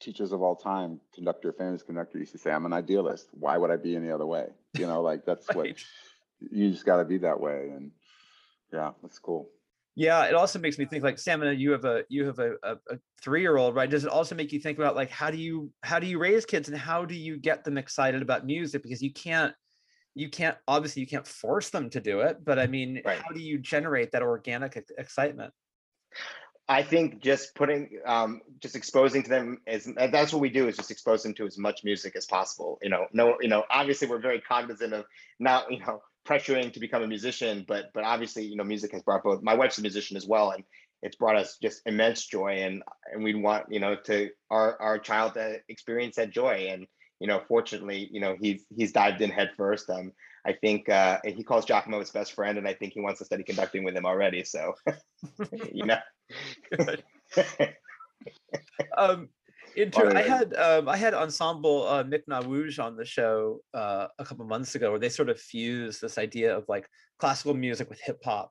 teachers 0.00 0.32
of 0.32 0.42
all 0.42 0.56
time, 0.56 1.00
conductor, 1.14 1.52
famous 1.52 1.82
conductor, 1.82 2.18
used 2.18 2.32
to 2.32 2.38
say, 2.38 2.50
I'm 2.50 2.66
an 2.66 2.72
idealist. 2.72 3.28
Why 3.32 3.56
would 3.56 3.70
I 3.70 3.76
be 3.76 3.96
any 3.96 4.10
other 4.10 4.26
way? 4.26 4.48
You 4.76 4.86
know, 4.86 5.00
like 5.02 5.24
that's 5.24 5.48
right. 5.54 5.56
what 5.56 5.84
you 6.40 6.70
just 6.70 6.84
got 6.84 6.98
to 6.98 7.04
be 7.04 7.18
that 7.18 7.40
way. 7.40 7.70
And 7.74 7.90
yeah, 8.72 8.92
that's 9.02 9.18
cool. 9.18 9.48
Yeah, 9.94 10.24
it 10.26 10.34
also 10.34 10.58
makes 10.58 10.78
me 10.78 10.84
think 10.84 11.02
like 11.02 11.16
Samina, 11.16 11.58
you 11.58 11.72
have 11.72 11.86
a 11.86 12.04
you 12.10 12.26
have 12.26 12.38
a, 12.38 12.52
a, 12.62 12.72
a 12.90 12.98
three 13.22 13.40
year 13.40 13.56
old, 13.56 13.74
right? 13.74 13.88
Does 13.88 14.04
it 14.04 14.10
also 14.10 14.34
make 14.34 14.52
you 14.52 14.60
think 14.60 14.78
about 14.78 14.94
like 14.94 15.10
how 15.10 15.30
do 15.30 15.38
you 15.38 15.70
how 15.82 15.98
do 15.98 16.06
you 16.06 16.18
raise 16.18 16.44
kids 16.44 16.68
and 16.68 16.76
how 16.76 17.06
do 17.06 17.14
you 17.14 17.38
get 17.38 17.64
them 17.64 17.78
excited 17.78 18.20
about 18.20 18.44
music? 18.44 18.82
Because 18.82 19.02
you 19.02 19.12
can't 19.12 19.54
you 20.14 20.28
can't 20.28 20.56
obviously 20.68 21.00
you 21.00 21.06
can't 21.06 21.26
force 21.26 21.70
them 21.70 21.88
to 21.90 22.00
do 22.00 22.20
it, 22.20 22.44
but 22.44 22.58
I 22.58 22.66
mean, 22.66 23.00
right. 23.06 23.18
how 23.18 23.32
do 23.32 23.40
you 23.40 23.58
generate 23.58 24.12
that 24.12 24.22
organic 24.22 24.82
excitement? 24.98 25.54
I 26.68 26.82
think 26.82 27.22
just 27.22 27.54
putting, 27.54 28.00
um, 28.06 28.40
just 28.60 28.74
exposing 28.74 29.22
to 29.22 29.28
them 29.28 29.58
is 29.68 29.88
that's 29.96 30.32
what 30.32 30.42
we 30.42 30.50
do 30.50 30.66
is 30.66 30.76
just 30.76 30.90
expose 30.90 31.22
them 31.22 31.32
to 31.34 31.46
as 31.46 31.58
much 31.58 31.84
music 31.84 32.16
as 32.16 32.26
possible. 32.26 32.78
You 32.82 32.90
know, 32.90 33.06
no, 33.12 33.36
you 33.40 33.48
know, 33.48 33.64
obviously 33.70 34.08
we're 34.08 34.18
very 34.18 34.40
cognizant 34.40 34.92
of 34.92 35.04
not, 35.38 35.70
you 35.70 35.78
know, 35.78 36.02
pressuring 36.26 36.72
to 36.72 36.80
become 36.80 37.02
a 37.02 37.06
musician, 37.06 37.64
but 37.66 37.86
but 37.94 38.04
obviously, 38.04 38.44
you 38.44 38.56
know, 38.56 38.64
music 38.64 38.92
has 38.92 39.02
brought 39.02 39.24
both. 39.24 39.42
My 39.42 39.54
wife's 39.54 39.78
a 39.78 39.82
musician 39.82 40.16
as 40.16 40.26
well, 40.26 40.50
and 40.50 40.64
it's 41.02 41.16
brought 41.16 41.36
us 41.36 41.58
just 41.62 41.82
immense 41.86 42.26
joy, 42.26 42.58
and 42.60 42.82
and 43.12 43.22
we'd 43.22 43.40
want 43.40 43.66
you 43.70 43.80
know 43.80 43.96
to 44.04 44.30
our 44.50 44.80
our 44.80 44.98
child 44.98 45.34
to 45.34 45.60
experience 45.68 46.16
that 46.16 46.30
joy, 46.30 46.68
and 46.70 46.86
you 47.20 47.26
know, 47.26 47.42
fortunately, 47.48 48.08
you 48.10 48.20
know, 48.20 48.36
he's 48.40 48.64
he's 48.76 48.92
dived 48.92 49.22
in 49.22 49.30
head 49.30 49.50
first. 49.56 49.88
Um, 49.88 50.12
I 50.44 50.52
think 50.52 50.88
uh, 50.88 51.18
he 51.24 51.42
calls 51.42 51.64
Jacomo 51.64 51.98
his 51.98 52.10
best 52.10 52.34
friend, 52.34 52.58
and 52.58 52.68
I 52.68 52.74
think 52.74 52.92
he 52.92 53.00
wants 53.00 53.18
to 53.18 53.24
study 53.24 53.42
conducting 53.42 53.84
with 53.84 53.96
him 53.96 54.06
already. 54.06 54.44
So, 54.44 54.74
you 55.72 55.86
know. 55.86 55.98
um, 58.96 59.28
Inter- 59.76 60.16
I 60.16 60.22
had 60.22 60.54
um, 60.54 60.88
I 60.88 60.96
had 60.96 61.14
ensemble 61.14 61.86
uh, 61.86 62.02
Mik 62.02 62.26
Nawooj 62.26 62.82
on 62.82 62.96
the 62.96 63.04
show 63.04 63.60
uh, 63.74 64.08
a 64.18 64.24
couple 64.24 64.44
months 64.46 64.74
ago, 64.74 64.90
where 64.90 64.98
they 64.98 65.10
sort 65.10 65.28
of 65.28 65.38
fuse 65.38 66.00
this 66.00 66.18
idea 66.18 66.56
of 66.56 66.64
like 66.68 66.88
classical 67.18 67.54
music 67.54 67.88
with 67.90 68.00
hip 68.00 68.20
hop. 68.24 68.50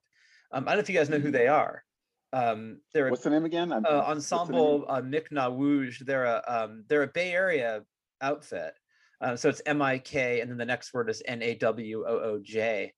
Um, 0.52 0.66
I 0.68 0.72
don't 0.72 0.78
know 0.78 0.82
if 0.82 0.90
you 0.90 0.96
guys 0.96 1.10
know 1.10 1.20
who 1.20 1.32
they 1.32 1.48
are. 1.48 1.84
Um, 2.32 2.82
they're 2.94 3.10
what's 3.10 3.24
the 3.24 3.30
name 3.30 3.46
again? 3.46 3.72
Uh, 3.72 4.04
ensemble 4.08 4.86
uh, 4.88 5.02
Mik 5.02 5.30
Nawooj. 5.32 6.00
They're 6.00 6.26
a 6.26 6.44
um, 6.48 6.84
they're 6.88 7.04
a 7.04 7.08
Bay 7.08 7.32
Area 7.32 7.82
outfit. 8.22 8.74
Uh, 9.22 9.36
so 9.36 9.50
it's 9.50 9.62
M 9.66 9.82
I 9.82 9.98
K, 9.98 10.42
and 10.42 10.52
then 10.52 10.58
the 10.58 10.66
next 10.66 10.94
word 10.94 11.10
is 11.10 11.24
N 11.26 11.42
A 11.42 11.56
W 11.56 12.06
O 12.08 12.20
O 12.20 12.40
J. 12.44 12.94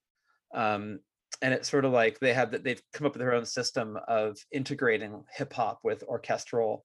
Um, 0.53 0.99
and 1.41 1.53
it's 1.53 1.69
sort 1.69 1.85
of 1.85 1.91
like 1.91 2.19
they 2.19 2.33
have 2.33 2.51
that 2.51 2.63
they've 2.63 2.81
come 2.93 3.05
up 3.05 3.13
with 3.13 3.19
their 3.19 3.33
own 3.33 3.45
system 3.45 3.97
of 4.07 4.37
integrating 4.51 5.23
hip 5.33 5.53
hop 5.53 5.79
with 5.83 6.03
orchestral 6.03 6.83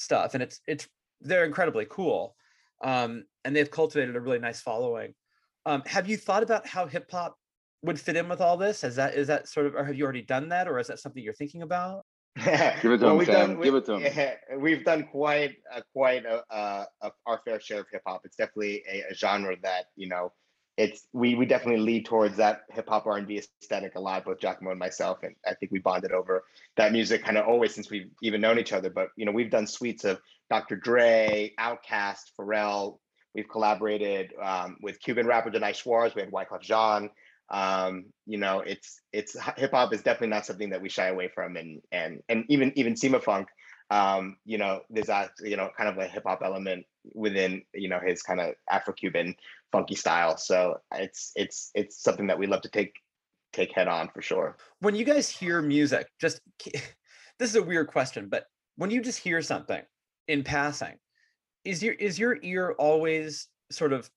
stuff, 0.00 0.34
and 0.34 0.42
it's 0.42 0.60
it's 0.66 0.88
they're 1.20 1.44
incredibly 1.44 1.86
cool, 1.90 2.34
um, 2.82 3.24
and 3.44 3.54
they've 3.54 3.70
cultivated 3.70 4.16
a 4.16 4.20
really 4.20 4.38
nice 4.38 4.60
following. 4.60 5.14
Um, 5.66 5.82
have 5.86 6.08
you 6.08 6.16
thought 6.16 6.42
about 6.42 6.66
how 6.66 6.86
hip 6.86 7.10
hop 7.10 7.36
would 7.82 8.00
fit 8.00 8.16
in 8.16 8.28
with 8.28 8.40
all 8.40 8.56
this? 8.56 8.82
Is 8.82 8.96
that 8.96 9.14
is 9.14 9.26
that 9.28 9.48
sort 9.48 9.66
of, 9.66 9.74
or 9.74 9.84
have 9.84 9.94
you 9.94 10.04
already 10.04 10.22
done 10.22 10.48
that, 10.48 10.66
or 10.68 10.78
is 10.78 10.86
that 10.88 10.98
something 10.98 11.22
you're 11.22 11.34
thinking 11.34 11.62
about? 11.62 12.04
Give 12.36 12.46
it 12.92 12.98
to 12.98 13.04
Well, 13.04 13.10
him, 13.12 13.18
we've 13.18 13.26
Sam. 13.26 13.54
done- 13.54 13.60
Give 13.60 13.74
it 13.74 13.84
to 13.86 13.94
him. 13.94 14.02
yeah, 14.02 14.34
we've 14.56 14.84
done 14.84 15.04
quite 15.10 15.56
a, 15.74 15.82
quite 15.92 16.24
a, 16.24 16.42
a, 16.50 16.86
a 17.02 17.12
our 17.26 17.40
fair 17.44 17.60
share 17.60 17.80
of 17.80 17.86
hip 17.92 18.02
hop. 18.06 18.22
It's 18.24 18.36
definitely 18.36 18.82
a, 18.90 19.02
a 19.10 19.14
genre 19.14 19.56
that 19.62 19.86
you 19.96 20.08
know, 20.08 20.32
it's 20.80 21.06
we 21.12 21.34
we 21.34 21.44
definitely 21.44 21.82
lead 21.82 22.06
towards 22.06 22.38
that 22.38 22.62
hip 22.70 22.88
hop 22.88 23.06
R 23.06 23.18
and 23.18 23.26
B 23.26 23.38
aesthetic 23.38 23.96
a 23.96 24.00
lot. 24.00 24.24
Both 24.24 24.40
Jacomo 24.40 24.70
and 24.70 24.78
myself, 24.78 25.18
and 25.22 25.36
I 25.46 25.52
think 25.52 25.72
we 25.72 25.78
bonded 25.78 26.12
over 26.12 26.42
that 26.78 26.92
music 26.92 27.22
kind 27.22 27.36
of 27.36 27.46
always 27.46 27.74
since 27.74 27.90
we've 27.90 28.08
even 28.22 28.40
known 28.40 28.58
each 28.58 28.72
other. 28.72 28.88
But 28.88 29.08
you 29.14 29.26
know, 29.26 29.32
we've 29.32 29.50
done 29.50 29.66
suites 29.66 30.04
of 30.04 30.20
Dr. 30.48 30.76
Dre, 30.76 31.52
Outkast, 31.60 32.32
Pharrell. 32.38 32.98
We've 33.34 33.48
collaborated 33.48 34.32
um, 34.42 34.78
with 34.80 34.98
Cuban 35.00 35.26
rapper 35.26 35.50
Danay 35.50 35.76
Suárez. 35.76 36.14
We 36.14 36.22
had 36.22 36.32
Wyclef 36.32 36.62
Jean. 36.62 37.10
Um, 37.50 38.06
you 38.26 38.38
know, 38.38 38.60
it's 38.60 39.02
it's 39.12 39.36
hip 39.58 39.72
hop 39.72 39.92
is 39.92 40.02
definitely 40.02 40.28
not 40.28 40.46
something 40.46 40.70
that 40.70 40.80
we 40.80 40.88
shy 40.88 41.08
away 41.08 41.28
from, 41.28 41.56
and 41.56 41.82
and 41.92 42.22
and 42.30 42.46
even 42.48 42.72
even 42.76 42.94
Cimafunk. 42.94 43.46
Um, 43.90 44.38
you 44.46 44.56
know, 44.56 44.80
there's 44.88 45.10
a 45.10 45.28
you 45.42 45.58
know 45.58 45.68
kind 45.76 45.90
of 45.90 45.98
a 45.98 46.06
hip 46.06 46.22
hop 46.24 46.40
element 46.42 46.86
within 47.14 47.62
you 47.74 47.88
know 47.88 48.00
his 48.04 48.22
kind 48.22 48.40
of 48.40 48.54
Afro-Cuban 48.70 49.34
funky 49.72 49.94
style. 49.94 50.36
So 50.36 50.78
it's 50.94 51.32
it's 51.36 51.70
it's 51.74 52.02
something 52.02 52.26
that 52.28 52.38
we 52.38 52.46
love 52.46 52.62
to 52.62 52.68
take 52.68 52.94
take 53.52 53.72
head 53.72 53.88
on 53.88 54.08
for 54.14 54.22
sure. 54.22 54.56
when 54.80 54.94
you 54.94 55.04
guys 55.04 55.28
hear 55.28 55.60
music, 55.60 56.08
just 56.20 56.40
this 56.64 57.50
is 57.50 57.56
a 57.56 57.62
weird 57.62 57.88
question, 57.88 58.28
but 58.28 58.44
when 58.76 58.90
you 58.90 59.00
just 59.00 59.18
hear 59.18 59.42
something 59.42 59.82
in 60.28 60.44
passing, 60.44 60.96
is 61.64 61.82
your 61.82 61.94
is 61.94 62.18
your 62.18 62.38
ear 62.42 62.74
always 62.78 63.48
sort 63.70 63.92
of 63.92 64.10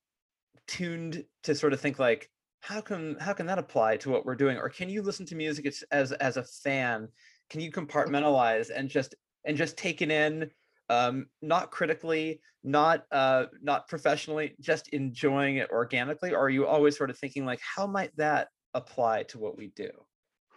tuned 0.68 1.24
to 1.44 1.56
sort 1.56 1.74
of 1.74 1.82
think 1.82 2.00
like, 2.00 2.30
how 2.62 2.82
can 2.82 3.18
how 3.20 3.34
can 3.34 3.46
that 3.48 3.60
apply 3.60 3.98
to 3.98 4.10
what 4.10 4.26
we're 4.26 4.36
doing? 4.36 4.58
Or 4.58 4.70
can 4.70 4.90
you 4.90 5.02
listen 5.02 5.26
to 5.28 5.36
music 5.36 5.66
as 5.92 6.12
as, 6.14 6.38
a 6.38 6.44
fan? 6.44 7.10
Can 7.50 7.62
you 7.62 7.72
compartmentalize 7.72 8.70
and 8.74 8.90
just 8.90 9.16
and 9.46 9.58
just 9.58 9.78
take 9.78 10.02
it 10.02 10.10
in, 10.10 10.50
um, 10.90 11.28
not 11.42 11.72
critically, 11.72 12.42
not 12.64 13.06
uh, 13.12 13.46
not 13.62 13.88
professionally, 13.88 14.56
just 14.60 14.90
enjoying 14.90 15.58
it 15.58 15.70
organically? 15.70 16.34
Or 16.34 16.46
are 16.46 16.50
you 16.50 16.66
always 16.66 16.98
sort 16.98 17.10
of 17.10 17.18
thinking 17.18 17.46
like, 17.46 17.60
how 17.62 17.88
might 17.88 18.16
that 18.18 18.50
apply 18.74 19.24
to 19.24 19.40
what 19.40 19.58
we 19.58 19.68
do? 19.76 19.90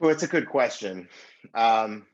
Well, 0.00 0.10
it's 0.10 0.22
a 0.22 0.28
good 0.28 0.48
question. 0.48 1.08
Um, 1.54 2.06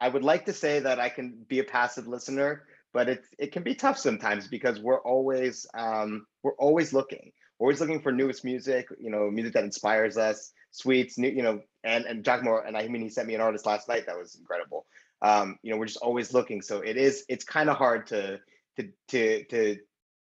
I 0.00 0.08
would 0.08 0.22
like 0.22 0.44
to 0.46 0.52
say 0.52 0.80
that 0.80 1.00
I 1.00 1.08
can 1.08 1.44
be 1.48 1.60
a 1.60 1.64
passive 1.64 2.06
listener, 2.06 2.64
but 2.92 3.08
it 3.08 3.24
it 3.38 3.52
can 3.52 3.62
be 3.62 3.74
tough 3.74 3.98
sometimes 3.98 4.48
because 4.48 4.80
we're 4.80 5.00
always 5.00 5.66
um, 5.74 6.26
we're 6.42 6.56
always 6.56 6.92
looking, 6.92 7.32
we're 7.58 7.66
always 7.66 7.80
looking 7.80 8.00
for 8.00 8.12
newest 8.12 8.44
music. 8.44 8.88
You 9.00 9.10
know, 9.10 9.30
music 9.30 9.54
that 9.54 9.64
inspires 9.64 10.18
us, 10.18 10.52
sweets, 10.70 11.16
new. 11.16 11.28
You 11.28 11.42
know, 11.42 11.60
and 11.84 12.04
and 12.04 12.24
Jacomo 12.24 12.60
and 12.66 12.76
I 12.76 12.86
mean 12.88 13.02
he 13.02 13.08
sent 13.08 13.28
me 13.28 13.34
an 13.34 13.40
artist 13.40 13.64
last 13.64 13.88
night 13.88 14.04
that 14.06 14.18
was 14.18 14.36
incredible. 14.38 14.86
Um, 15.22 15.58
you 15.62 15.70
know, 15.70 15.78
we're 15.78 15.86
just 15.86 15.98
always 15.98 16.32
looking, 16.32 16.62
so 16.62 16.80
it 16.80 16.96
is 16.96 17.24
it's 17.28 17.44
kind 17.44 17.70
of 17.70 17.76
hard 17.76 18.06
to 18.08 18.40
to 18.76 18.92
to 19.08 19.44
to 19.44 19.78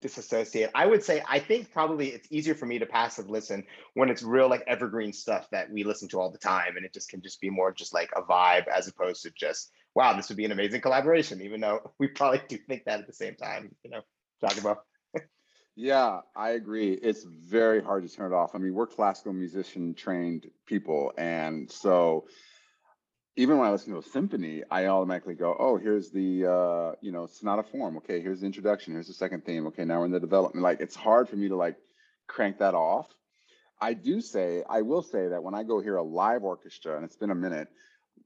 disassociate. 0.01 0.71
I 0.75 0.87
would 0.87 1.05
say 1.05 1.23
I 1.29 1.39
think 1.39 1.71
probably 1.73 2.09
it's 2.09 2.29
easier 2.31 2.55
for 2.55 2.67
me 2.67 2.79
to 2.79 2.87
passive 2.87 3.29
listen 3.29 3.65
when 3.95 4.09
it's 4.09 4.23
real 4.23 4.49
like 4.49 4.65
evergreen 4.67 5.13
stuff 5.13 5.49
that 5.51 5.71
we 5.71 5.85
listen 5.85 6.09
to 6.09 6.21
all 6.21 6.31
the 6.31 6.39
time 6.39 6.77
and 6.77 6.87
it 6.87 6.95
just 6.95 7.11
can 7.11 7.21
just 7.21 7.41
be 7.41 7.51
more 7.51 7.73
just 7.73 7.93
like 7.93 8.11
a 8.17 8.23
vibe 8.23 8.67
as 8.69 8.89
opposed 8.89 9.23
to 9.23 9.31
just 9.37 9.71
wow 9.95 10.17
this 10.17 10.31
would 10.31 10.39
be 10.39 10.47
an 10.47 10.53
amazing 10.53 10.81
collaboration 10.81 11.43
even 11.43 11.61
though 11.61 11.93
we 11.99 12.09
probably 12.09 12.41
do 12.49 12.57
think 12.57 12.85
that 12.85 13.01
at 13.01 13.07
the 13.07 13.13
same 13.13 13.35
time 13.35 13.75
you 13.83 13.91
know 13.91 14.01
talking 14.41 14.61
about 14.61 14.85
Yeah, 15.77 16.21
I 16.37 16.51
agree. 16.51 16.93
It's 16.93 17.25
very 17.25 17.83
hard 17.83 18.07
to 18.07 18.15
turn 18.15 18.33
it 18.33 18.35
off. 18.35 18.55
I 18.55 18.59
mean, 18.59 18.75
we're 18.75 18.87
classical 18.87 19.33
musician 19.33 19.95
trained 19.95 20.51
people. 20.67 21.13
And 21.17 21.71
so 21.71 22.27
even 23.37 23.59
when 23.59 23.69
I 23.69 23.71
listen 23.71 23.93
to 23.93 23.99
a 23.99 24.03
symphony, 24.03 24.63
I 24.71 24.87
automatically 24.87 25.35
go, 25.35 25.57
oh, 25.59 25.79
here's 25.79 26.11
the, 26.11 26.47
uh, 26.47 26.97
you 27.01 27.13
know, 27.13 27.27
sonata 27.27 27.63
form. 27.63 27.97
Okay, 27.99 28.21
here's 28.21 28.41
the 28.41 28.47
introduction. 28.47 28.93
Here's 28.93 29.07
the 29.07 29.15
second 29.15 29.45
theme. 29.45 29.67
Okay, 29.69 29.85
now 29.85 30.01
we're 30.01 30.07
in 30.07 30.13
the 30.13 30.21
development. 30.21 30.63
Like, 30.63 30.81
it's 30.81 30.97
hard 30.97 31.29
for 31.29 31.37
me 31.37 31.49
to 31.49 31.57
like 31.57 31.77
crank 32.27 32.59
that 32.59 32.75
off. 32.75 33.07
I 33.81 33.95
do 33.95 34.21
say, 34.21 34.63
I 34.69 34.83
will 34.83 35.03
say 35.03 35.29
that 35.29 35.43
when 35.43 35.55
I 35.55 35.63
go 35.63 35.81
hear 35.81 35.97
a 35.97 36.03
live 36.03 36.43
orchestra, 36.43 36.97
and 36.97 37.05
it's 37.05 37.17
been 37.17 37.31
a 37.31 37.35
minute, 37.35 37.69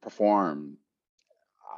perform, 0.03 0.79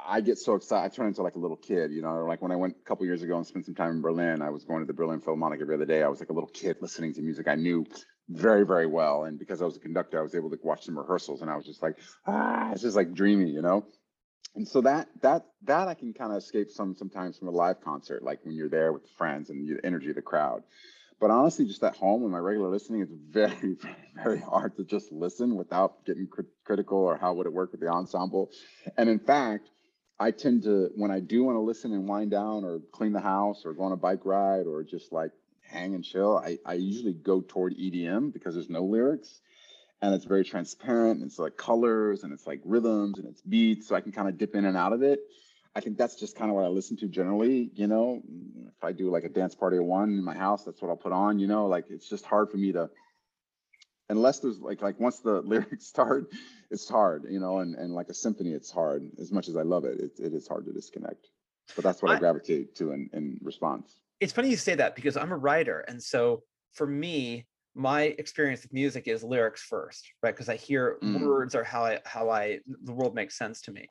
I 0.07 0.21
get 0.21 0.37
so 0.37 0.55
excited. 0.55 0.85
I 0.85 0.95
turn 0.95 1.07
into 1.07 1.21
like 1.21 1.35
a 1.35 1.39
little 1.39 1.57
kid, 1.57 1.91
you 1.91 2.01
know. 2.01 2.25
Like 2.25 2.41
when 2.41 2.51
I 2.51 2.55
went 2.55 2.75
a 2.79 2.87
couple 2.87 3.05
years 3.05 3.23
ago 3.23 3.37
and 3.37 3.45
spent 3.45 3.65
some 3.65 3.75
time 3.75 3.91
in 3.91 4.01
Berlin, 4.01 4.41
I 4.41 4.49
was 4.49 4.63
going 4.63 4.79
to 4.79 4.85
the 4.85 4.93
Berlin 4.93 5.19
Philharmonic 5.19 5.61
every 5.61 5.75
other 5.75 5.85
day. 5.85 6.01
I 6.01 6.07
was 6.07 6.19
like 6.19 6.29
a 6.29 6.33
little 6.33 6.49
kid 6.49 6.77
listening 6.81 7.13
to 7.15 7.21
music 7.21 7.47
I 7.47 7.55
knew 7.55 7.85
very, 8.29 8.65
very 8.65 8.87
well. 8.87 9.23
And 9.23 9.39
because 9.39 9.61
I 9.61 9.65
was 9.65 9.77
a 9.77 9.79
conductor, 9.79 10.19
I 10.19 10.23
was 10.23 10.35
able 10.35 10.49
to 10.49 10.59
watch 10.63 10.85
some 10.85 10.97
rehearsals, 10.97 11.41
and 11.41 11.49
I 11.49 11.55
was 11.55 11.65
just 11.65 11.81
like, 11.81 11.97
ah, 12.25 12.71
it's 12.71 12.81
just 12.81 12.95
like 12.95 13.13
dreamy, 13.13 13.49
you 13.49 13.61
know. 13.61 13.85
And 14.55 14.67
so 14.67 14.81
that 14.81 15.07
that 15.21 15.45
that 15.63 15.87
I 15.87 15.93
can 15.93 16.13
kind 16.13 16.31
of 16.31 16.37
escape 16.39 16.71
some 16.71 16.95
sometimes 16.95 17.37
from 17.37 17.47
a 17.47 17.51
live 17.51 17.81
concert, 17.81 18.23
like 18.23 18.39
when 18.43 18.55
you're 18.55 18.69
there 18.69 18.91
with 18.91 19.07
friends 19.17 19.49
and 19.49 19.67
the 19.67 19.85
energy 19.85 20.09
of 20.09 20.15
the 20.15 20.21
crowd. 20.21 20.63
But 21.19 21.31
honestly, 21.31 21.65
just 21.65 21.83
at 21.83 21.95
home 21.95 22.21
with 22.21 22.31
my 22.31 22.37
regular 22.37 22.69
listening, 22.69 23.01
it's 23.01 23.11
very, 23.29 23.77
very, 24.15 24.39
hard 24.39 24.75
to 24.77 24.83
just 24.83 25.11
listen 25.11 25.55
without 25.55 26.05
getting 26.05 26.27
crit- 26.27 26.45
critical 26.63 26.99
or 26.99 27.17
how 27.17 27.33
would 27.33 27.47
it 27.47 27.53
work 27.53 27.71
with 27.71 27.81
the 27.81 27.87
ensemble. 27.87 28.51
And 28.97 29.09
in 29.09 29.19
fact, 29.19 29.69
I 30.19 30.31
tend 30.31 30.63
to 30.63 30.89
when 30.95 31.11
I 31.11 31.19
do 31.19 31.43
want 31.43 31.55
to 31.55 31.61
listen 31.61 31.93
and 31.93 32.07
wind 32.07 32.31
down 32.31 32.63
or 32.63 32.79
clean 32.91 33.13
the 33.13 33.19
house 33.19 33.63
or 33.65 33.73
go 33.73 33.83
on 33.83 33.91
a 33.91 33.97
bike 33.97 34.25
ride 34.25 34.65
or 34.65 34.83
just 34.83 35.11
like 35.11 35.31
hang 35.69 35.95
and 35.95 36.03
chill, 36.03 36.37
I, 36.37 36.57
I 36.65 36.73
usually 36.73 37.13
go 37.13 37.41
toward 37.41 37.75
EDM 37.77 38.33
because 38.33 38.55
there's 38.55 38.69
no 38.69 38.83
lyrics 38.83 39.41
and 40.01 40.13
it's 40.13 40.25
very 40.25 40.43
transparent. 40.43 41.19
And 41.21 41.29
it's 41.29 41.39
like 41.39 41.57
colors 41.57 42.23
and 42.23 42.33
it's 42.33 42.47
like 42.47 42.61
rhythms 42.65 43.17
and 43.19 43.27
it's 43.27 43.41
beats. 43.41 43.87
So 43.87 43.95
I 43.95 44.01
can 44.01 44.11
kind 44.11 44.27
of 44.27 44.37
dip 44.37 44.55
in 44.55 44.65
and 44.65 44.77
out 44.77 44.93
of 44.93 45.01
it. 45.03 45.19
I 45.75 45.79
think 45.79 45.97
that's 45.97 46.15
just 46.15 46.35
kind 46.35 46.49
of 46.49 46.55
what 46.55 46.65
I 46.65 46.69
listen 46.69 46.97
to 46.97 47.07
generally. 47.07 47.69
You 47.75 47.87
know, 47.87 48.21
if 48.67 48.83
I 48.83 48.91
do 48.91 49.11
like 49.11 49.23
a 49.23 49.29
dance 49.29 49.53
party 49.55 49.77
at 49.77 49.83
one 49.83 50.09
in 50.09 50.23
my 50.23 50.35
house, 50.35 50.63
that's 50.63 50.81
what 50.81 50.89
I'll 50.89 50.97
put 50.97 51.11
on. 51.11 51.39
You 51.39 51.47
know, 51.47 51.67
like 51.67 51.85
it's 51.89 52.09
just 52.09 52.25
hard 52.25 52.49
for 52.49 52.57
me 52.57 52.71
to, 52.71 52.89
unless 54.09 54.39
there's 54.39 54.59
like 54.59 54.81
like 54.81 54.99
once 54.99 55.19
the 55.19 55.41
lyrics 55.45 55.85
start, 55.85 56.31
it's 56.71 56.89
hard. 56.89 57.25
You 57.29 57.39
know, 57.39 57.59
and 57.59 57.75
and 57.75 57.93
like 57.93 58.09
a 58.09 58.15
symphony, 58.15 58.53
it's 58.53 58.71
hard. 58.71 59.07
As 59.19 59.31
much 59.31 59.49
as 59.49 59.55
I 59.55 59.61
love 59.61 59.85
it, 59.85 59.99
it, 59.99 60.11
it 60.19 60.33
is 60.33 60.47
hard 60.47 60.65
to 60.65 60.73
disconnect. 60.73 61.27
But 61.75 61.83
that's 61.83 62.01
what 62.01 62.11
I, 62.11 62.15
I- 62.15 62.19
gravitate 62.19 62.75
to 62.77 62.91
in 62.93 63.11
in 63.13 63.39
response. 63.43 63.93
It's 64.19 64.33
funny 64.33 64.49
you 64.49 64.57
say 64.57 64.75
that 64.75 64.95
because 64.95 65.17
I'm 65.17 65.31
a 65.31 65.37
writer, 65.37 65.79
and 65.87 66.01
so 66.01 66.43
for 66.73 66.87
me, 66.87 67.45
my 67.75 68.03
experience 68.03 68.63
with 68.63 68.73
music 68.73 69.07
is 69.07 69.23
lyrics 69.23 69.61
first, 69.63 70.11
right? 70.23 70.33
Because 70.33 70.49
I 70.49 70.55
hear 70.55 70.97
Mm. 71.03 71.19
words 71.21 71.55
are 71.55 71.63
how 71.63 71.85
I 71.85 71.99
how 72.05 72.29
I 72.29 72.59
the 72.83 72.93
world 72.93 73.13
makes 73.15 73.37
sense 73.37 73.61
to 73.63 73.71
me. 73.71 73.87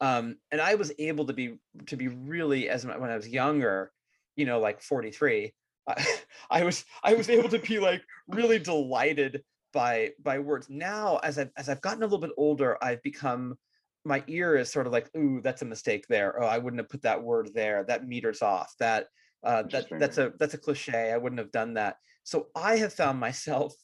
Um, 0.00 0.36
and 0.50 0.60
I 0.60 0.76
was 0.76 0.92
able 0.98 1.26
to 1.26 1.32
be 1.32 1.58
to 1.86 1.96
be 1.96 2.08
really 2.08 2.68
as 2.68 2.86
when 2.86 3.10
I 3.10 3.16
was 3.16 3.28
younger, 3.28 3.92
you 4.36 4.46
know, 4.46 4.60
like 4.60 4.80
43. 4.80 5.52
I, 5.86 6.06
I 6.50 6.64
was 6.64 6.84
I 7.02 7.14
was 7.14 7.28
able 7.28 7.48
to 7.50 7.58
be 7.58 7.78
like 7.78 8.02
really 8.28 8.58
delighted 8.58 9.42
by 9.72 10.12
by 10.22 10.38
words. 10.38 10.68
Now, 10.70 11.18
as 11.18 11.38
I've 11.38 11.50
as 11.56 11.68
I've 11.68 11.82
gotten 11.82 12.02
a 12.02 12.06
little 12.06 12.18
bit 12.18 12.30
older, 12.36 12.82
I've 12.82 13.02
become 13.02 13.56
my 14.04 14.24
ear 14.26 14.56
is 14.56 14.70
sort 14.72 14.86
of 14.86 14.92
like, 14.92 15.10
ooh, 15.16 15.40
that's 15.42 15.62
a 15.62 15.66
mistake 15.66 16.06
there. 16.08 16.42
Oh, 16.42 16.46
I 16.46 16.58
wouldn't 16.58 16.80
have 16.80 16.88
put 16.88 17.02
that 17.02 17.22
word 17.22 17.50
there. 17.54 17.84
That 17.84 18.06
meters 18.06 18.40
off. 18.40 18.72
That 18.78 19.08
uh, 19.44 19.62
that 19.70 19.86
that's 19.90 20.18
a 20.18 20.32
that's 20.38 20.54
a 20.54 20.58
cliche. 20.58 21.12
I 21.12 21.16
wouldn't 21.16 21.38
have 21.38 21.52
done 21.52 21.74
that. 21.74 21.96
So 22.24 22.48
I 22.54 22.76
have 22.76 22.92
found 22.92 23.20
myself 23.20 23.74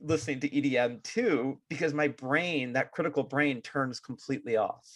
listening 0.00 0.40
to 0.40 0.50
EDM 0.50 1.02
too 1.02 1.58
because 1.68 1.94
my 1.94 2.08
brain, 2.08 2.74
that 2.74 2.92
critical 2.92 3.22
brain, 3.22 3.62
turns 3.62 4.00
completely 4.00 4.56
off. 4.56 4.86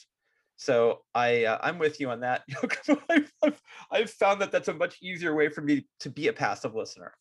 So 0.57 1.01
I 1.15 1.45
uh, 1.45 1.59
I'm 1.63 1.79
with 1.79 2.01
you 2.01 2.11
on 2.11 2.21
that. 2.21 2.43
I've, 3.09 3.33
I've, 3.43 3.63
I've 3.91 4.11
found 4.11 4.41
that 4.43 4.53
that's 4.53 4.69
a 4.69 4.75
much 4.75 4.99
easier 5.03 5.35
way 5.35 5.49
for 5.49 5.63
me 5.63 5.87
to 6.01 6.11
be 6.11 6.29
a 6.29 6.33
passive 6.33 6.75
listener. 6.75 7.15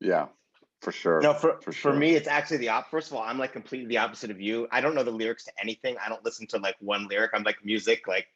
Yeah, 0.00 0.26
for 0.82 0.90
sure. 0.90 1.20
no 1.20 1.32
for 1.32 1.60
for 1.62 1.70
for, 1.70 1.92
me 1.92 2.14
it's 2.16 2.26
actually 2.26 2.56
the 2.56 2.68
op 2.68 2.90
first 2.90 3.08
of 3.08 3.16
all 3.16 3.22
i'm 3.22 3.38
like 3.38 3.52
completely 3.52 3.86
the 3.86 3.98
opposite 3.98 4.32
of 4.32 4.40
you 4.40 4.66
i 4.72 4.80
don't 4.80 4.96
know 4.96 5.04
the 5.04 5.12
lyrics 5.12 5.44
to 5.44 5.52
anything 5.62 5.96
i 6.04 6.08
don't 6.08 6.24
listen 6.24 6.44
to 6.44 6.58
like 6.58 6.74
one 6.80 7.06
lyric 7.06 7.30
i'm 7.34 7.44
like 7.44 7.64
music 7.64 8.08
like 8.08 8.26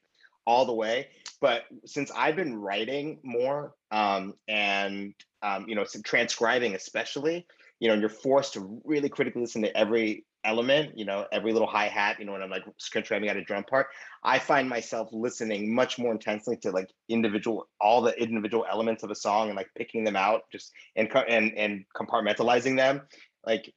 all 0.46 0.64
the 0.64 0.72
way 0.72 1.08
but 1.40 1.62
since 1.84 2.10
i've 2.16 2.36
been 2.36 2.56
writing 2.56 3.18
more 3.22 3.74
um 3.90 4.34
and 4.48 5.14
um 5.42 5.66
you 5.68 5.74
know 5.74 5.84
transcribing 6.04 6.74
especially 6.74 7.46
you 7.80 7.88
know 7.88 7.94
you're 7.94 8.08
forced 8.08 8.54
to 8.54 8.80
really 8.84 9.08
critically 9.08 9.42
listen 9.42 9.62
to 9.62 9.76
every 9.76 10.24
element 10.44 10.96
you 10.96 11.04
know 11.04 11.26
every 11.32 11.52
little 11.52 11.66
hi-hat 11.66 12.20
you 12.20 12.24
know 12.24 12.32
when 12.32 12.42
i'm 12.42 12.50
like 12.50 12.62
transcribing 12.80 13.28
out 13.28 13.36
a 13.36 13.42
drum 13.42 13.64
part 13.64 13.88
i 14.22 14.38
find 14.38 14.68
myself 14.68 15.08
listening 15.12 15.74
much 15.74 15.98
more 15.98 16.12
intensely 16.12 16.56
to 16.56 16.70
like 16.70 16.88
individual 17.08 17.68
all 17.80 18.00
the 18.00 18.16
individual 18.22 18.64
elements 18.70 19.02
of 19.02 19.10
a 19.10 19.14
song 19.14 19.48
and 19.48 19.56
like 19.56 19.68
picking 19.76 20.04
them 20.04 20.14
out 20.14 20.42
just 20.52 20.72
and 20.94 21.10
and 21.28 21.52
and 21.56 21.84
compartmentalizing 21.96 22.76
them 22.76 23.02
like 23.44 23.72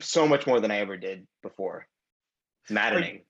so 0.00 0.26
much 0.26 0.46
more 0.46 0.60
than 0.60 0.70
I 0.70 0.78
ever 0.78 0.96
did 0.96 1.26
before. 1.42 1.86
It's 2.64 2.72
maddening. 2.72 3.22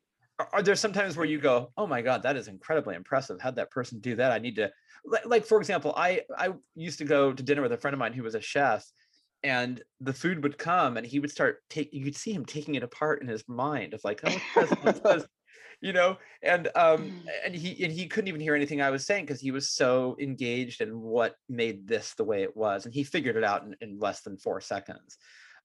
Are, 0.52 0.62
there 0.62 0.74
sometimes 0.74 1.16
where 1.16 1.26
you 1.26 1.38
go, 1.38 1.72
"Oh 1.76 1.86
my 1.86 2.02
god, 2.02 2.22
that 2.22 2.36
is 2.36 2.48
incredibly 2.48 2.94
impressive. 2.94 3.40
How'd 3.40 3.56
that 3.56 3.70
person 3.70 4.00
do 4.00 4.16
that? 4.16 4.32
I 4.32 4.38
need 4.38 4.56
to." 4.56 4.70
Like, 5.04 5.26
like 5.26 5.46
for 5.46 5.58
example, 5.58 5.94
I 5.96 6.22
I 6.36 6.50
used 6.74 6.98
to 6.98 7.04
go 7.04 7.32
to 7.32 7.42
dinner 7.42 7.62
with 7.62 7.72
a 7.72 7.76
friend 7.76 7.94
of 7.94 7.98
mine 7.98 8.12
who 8.12 8.22
was 8.22 8.34
a 8.34 8.40
chef, 8.40 8.84
and 9.42 9.82
the 10.00 10.12
food 10.12 10.42
would 10.42 10.58
come, 10.58 10.96
and 10.96 11.06
he 11.06 11.20
would 11.20 11.30
start 11.30 11.58
take. 11.68 11.92
You 11.92 12.04
could 12.04 12.16
see 12.16 12.32
him 12.32 12.44
taking 12.44 12.74
it 12.74 12.82
apart 12.82 13.22
in 13.22 13.28
his 13.28 13.44
mind 13.48 13.94
of 13.94 14.00
like, 14.04 14.20
"Oh, 14.24 14.36
what's 14.54 14.70
this? 14.70 14.78
What's 14.82 15.00
this?" 15.00 15.26
you 15.82 15.92
know 15.92 16.16
and 16.42 16.68
um 16.76 17.12
and 17.44 17.54
he 17.54 17.84
and 17.84 17.92
he 17.92 18.06
couldn't 18.06 18.28
even 18.28 18.40
hear 18.40 18.54
anything 18.54 18.80
i 18.80 18.90
was 18.90 19.04
saying 19.04 19.26
because 19.26 19.40
he 19.40 19.50
was 19.50 19.70
so 19.70 20.16
engaged 20.20 20.80
in 20.80 21.00
what 21.00 21.34
made 21.48 21.86
this 21.88 22.14
the 22.14 22.24
way 22.24 22.42
it 22.42 22.56
was 22.56 22.86
and 22.86 22.94
he 22.94 23.02
figured 23.02 23.36
it 23.36 23.44
out 23.44 23.64
in, 23.64 23.74
in 23.80 23.98
less 23.98 24.20
than 24.22 24.38
four 24.38 24.60
seconds 24.60 25.18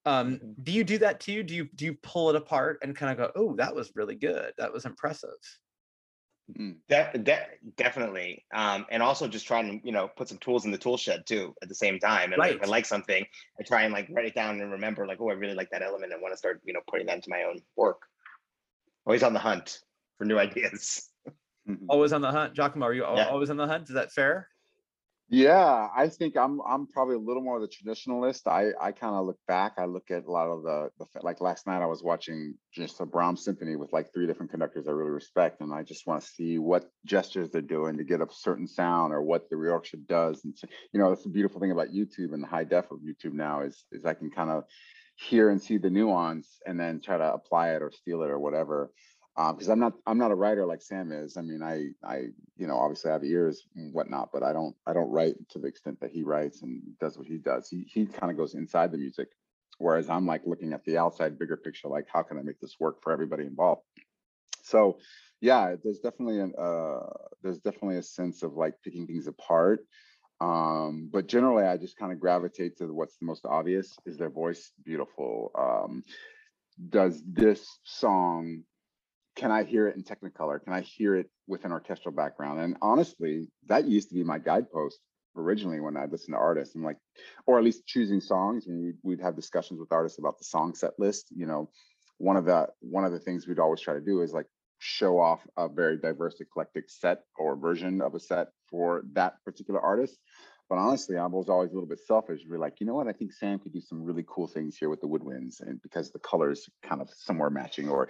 um 0.08 0.39
Mhm. 0.39 0.64
do 0.64 0.72
you 0.72 0.84
do 0.84 0.97
that 0.99 1.20
too? 1.20 1.43
do 1.43 1.53
you 1.53 1.66
do 1.76 1.86
you 1.86 1.93
pull 1.95 2.30
it 2.30 2.36
apart 2.36 2.80
and 2.82 2.95
kind 2.95 3.12
of 3.12 3.18
go 3.18 3.32
oh 3.36 3.55
that 3.55 3.74
was 3.76 3.91
really 3.95 4.16
good 4.16 4.53
that 4.58 4.72
was 4.74 4.86
impressive 4.86 5.39
De- 6.88 7.12
de- 7.24 7.47
definitely. 7.76 8.45
Um, 8.53 8.86
and 8.89 9.03
also 9.03 9.28
just 9.28 9.45
trying 9.45 9.68
to, 9.82 9.86
you 9.86 9.91
know, 9.91 10.08
put 10.08 10.30
some 10.30 10.38
tools 10.38 10.64
in 10.64 10.72
the 10.72 10.78
tool 10.78 10.95
shed 10.95 11.26
too 11.26 11.53
at 11.62 11.68
the 11.68 11.76
same 11.76 11.99
time. 11.99 12.32
And 12.32 12.39
like, 12.39 12.55
if 12.55 12.64
I 12.64 12.68
like 12.68 12.86
something, 12.86 13.26
I 13.60 13.64
try 13.64 13.84
and 13.84 13.93
like 13.93 14.08
write 14.10 14.28
it 14.28 14.36
down 14.36 14.62
and 14.62 14.72
remember 14.72 15.05
like, 15.05 15.20
oh, 15.20 15.30
I 15.30 15.34
really 15.34 15.55
like 15.55 15.70
that 15.72 15.82
element 15.82 16.14
and 16.14 16.22
want 16.22 16.34
to 16.34 16.38
start, 16.38 16.62
you 16.64 16.72
know, 16.72 16.80
putting 16.88 17.08
that 17.08 17.16
into 17.16 17.30
my 17.30 17.43
own 17.43 17.60
work. 17.76 18.01
Always 19.05 19.24
on 19.24 19.34
the 19.34 19.39
hunt 19.39 19.82
for 20.18 20.24
new 20.24 20.39
ideas. 20.47 21.12
Always 21.89 22.14
on 22.14 22.22
the 22.22 22.32
hunt 22.32 22.53
Jacomo, 22.53 22.86
are 22.86 22.93
you 22.93 23.03
Yeah. 23.03 23.28
always 23.28 23.49
on 23.49 23.58
the 23.58 23.68
hunt 23.68 23.89
is 23.89 23.95
that 23.95 24.14
fair 24.14 24.47
Yeah, 25.30 25.89
I 25.93 26.07
think 26.07 26.38
I'm 26.38 26.61
I'm 26.61 26.88
probably 26.88 27.15
a 27.15 27.19
little 27.19 27.43
more 27.43 27.57
of 27.57 27.61
the 27.61 27.67
traditionalist. 27.67 28.47
I 28.47 28.71
I 28.80 28.93
kind 28.93 29.13
of 29.13 29.25
look 29.25 29.39
back. 29.45 29.73
I 29.78 29.84
look 29.84 30.09
at 30.09 30.23
a 30.23 30.32
lot 30.32 30.47
of 30.47 30.63
the, 30.63 30.89
the 30.99 31.05
like 31.21 31.41
last 31.41 31.67
night 31.67 31.82
I 31.82 31.86
was 31.86 32.01
watching 32.01 32.55
just 32.71 33.01
a 33.01 33.05
Brahms 33.05 33.43
symphony 33.43 33.75
with 33.75 33.91
like 33.91 34.13
three 34.13 34.25
different 34.25 34.51
conductors 34.51 34.88
I 34.88 34.91
really 34.91 35.09
respect, 35.11 35.59
and 35.59 35.73
I 35.73 35.84
just 35.84 36.07
want 36.07 36.21
to 36.21 36.28
see 36.30 36.59
what 36.59 36.86
gestures 37.05 37.49
they're 37.49 37.61
doing 37.61 37.97
to 37.97 38.05
get 38.05 38.21
a 38.21 38.28
certain 38.32 38.67
sound 38.67 39.11
or 39.13 39.21
what 39.21 39.49
the 39.49 39.57
reorchestra 39.57 40.07
does. 40.07 40.45
And 40.45 40.57
you 40.93 40.99
know, 41.01 41.09
that's 41.09 41.23
the 41.23 41.30
beautiful 41.30 41.59
thing 41.59 41.71
about 41.71 41.89
YouTube 41.89 42.34
and 42.34 42.41
the 42.41 42.47
high 42.47 42.63
def 42.63 42.89
of 42.91 42.99
YouTube 42.99 43.34
now 43.34 43.63
is 43.63 43.84
is 43.91 44.05
I 44.05 44.13
can 44.13 44.32
kind 44.32 44.49
of 44.49 44.63
hear 45.17 45.49
and 45.49 45.61
see 45.61 45.78
the 45.78 45.89
nuance 45.89 46.59
and 46.65 46.80
then 46.80 47.01
try 47.01 47.17
to 47.17 47.34
apply 47.34 47.75
it 47.75 47.82
or 47.82 47.91
steal 47.91 48.21
it 48.21 48.30
or 48.30 48.39
whatever. 48.39 48.91
Because 49.38 49.69
I'm 49.69 49.79
not 49.79 49.93
I'm 50.07 50.17
not 50.17 50.31
a 50.31 50.35
writer 50.35 50.65
like 50.65 50.81
Sam 50.81 51.11
is. 51.11 51.38
I 51.38 51.41
mean, 51.41 51.61
I 51.61 51.89
I 52.03 52.29
you 52.57 52.65
know 52.65 52.75
obviously 52.77 53.11
I 53.11 53.13
have 53.13 53.23
ears 53.23 53.67
and 53.75 53.93
whatnot, 53.93 54.29
but 54.33 54.41
I 54.41 54.51
don't 54.51 54.75
I 54.88 54.93
don't 54.93 55.11
write 55.11 55.35
to 55.49 55.59
the 55.59 55.67
extent 55.67 55.99
that 56.01 56.11
he 56.11 56.23
writes 56.23 56.63
and 56.63 56.81
does 56.99 57.19
what 57.19 57.27
he 57.27 57.38
does. 57.38 57.69
He 57.69 57.83
he 57.88 58.07
kind 58.07 58.31
of 58.31 58.38
goes 58.38 58.55
inside 58.55 58.91
the 58.91 58.97
music, 58.97 59.29
whereas 59.77 60.09
I'm 60.09 60.25
like 60.25 60.41
looking 60.47 60.73
at 60.73 60.83
the 60.85 60.97
outside 60.97 61.38
bigger 61.38 61.55
picture, 61.55 61.88
like 61.88 62.07
how 62.11 62.23
can 62.23 62.39
I 62.39 62.41
make 62.41 62.59
this 62.59 62.77
work 62.79 63.03
for 63.03 63.13
everybody 63.13 63.43
involved. 63.45 63.83
So 64.63 64.97
yeah, 65.39 65.75
there's 65.83 65.99
definitely 65.99 66.39
an 66.39 66.53
uh 66.57 67.05
there's 67.43 67.59
definitely 67.59 67.97
a 67.97 68.03
sense 68.03 68.41
of 68.41 68.53
like 68.53 68.73
picking 68.83 69.05
things 69.05 69.27
apart. 69.27 69.81
Um, 70.41 71.09
but 71.13 71.27
generally 71.27 71.63
I 71.63 71.77
just 71.77 71.97
kind 71.97 72.11
of 72.11 72.19
gravitate 72.19 72.77
to 72.77 72.91
what's 72.91 73.17
the 73.17 73.25
most 73.25 73.45
obvious. 73.45 73.95
Is 74.07 74.17
their 74.17 74.31
voice 74.31 74.71
beautiful? 74.83 75.51
Um, 75.55 76.03
does 76.89 77.23
this 77.25 77.67
song 77.83 78.63
can 79.38 79.51
I 79.51 79.63
hear 79.63 79.88
it 79.88 79.95
in 79.95 80.03
Technicolor? 80.03 80.61
Can 80.61 80.73
I 80.73 80.81
hear 80.81 81.15
it 81.15 81.29
with 81.47 81.63
an 81.63 81.71
orchestral 81.71 82.13
background? 82.13 82.59
And 82.59 82.75
honestly, 82.81 83.47
that 83.67 83.88
used 83.88 84.09
to 84.09 84.15
be 84.15 84.23
my 84.23 84.39
guidepost 84.39 84.99
originally 85.35 85.79
when 85.79 85.95
I 85.95 86.05
listened 86.05 86.33
to 86.33 86.39
artists. 86.39 86.75
I'm 86.75 86.83
like, 86.83 86.97
or 87.45 87.59
at 87.59 87.63
least 87.63 87.85
choosing 87.85 88.19
songs. 88.19 88.65
And 88.65 88.83
we'd, 88.83 88.97
we'd 89.03 89.21
have 89.21 89.35
discussions 89.35 89.79
with 89.79 89.91
artists 89.91 90.17
about 90.17 90.39
the 90.39 90.43
song 90.43 90.73
set 90.73 90.93
list. 90.97 91.27
You 91.29 91.45
know, 91.45 91.69
one 92.17 92.35
of 92.35 92.45
the 92.45 92.67
one 92.79 93.05
of 93.05 93.11
the 93.11 93.19
things 93.19 93.47
we'd 93.47 93.59
always 93.59 93.79
try 93.79 93.93
to 93.93 94.01
do 94.01 94.21
is 94.21 94.33
like 94.33 94.47
show 94.79 95.19
off 95.19 95.45
a 95.55 95.69
very 95.69 95.97
diverse, 95.97 96.41
eclectic 96.41 96.85
set 96.89 97.21
or 97.38 97.55
version 97.55 98.01
of 98.01 98.15
a 98.15 98.19
set 98.19 98.47
for 98.67 99.03
that 99.13 99.35
particular 99.45 99.79
artist. 99.79 100.17
But 100.70 100.78
honestly, 100.80 101.15
I 101.18 101.26
was 101.28 101.47
always 101.49 101.72
a 101.72 101.74
little 101.74 101.88
bit 101.88 102.01
selfish. 102.05 102.41
We're 102.47 102.59
like, 102.59 102.80
you 102.80 102.86
know 102.86 102.95
what? 102.95 103.07
I 103.07 103.13
think 103.13 103.32
Sam 103.32 103.57
could 103.59 103.72
do 103.74 103.80
some 103.80 104.03
really 104.03 104.26
cool 104.28 104.47
things 104.47 104.76
here 104.78 104.89
with 104.89 104.99
the 104.99 105.07
woodwinds, 105.07 105.61
and 105.61 105.82
because 105.82 106.11
the 106.11 106.20
colors 106.20 106.70
kind 106.84 107.01
of 107.01 107.09
somewhere 107.15 107.49
matching, 107.49 107.88
or 107.88 108.09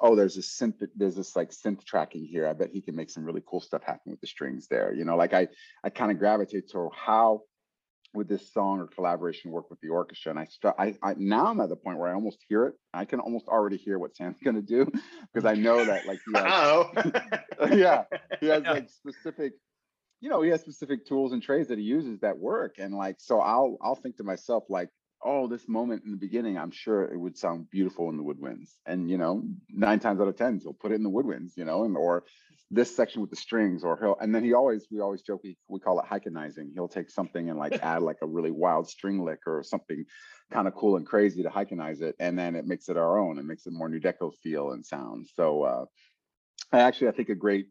oh, 0.00 0.16
there's 0.16 0.34
this 0.36 0.58
synth, 0.58 0.82
there's 0.96 1.16
this 1.16 1.36
like 1.36 1.50
synth 1.50 1.84
tracking 1.84 2.24
here. 2.24 2.46
I 2.46 2.54
bet 2.54 2.70
he 2.72 2.80
can 2.80 2.96
make 2.96 3.10
some 3.10 3.24
really 3.24 3.42
cool 3.46 3.60
stuff 3.60 3.82
happen 3.82 4.12
with 4.12 4.20
the 4.20 4.26
strings 4.26 4.66
there. 4.68 4.94
You 4.94 5.04
know, 5.04 5.16
like 5.16 5.34
I, 5.34 5.48
I 5.84 5.90
kind 5.90 6.10
of 6.10 6.18
gravitate 6.18 6.70
to 6.70 6.88
how 6.94 7.42
would 8.12 8.28
this 8.28 8.52
song 8.52 8.80
or 8.80 8.86
collaboration 8.88 9.50
work 9.52 9.70
with 9.70 9.78
the 9.80 9.88
orchestra? 9.88 10.30
And 10.30 10.38
I, 10.40 10.44
st- 10.46 10.74
I, 10.78 10.96
I 11.02 11.14
now 11.16 11.46
I'm 11.46 11.60
at 11.60 11.68
the 11.68 11.76
point 11.76 11.98
where 11.98 12.08
I 12.08 12.14
almost 12.14 12.38
hear 12.48 12.64
it. 12.66 12.74
I 12.92 13.04
can 13.04 13.20
almost 13.20 13.46
already 13.46 13.76
hear 13.76 13.98
what 13.98 14.16
Sam's 14.16 14.38
gonna 14.44 14.62
do 14.62 14.90
because 15.32 15.44
I 15.44 15.54
know 15.54 15.84
that 15.84 16.06
like 16.06 16.18
he 16.26 16.32
has, 16.32 16.44
Oh. 16.48 16.90
yeah, 17.70 18.04
he 18.40 18.46
has 18.48 18.62
Yeah. 18.64 18.72
like 18.72 18.88
specific 18.90 19.52
you 20.20 20.28
know 20.28 20.42
he 20.42 20.50
has 20.50 20.60
specific 20.60 21.06
tools 21.06 21.32
and 21.32 21.42
trades 21.42 21.68
that 21.68 21.78
he 21.78 21.84
uses 21.84 22.20
that 22.20 22.38
work 22.38 22.76
and 22.78 22.94
like 22.94 23.16
so 23.18 23.40
i'll 23.40 23.76
i'll 23.82 23.94
think 23.94 24.16
to 24.16 24.24
myself 24.24 24.64
like 24.68 24.88
oh 25.24 25.46
this 25.46 25.68
moment 25.68 26.02
in 26.04 26.10
the 26.10 26.16
beginning 26.16 26.56
i'm 26.56 26.70
sure 26.70 27.04
it 27.04 27.18
would 27.18 27.36
sound 27.36 27.68
beautiful 27.70 28.08
in 28.08 28.16
the 28.16 28.22
woodwinds. 28.22 28.70
And 28.86 29.10
you 29.10 29.18
know 29.18 29.42
nine 29.68 29.98
times 29.98 30.20
out 30.20 30.28
of 30.28 30.36
ten 30.36 30.60
he'll 30.62 30.72
put 30.72 30.92
it 30.92 30.96
in 30.96 31.02
the 31.02 31.10
woodwinds 31.10 31.56
you 31.56 31.64
know 31.64 31.84
and 31.84 31.96
or 31.96 32.24
this 32.70 32.94
section 32.94 33.20
with 33.20 33.30
the 33.30 33.36
strings 33.36 33.82
or 33.82 33.98
he'll 33.98 34.16
and 34.20 34.34
then 34.34 34.44
he 34.44 34.54
always 34.54 34.86
we 34.90 35.00
always 35.00 35.22
joke 35.22 35.40
we, 35.42 35.56
we 35.68 35.80
call 35.80 35.98
it 35.98 36.06
hykenizing 36.06 36.72
he'll 36.74 36.88
take 36.88 37.10
something 37.10 37.50
and 37.50 37.58
like 37.58 37.82
add 37.82 38.02
like 38.02 38.18
a 38.22 38.26
really 38.26 38.50
wild 38.52 38.88
string 38.88 39.24
lick 39.24 39.40
or 39.46 39.62
something 39.62 40.04
kind 40.52 40.68
of 40.68 40.74
cool 40.74 40.96
and 40.96 41.06
crazy 41.06 41.42
to 41.42 41.48
hykenize 41.48 42.00
it 42.00 42.14
and 42.20 42.38
then 42.38 42.54
it 42.54 42.66
makes 42.66 42.88
it 42.88 42.96
our 42.96 43.18
own 43.18 43.38
it 43.38 43.44
makes 43.44 43.66
it 43.66 43.72
more 43.72 43.88
Nu 43.88 44.00
Deco 44.00 44.32
feel 44.42 44.72
and 44.72 44.84
sound. 44.86 45.26
So 45.34 45.62
uh 45.62 45.84
I 46.72 46.80
actually 46.80 47.08
i 47.08 47.12
think 47.12 47.28
a 47.28 47.34
great 47.34 47.66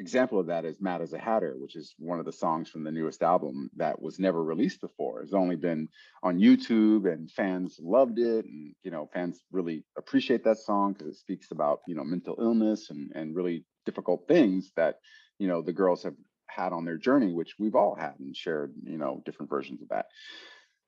example 0.00 0.40
of 0.40 0.46
that 0.46 0.64
is 0.64 0.80
Mad 0.80 1.02
as 1.02 1.12
a 1.12 1.18
Hatter, 1.18 1.54
which 1.58 1.76
is 1.76 1.94
one 1.98 2.18
of 2.18 2.24
the 2.24 2.32
songs 2.32 2.68
from 2.70 2.82
the 2.82 2.90
newest 2.90 3.22
album 3.22 3.70
that 3.76 4.00
was 4.00 4.18
never 4.18 4.42
released 4.42 4.80
before. 4.80 5.22
It's 5.22 5.34
only 5.34 5.56
been 5.56 5.88
on 6.22 6.38
YouTube 6.38 7.10
and 7.10 7.30
fans 7.30 7.78
loved 7.80 8.18
it. 8.18 8.46
And, 8.46 8.74
you 8.82 8.90
know, 8.90 9.08
fans 9.12 9.40
really 9.52 9.84
appreciate 9.96 10.42
that 10.44 10.58
song 10.58 10.94
because 10.94 11.14
it 11.14 11.18
speaks 11.18 11.50
about, 11.50 11.80
you 11.86 11.94
know, 11.94 12.02
mental 12.02 12.36
illness 12.40 12.90
and, 12.90 13.12
and 13.14 13.36
really 13.36 13.64
difficult 13.84 14.26
things 14.26 14.72
that, 14.76 14.96
you 15.38 15.46
know, 15.46 15.62
the 15.62 15.72
girls 15.72 16.02
have 16.02 16.16
had 16.48 16.72
on 16.72 16.84
their 16.84 16.98
journey, 16.98 17.32
which 17.32 17.54
we've 17.58 17.76
all 17.76 17.94
had 17.94 18.14
and 18.18 18.34
shared, 18.34 18.72
you 18.82 18.98
know, 18.98 19.22
different 19.24 19.50
versions 19.50 19.82
of 19.82 19.88
that. 19.90 20.06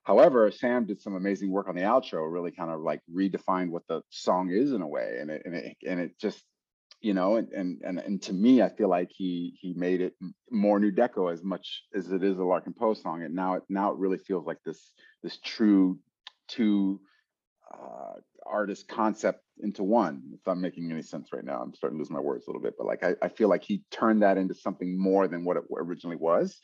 However, 0.05 0.51
Sam 0.51 0.87
did 0.87 1.01
some 1.01 1.15
amazing 1.15 1.53
work 1.53 1.69
on 1.69 1.77
the 1.77 1.83
outro, 1.83 2.33
really 2.33 2.51
kind 2.51 2.71
of 2.71 2.81
like 2.81 3.01
redefined 3.15 3.71
what 3.71 3.87
the 3.89 4.01
song 4.11 4.51
is 4.51 4.73
in 4.73 4.83
a 4.83 4.89
way. 4.89 5.19
And 5.21 5.31
it, 5.31 5.43
and 5.45 5.55
it, 5.55 5.77
and 5.87 6.01
it 6.01 6.19
just, 6.19 6.43
you 7.03 7.13
know 7.13 7.37
and, 7.37 7.53
and 7.53 7.83
and 7.83 7.99
and 7.99 8.23
to 8.23 8.33
me 8.33 8.63
i 8.63 8.69
feel 8.69 8.89
like 8.89 9.11
he 9.13 9.55
he 9.61 9.75
made 9.75 10.01
it 10.01 10.15
more 10.51 10.79
Nu 10.79 10.93
Deco 10.93 11.33
as 11.33 11.43
much 11.43 11.83
as 11.95 12.11
it 12.13 12.23
is 12.23 12.39
a 12.39 12.45
Larkin 12.45 12.73
Poe 12.73 12.95
song 12.95 13.23
and 13.23 13.35
now 13.35 13.55
it 13.55 13.65
now 13.69 13.91
it 13.91 13.99
really 13.99 14.19
feels 14.19 14.47
like 14.47 14.63
this 14.65 14.93
this 15.23 15.39
true 15.45 15.99
two 16.49 17.01
uh 17.75 18.15
artist 18.47 18.89
concept 18.89 19.41
into 19.61 19.83
one 19.83 20.23
if 20.35 20.47
i'm 20.47 20.61
making 20.61 20.91
any 20.91 21.03
sense 21.03 21.33
right 21.33 21.45
now. 21.45 21.61
I'm 21.63 21.75
starting 21.75 21.99
to 21.99 22.03
lose 22.03 22.11
my 22.11 22.21
words 22.21 22.47
a 22.47 22.51
little 22.51 22.63
bit 22.63 22.75
but 22.77 22.87
like 22.87 23.03
i, 23.05 23.15
I 23.23 23.29
feel 23.29 23.49
like 23.49 23.63
he 23.63 23.83
turned 23.91 24.23
that 24.23 24.39
into 24.39 24.55
something 24.55 24.99
more 24.99 25.29
than 25.29 25.45
what 25.45 25.57
it 25.57 25.65
originally 25.77 26.17
was 26.17 26.61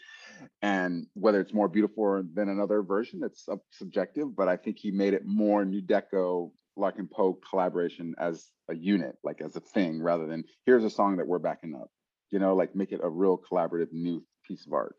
and 0.62 1.06
whether 1.14 1.40
it's 1.40 1.54
more 1.54 1.68
beautiful 1.68 2.22
than 2.34 2.48
another 2.48 2.82
version 2.82 3.22
it's 3.24 3.44
sub- 3.44 3.60
subjective 3.70 4.36
but 4.36 4.48
i 4.48 4.56
think 4.56 4.78
he 4.78 4.90
made 4.90 5.14
it 5.14 5.24
more 5.24 5.64
Nu 5.64 5.80
Deco 5.80 6.50
Larkin 6.78 7.08
Poe 7.08 7.38
collaboration 7.48 8.14
as 8.18 8.48
a 8.68 8.74
unit 8.74 9.16
like 9.24 9.40
as 9.40 9.56
a 9.56 9.60
thing 9.60 10.00
rather 10.00 10.26
than 10.26 10.44
here's 10.66 10.84
a 10.84 10.90
song 10.90 11.16
that 11.16 11.26
we're 11.26 11.38
backing 11.38 11.74
up 11.74 11.90
you 12.30 12.38
know 12.38 12.54
like 12.54 12.74
make 12.74 12.92
it 12.92 13.00
a 13.02 13.08
real 13.08 13.38
collaborative 13.50 13.92
new 13.92 14.24
piece 14.46 14.66
of 14.66 14.72
art 14.72 14.94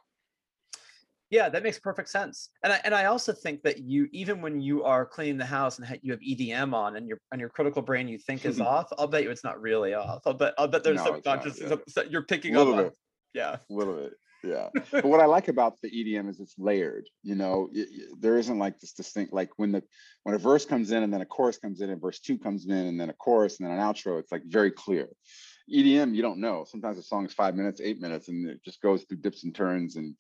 Yeah, 1.31 1.47
that 1.49 1.61
makes 1.61 1.77
perfect 1.77 2.09
sense. 2.09 2.49
And 2.63 2.73
I 2.73 2.81
and 2.83 2.95
I 2.95 3.05
also 3.05 3.33
think 3.33 3.61
that 3.61 3.77
you 3.83 4.07
even 4.11 4.41
when 4.41 4.59
you 4.59 4.83
are 4.83 5.05
cleaning 5.05 5.37
the 5.37 5.45
house 5.45 5.77
and 5.77 5.99
you 6.01 6.11
have 6.11 6.21
EDM 6.21 6.73
on 6.73 6.95
and 6.97 7.07
your 7.07 7.19
and 7.31 7.39
your 7.39 7.49
critical 7.49 7.83
brain 7.83 8.07
you 8.07 8.17
think 8.17 8.45
is 8.45 8.59
off, 8.73 8.87
I'll 8.97 9.07
bet 9.07 9.23
you 9.23 9.29
it's 9.29 9.43
not 9.43 9.61
really 9.61 9.93
off. 9.93 10.21
I'll 10.25 10.33
bet 10.33 10.55
I'll 10.57 10.67
bet 10.67 10.83
there's 10.83 10.97
No, 10.97 11.13
it's 11.13 11.25
not, 11.25 11.43
subconscious 11.43 11.95
yeah. 11.95 12.03
you're 12.09 12.23
picking 12.23 12.55
up 12.55 12.65
little 12.65 12.85
on. 12.85 12.91
Yeah. 13.35 13.57
a 13.57 13.73
little 13.73 13.93
bit 13.93 14.13
yeah. 14.43 14.69
But 14.91 15.05
what 15.05 15.19
i 15.19 15.25
like 15.25 15.47
about 15.47 15.79
the 15.81 15.89
edm 15.89 16.29
is 16.29 16.39
it's 16.39 16.55
layered 16.57 17.07
you 17.23 17.35
know 17.35 17.69
y- 17.73 17.85
y- 17.89 18.05
there 18.19 18.37
isn't 18.37 18.59
like 18.59 18.79
this 18.79 18.93
distinct 18.93 19.33
like 19.33 19.49
when 19.57 19.71
the 19.71 19.83
when 20.23 20.35
a 20.35 20.37
verse 20.37 20.65
comes 20.65 20.91
in 20.91 21.03
and 21.03 21.13
then 21.13 21.21
a 21.21 21.25
chorus 21.25 21.57
comes 21.57 21.81
in 21.81 21.89
and 21.89 22.01
verse 22.01 22.19
two 22.19 22.37
comes 22.37 22.65
in 22.65 22.71
and 22.71 22.99
then 22.99 23.09
a 23.09 23.13
chorus 23.13 23.59
and 23.59 23.69
then 23.69 23.77
an 23.77 23.83
outro 23.83 24.19
it's 24.19 24.31
like 24.31 24.43
very 24.45 24.71
clear. 24.71 25.09
Edm 25.71 26.15
you 26.15 26.21
don't 26.21 26.39
know. 26.39 26.65
Sometimes 26.67 26.97
a 26.97 27.03
song 27.03 27.25
is 27.25 27.33
five 27.33 27.55
minutes 27.55 27.81
eight 27.83 28.01
minutes 28.01 28.27
and 28.27 28.49
it 28.49 28.63
just 28.63 28.81
goes 28.81 29.03
through 29.03 29.17
dips 29.17 29.43
and 29.43 29.53
turns 29.53 29.95
and 29.97 30.15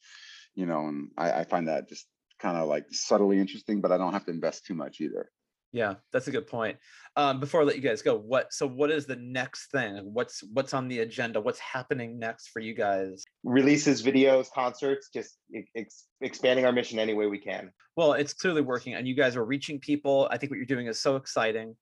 you 0.55 0.65
know 0.65 0.87
and 0.87 1.09
i, 1.17 1.31
I 1.31 1.43
find 1.43 1.67
that 1.67 1.89
just 1.89 2.05
kind 2.39 2.57
of 2.57 2.67
like 2.67 2.85
subtly 2.91 3.39
interesting 3.39 3.81
but 3.81 3.91
i 3.91 3.97
don't 3.97 4.13
have 4.13 4.25
to 4.25 4.31
invest 4.31 4.65
too 4.65 4.73
much 4.73 5.01
either 5.01 5.29
Yeah, 5.71 5.95
that's 6.11 6.27
a 6.27 6.31
good 6.31 6.47
point. 6.47 6.77
Um, 7.15 7.39
before 7.39 7.61
I 7.61 7.63
let 7.63 7.75
you 7.75 7.81
guys 7.81 8.01
go, 8.01 8.17
what 8.17 8.51
so 8.51 8.65
what 8.65 8.89
is 8.89 9.05
the 9.05 9.15
next 9.17 9.69
thing? 9.71 9.97
What's 10.13 10.41
what's 10.53 10.73
on 10.73 10.87
the 10.87 10.99
agenda? 10.99 11.39
What's 11.39 11.59
happening 11.59 12.17
next 12.17 12.47
for 12.47 12.59
you 12.59 12.73
guys? 12.73 13.23
Releases, 13.43 14.01
videos, 14.01 14.51
concerts, 14.51 15.09
just 15.13 15.37
ex- 15.75 16.05
expanding 16.21 16.65
our 16.65 16.71
mission 16.71 16.97
any 16.97 17.13
way 17.13 17.27
we 17.27 17.37
can. 17.37 17.71
Well, 17.95 18.13
it's 18.13 18.33
clearly 18.33 18.61
working, 18.61 18.95
and 18.95 19.07
you 19.07 19.13
guys 19.13 19.35
are 19.35 19.45
reaching 19.45 19.79
people. 19.79 20.27
I 20.31 20.37
think 20.37 20.51
what 20.51 20.57
you're 20.57 20.65
doing 20.65 20.87
is 20.87 20.99
so 20.99 21.17
exciting, 21.17 21.75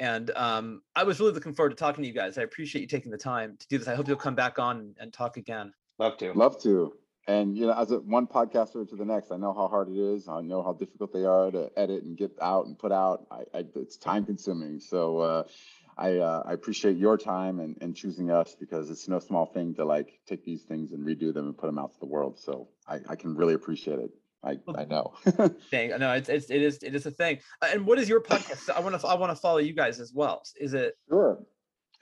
and 0.00 0.30
um, 0.32 0.82
I 0.94 1.04
was 1.04 1.18
really 1.18 1.32
looking 1.32 1.54
forward 1.54 1.70
to 1.70 1.76
talking 1.76 2.02
to 2.02 2.08
you 2.08 2.14
guys. 2.14 2.36
I 2.36 2.42
appreciate 2.42 2.82
you 2.82 2.88
taking 2.88 3.10
the 3.10 3.18
time 3.18 3.56
to 3.58 3.66
do 3.68 3.78
this. 3.78 3.88
I 3.88 3.94
hope 3.94 4.06
you'll 4.06 4.16
come 4.16 4.34
back 4.34 4.58
on 4.58 4.94
and 4.98 5.12
talk 5.12 5.38
again. 5.38 5.72
Love 5.98 6.18
to. 6.18 6.32
Love 6.34 6.60
to. 6.62 6.92
And 7.26 7.56
you 7.56 7.66
know, 7.66 7.74
as 7.74 7.90
a 7.90 7.98
one 7.98 8.26
podcaster 8.26 8.88
to 8.88 8.96
the 8.96 9.04
next, 9.04 9.30
I 9.30 9.36
know 9.36 9.52
how 9.52 9.68
hard 9.68 9.88
it 9.88 9.96
is. 9.96 10.28
I 10.28 10.40
know 10.40 10.62
how 10.62 10.72
difficult 10.72 11.12
they 11.12 11.24
are 11.24 11.50
to 11.50 11.70
edit 11.76 12.02
and 12.02 12.16
get 12.16 12.32
out 12.40 12.66
and 12.66 12.78
put 12.78 12.92
out. 12.92 13.26
I, 13.30 13.58
I 13.58 13.64
it's 13.74 13.96
time 13.96 14.24
consuming. 14.24 14.80
So 14.80 15.18
uh, 15.18 15.42
I 15.98 16.16
uh, 16.16 16.42
I 16.46 16.54
appreciate 16.54 16.96
your 16.96 17.18
time 17.18 17.60
and, 17.60 17.76
and 17.80 17.94
choosing 17.94 18.30
us 18.30 18.56
because 18.58 18.90
it's 18.90 19.06
no 19.06 19.18
small 19.18 19.46
thing 19.46 19.74
to 19.74 19.84
like 19.84 20.18
take 20.26 20.44
these 20.44 20.62
things 20.62 20.92
and 20.92 21.06
redo 21.06 21.32
them 21.32 21.46
and 21.46 21.56
put 21.56 21.66
them 21.66 21.78
out 21.78 21.92
to 21.92 22.00
the 22.00 22.06
world. 22.06 22.38
So 22.38 22.68
I, 22.88 23.00
I 23.08 23.16
can 23.16 23.36
really 23.36 23.54
appreciate 23.54 23.98
it. 23.98 24.10
I, 24.42 24.58
I 24.74 24.86
know. 24.86 25.12
Dang, 25.70 25.90
no, 25.98 26.14
it's, 26.14 26.30
it's 26.30 26.50
it 26.50 26.62
is 26.62 26.82
it 26.82 26.94
is 26.94 27.04
a 27.04 27.10
thing. 27.10 27.40
Uh, 27.60 27.68
and 27.72 27.86
what 27.86 27.98
is 27.98 28.08
your 28.08 28.22
podcast? 28.22 28.70
I 28.70 28.80
want 28.80 28.98
to 28.98 29.06
I 29.06 29.14
want 29.14 29.30
to 29.30 29.36
follow 29.36 29.58
you 29.58 29.74
guys 29.74 30.00
as 30.00 30.12
well. 30.14 30.42
Is 30.58 30.72
it 30.72 30.96
sure? 31.08 31.44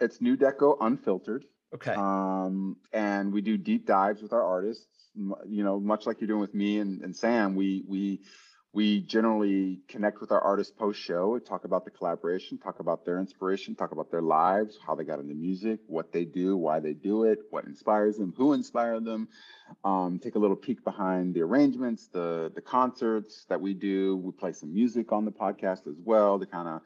It's 0.01 0.21
Nu 0.21 0.37
Deco 0.37 0.77
Unfiltered. 0.81 1.45
Okay. 1.75 1.93
Um, 1.93 2.77
and 2.93 3.33
we 3.33 3.41
do 3.41 3.59
deep 3.59 3.85
dives 3.85 4.23
with 4.23 4.33
our 4.33 4.43
artists 4.43 4.97
you 5.49 5.64
know, 5.64 5.81
much 5.81 6.07
like 6.07 6.21
you're 6.21 6.29
doing 6.29 6.41
with 6.41 6.55
me 6.55 6.79
and, 6.79 7.03
and 7.03 7.14
Sam, 7.16 7.55
we 7.57 7.85
we 7.87 8.21
we 8.73 9.01
generally 9.01 9.81
connect 9.89 10.21
with 10.21 10.31
our 10.31 10.41
artists 10.41 10.73
post 10.79 11.01
show, 11.01 11.39
talk 11.39 11.64
about 11.64 11.85
the 11.85 11.91
collaboration, 11.91 12.59
talk 12.59 12.81
about 12.81 13.05
their 13.05 13.19
inspiration, 13.19 13.75
talk 13.75 13.93
about 13.93 14.11
their 14.11 14.23
lives, 14.23 14.79
how 14.87 14.95
they 14.95 15.05
got 15.05 15.19
into 15.19 15.35
music, 15.35 15.81
what 15.87 16.12
they 16.12 16.25
do, 16.25 16.57
why 16.57 16.79
they 16.79 16.93
do 16.93 17.25
it, 17.25 17.39
what 17.51 17.64
inspires 17.64 18.19
them, 18.19 18.35
who 18.37 18.53
inspired 18.53 19.05
them. 19.05 19.29
Um, 19.85 20.19
take 20.23 20.35
a 20.35 20.39
little 20.39 20.57
peek 20.57 20.85
behind 20.85 21.35
the 21.35 21.43
arrangements, 21.43 22.09
the 22.09 22.53
the 22.55 22.61
concerts 22.61 23.47
that 23.49 23.61
we 23.61 23.75
do. 23.75 24.16
We 24.16 24.33
play 24.33 24.53
some 24.53 24.73
music 24.73 25.12
on 25.12 25.25
the 25.25 25.33
podcast 25.33 25.87
as 25.87 25.97
well 26.05 26.39
to 26.39 26.47
kind 26.47 26.69
of 26.69 26.83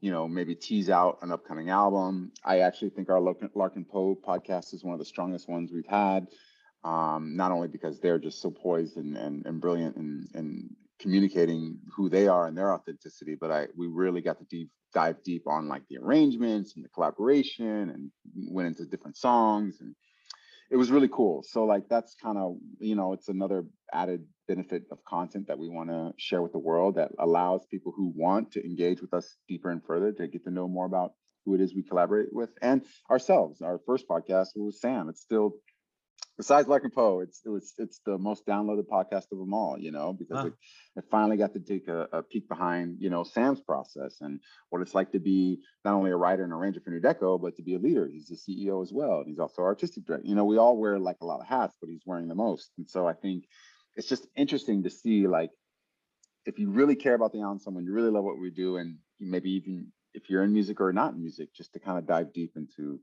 you 0.00 0.10
know, 0.10 0.28
maybe 0.28 0.54
tease 0.54 0.90
out 0.90 1.18
an 1.22 1.32
upcoming 1.32 1.70
album. 1.70 2.30
I 2.44 2.58
actually 2.58 2.90
think 2.90 3.08
our 3.08 3.20
Larkin 3.20 3.86
Poe 3.86 4.14
podcast 4.14 4.74
is 4.74 4.84
one 4.84 4.92
of 4.92 4.98
the 4.98 5.04
strongest 5.06 5.48
ones 5.48 5.72
we've 5.72 5.86
had 5.86 6.26
um, 6.84 7.36
not 7.36 7.52
only 7.52 7.68
because 7.68 7.98
they're 8.00 8.18
just 8.18 8.40
so 8.40 8.50
poised 8.50 8.96
and, 8.96 9.16
and, 9.16 9.46
and 9.46 9.60
brilliant 9.60 9.96
and, 9.96 10.28
in 10.34 10.70
communicating 11.00 11.78
who 11.94 12.08
they 12.08 12.28
are 12.28 12.46
and 12.46 12.56
their 12.56 12.72
authenticity, 12.72 13.34
but 13.34 13.50
I 13.50 13.66
we 13.76 13.86
really 13.86 14.20
got 14.20 14.38
to 14.38 14.44
deep 14.44 14.70
dive 14.92 15.22
deep 15.24 15.48
on 15.48 15.66
like 15.66 15.82
the 15.88 15.98
arrangements 15.98 16.76
and 16.76 16.84
the 16.84 16.88
collaboration 16.88 17.90
and 17.90 18.10
went 18.48 18.68
into 18.68 18.84
different 18.88 19.16
songs 19.16 19.78
and 19.80 19.96
it 20.70 20.76
was 20.76 20.90
really 20.90 21.08
cool. 21.08 21.42
So 21.42 21.64
like 21.64 21.88
that's 21.88 22.14
kind 22.14 22.38
of 22.38 22.56
you 22.78 22.94
know 22.94 23.12
it's 23.12 23.28
another 23.28 23.64
added 23.92 24.24
benefit 24.48 24.84
of 24.90 25.04
content 25.04 25.46
that 25.48 25.58
we 25.58 25.68
want 25.68 25.90
to 25.90 26.12
share 26.16 26.42
with 26.42 26.52
the 26.52 26.58
world 26.58 26.96
that 26.96 27.12
allows 27.18 27.66
people 27.66 27.92
who 27.96 28.12
want 28.14 28.52
to 28.52 28.64
engage 28.64 29.00
with 29.00 29.14
us 29.14 29.36
deeper 29.48 29.70
and 29.70 29.82
further 29.84 30.12
to 30.12 30.28
get 30.28 30.44
to 30.44 30.50
know 30.50 30.68
more 30.68 30.86
about 30.86 31.12
who 31.44 31.54
it 31.54 31.60
is 31.60 31.74
we 31.74 31.82
collaborate 31.82 32.32
with 32.32 32.50
and 32.62 32.82
ourselves. 33.10 33.60
Our 33.60 33.80
first 33.86 34.08
podcast 34.08 34.48
was 34.56 34.80
Sam. 34.80 35.08
It's 35.08 35.20
still 35.20 35.54
besides 36.36 36.68
Larkin 36.68 36.90
Poe, 36.90 37.20
it's 37.20 37.40
it 37.44 37.48
was 37.48 37.72
it's 37.78 38.00
the 38.04 38.18
most 38.18 38.46
downloaded 38.46 38.86
podcast 38.86 39.32
of 39.32 39.38
them 39.38 39.54
all, 39.54 39.78
you 39.78 39.90
know, 39.90 40.12
because 40.12 40.38
huh. 40.38 40.46
it, 40.46 40.52
it, 40.96 41.04
finally 41.10 41.36
got 41.36 41.52
to 41.54 41.60
take 41.60 41.88
a, 41.88 42.08
a, 42.12 42.22
peek 42.22 42.48
behind, 42.48 42.96
you 43.00 43.10
know, 43.10 43.22
Sam's 43.24 43.60
process 43.60 44.16
and 44.20 44.40
what 44.70 44.82
it's 44.82 44.94
like 44.94 45.12
to 45.12 45.20
be 45.20 45.60
not 45.84 45.94
only 45.94 46.10
a 46.10 46.16
writer 46.16 46.44
and 46.44 46.52
arranger 46.52 46.80
for 46.80 46.90
Nu 46.90 47.00
Deco, 47.00 47.40
but 47.40 47.56
to 47.56 47.62
be 47.62 47.74
a 47.74 47.78
leader. 47.78 48.08
He's 48.10 48.28
the 48.28 48.36
CEO 48.36 48.82
as 48.82 48.92
well. 48.92 49.18
And 49.18 49.28
he's 49.28 49.38
also 49.38 49.62
artistic 49.62 50.04
director. 50.06 50.26
You 50.26 50.34
know, 50.34 50.44
we 50.44 50.58
all 50.58 50.76
wear 50.76 50.98
like 50.98 51.18
a 51.20 51.26
lot 51.26 51.40
of 51.40 51.46
hats, 51.46 51.76
but 51.80 51.88
he's 51.88 52.02
wearing 52.04 52.28
the 52.28 52.34
most. 52.34 52.70
And 52.78 52.88
so 52.88 53.06
I 53.06 53.12
think 53.12 53.44
it's 53.96 54.08
just 54.08 54.26
interesting 54.36 54.82
to 54.82 54.90
see 54.90 55.26
like 55.26 55.50
if 56.46 56.58
you 56.58 56.70
really 56.70 56.96
care 56.96 57.14
about 57.14 57.32
the 57.32 57.42
ensemble 57.42 57.78
and 57.78 57.86
you 57.86 57.94
really 57.94 58.10
love 58.10 58.24
what 58.24 58.38
we 58.38 58.50
do, 58.50 58.76
and 58.76 58.98
maybe 59.20 59.50
even 59.52 59.92
if 60.12 60.28
you're 60.28 60.44
in 60.44 60.52
music 60.52 60.80
or 60.80 60.92
not 60.92 61.14
in 61.14 61.20
music, 61.20 61.54
just 61.54 61.72
to 61.72 61.80
kind 61.80 61.98
of 61.98 62.06
dive 62.06 62.32
deep 62.32 62.52
into 62.56 63.00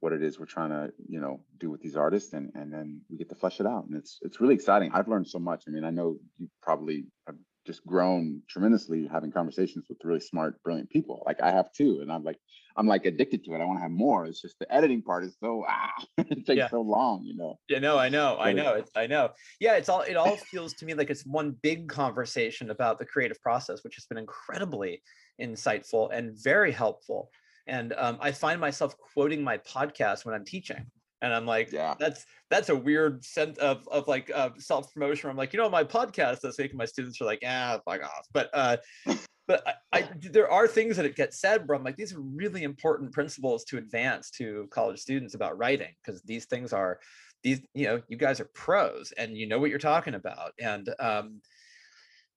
what 0.00 0.12
it 0.12 0.22
is 0.22 0.38
we're 0.38 0.46
trying 0.46 0.70
to 0.70 0.92
you 1.08 1.20
know 1.20 1.40
do 1.58 1.70
with 1.70 1.80
these 1.80 1.96
artists 1.96 2.32
and 2.32 2.50
and 2.54 2.72
then 2.72 3.00
we 3.08 3.16
get 3.16 3.28
to 3.28 3.34
flesh 3.34 3.60
it 3.60 3.66
out 3.66 3.86
and 3.86 3.96
it's 3.96 4.18
it's 4.22 4.40
really 4.40 4.54
exciting. 4.54 4.90
I've 4.92 5.08
learned 5.08 5.28
so 5.28 5.38
much. 5.38 5.64
I 5.68 5.70
mean 5.70 5.84
i 5.84 5.90
know 5.90 6.16
you 6.38 6.48
probably 6.62 7.04
have 7.26 7.36
just 7.66 7.86
grown 7.86 8.40
tremendously 8.48 9.06
having 9.06 9.30
conversations 9.30 9.84
with 9.88 9.98
really 10.02 10.20
smart 10.20 10.60
brilliant 10.62 10.90
people. 10.90 11.22
Like 11.26 11.40
i 11.42 11.50
have 11.50 11.72
too 11.72 12.00
and 12.00 12.10
i'm 12.10 12.24
like 12.24 12.38
i'm 12.76 12.86
like 12.86 13.04
addicted 13.04 13.44
to 13.44 13.54
it. 13.54 13.60
I 13.60 13.64
want 13.64 13.78
to 13.78 13.82
have 13.82 13.90
more. 13.90 14.24
It's 14.24 14.40
just 14.40 14.58
the 14.58 14.72
editing 14.74 15.02
part 15.02 15.24
is 15.24 15.36
so 15.38 15.64
ah 15.68 16.04
it 16.18 16.46
takes 16.46 16.56
yeah. 16.56 16.70
so 16.70 16.80
long 16.80 17.22
you 17.24 17.36
know? 17.36 17.58
Yeah 17.68 17.78
no 17.78 17.98
i 17.98 18.08
know 18.08 18.38
i 18.38 18.52
know 18.52 18.74
it's, 18.74 18.90
i 18.96 19.06
know. 19.06 19.30
Yeah 19.60 19.74
it's 19.74 19.90
all 19.90 20.00
it 20.00 20.16
all 20.16 20.36
feels 20.36 20.72
to 20.74 20.86
me 20.86 20.94
like 20.94 21.10
it's 21.10 21.26
one 21.26 21.56
big 21.62 21.88
conversation 21.88 22.70
about 22.70 22.98
the 22.98 23.04
creative 23.04 23.40
process 23.42 23.84
which 23.84 23.96
has 23.96 24.06
been 24.06 24.18
incredibly 24.18 25.02
insightful 25.40 26.08
and 26.12 26.42
very 26.42 26.72
helpful 26.72 27.30
and 27.66 27.92
um, 27.96 28.18
I 28.20 28.32
find 28.32 28.60
myself 28.60 28.96
quoting 28.98 29.42
my 29.42 29.58
podcast 29.58 30.24
when 30.24 30.34
I'm 30.34 30.44
teaching, 30.44 30.86
and 31.22 31.34
I'm 31.34 31.46
like, 31.46 31.72
yeah, 31.72 31.94
that's 31.98 32.24
that's 32.50 32.68
a 32.68 32.76
weird 32.76 33.24
sense 33.24 33.58
of 33.58 33.86
of 33.88 34.08
like 34.08 34.30
uh, 34.34 34.50
self 34.58 34.92
promotion. 34.92 35.30
I'm 35.30 35.36
like, 35.36 35.52
you 35.52 35.58
know, 35.58 35.68
my 35.68 35.84
podcast 35.84 36.40
this 36.40 36.58
week, 36.58 36.74
my 36.74 36.84
students 36.84 37.20
are 37.20 37.26
like, 37.26 37.42
ah, 37.46 37.80
fuck 37.84 38.02
off. 38.02 38.26
But 38.32 38.50
uh, 38.52 38.76
but 39.46 39.66
I, 39.66 39.98
I, 39.98 40.08
there 40.30 40.50
are 40.50 40.68
things 40.68 40.96
that 40.96 41.06
it 41.06 41.16
gets 41.16 41.40
said 41.40 41.66
where 41.66 41.76
I'm 41.76 41.84
like, 41.84 41.96
these 41.96 42.14
are 42.14 42.20
really 42.20 42.62
important 42.62 43.12
principles 43.12 43.64
to 43.64 43.78
advance 43.78 44.30
to 44.32 44.68
college 44.70 45.00
students 45.00 45.34
about 45.34 45.58
writing 45.58 45.92
because 46.04 46.22
these 46.22 46.46
things 46.46 46.72
are 46.72 47.00
these 47.42 47.60
you 47.74 47.86
know 47.86 48.02
you 48.08 48.16
guys 48.16 48.40
are 48.40 48.50
pros 48.54 49.12
and 49.16 49.36
you 49.36 49.48
know 49.48 49.58
what 49.58 49.70
you're 49.70 49.78
talking 49.78 50.14
about 50.14 50.52
and 50.60 50.90
um 50.98 51.40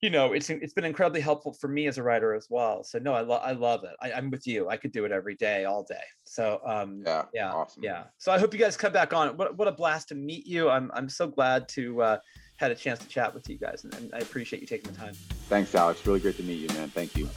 you 0.03 0.09
know, 0.09 0.33
it's 0.33 0.49
it's 0.49 0.73
been 0.73 0.83
incredibly 0.83 1.21
helpful 1.21 1.53
for 1.53 1.69
me 1.69 1.87
as 1.87 1.97
a 1.97 2.03
writer 2.03 2.33
as 2.33 2.47
well. 2.49 2.83
So 2.83 2.99
no, 2.99 3.13
I 3.13 3.21
love 3.21 3.41
I 3.41 3.53
love 3.53 3.85
it. 3.85 3.95
I, 4.01 4.11
am 4.11 4.29
with 4.29 4.45
you. 4.45 4.67
I 4.67 4.75
could 4.75 4.91
do 4.91 5.05
it 5.05 5.13
every 5.13 5.33
day, 5.35 5.63
all 5.63 5.81
day. 5.81 6.03
So 6.25 6.59
um, 6.65 7.03
yeah, 7.05 7.23
yeah, 7.33 7.53
awesome. 7.53 7.83
yeah. 7.83 8.03
So 8.17 8.33
I 8.33 8.37
hope 8.37 8.53
you 8.53 8.59
guys 8.59 8.75
come 8.75 8.91
back 8.91 9.13
on. 9.13 9.37
What 9.37 9.57
what 9.57 9.69
a 9.69 9.71
blast 9.71 10.09
to 10.09 10.15
meet 10.15 10.45
you. 10.45 10.69
I'm 10.69 10.91
I'm 10.93 11.07
so 11.07 11.25
glad 11.25 11.69
to 11.69 12.01
uh, 12.01 12.17
had 12.57 12.69
a 12.69 12.75
chance 12.75 12.99
to 12.99 13.07
chat 13.07 13.33
with 13.33 13.49
you 13.49 13.57
guys, 13.57 13.85
and, 13.85 13.93
and 13.93 14.13
I 14.13 14.17
appreciate 14.17 14.61
you 14.61 14.67
taking 14.67 14.91
the 14.91 14.97
time. 14.97 15.13
Thanks, 15.47 15.73
Alex. 15.73 16.05
Really 16.05 16.19
great 16.19 16.35
to 16.35 16.43
meet 16.43 16.59
you, 16.59 16.67
man. 16.75 16.89
Thank 16.89 17.15
you. 17.15 17.29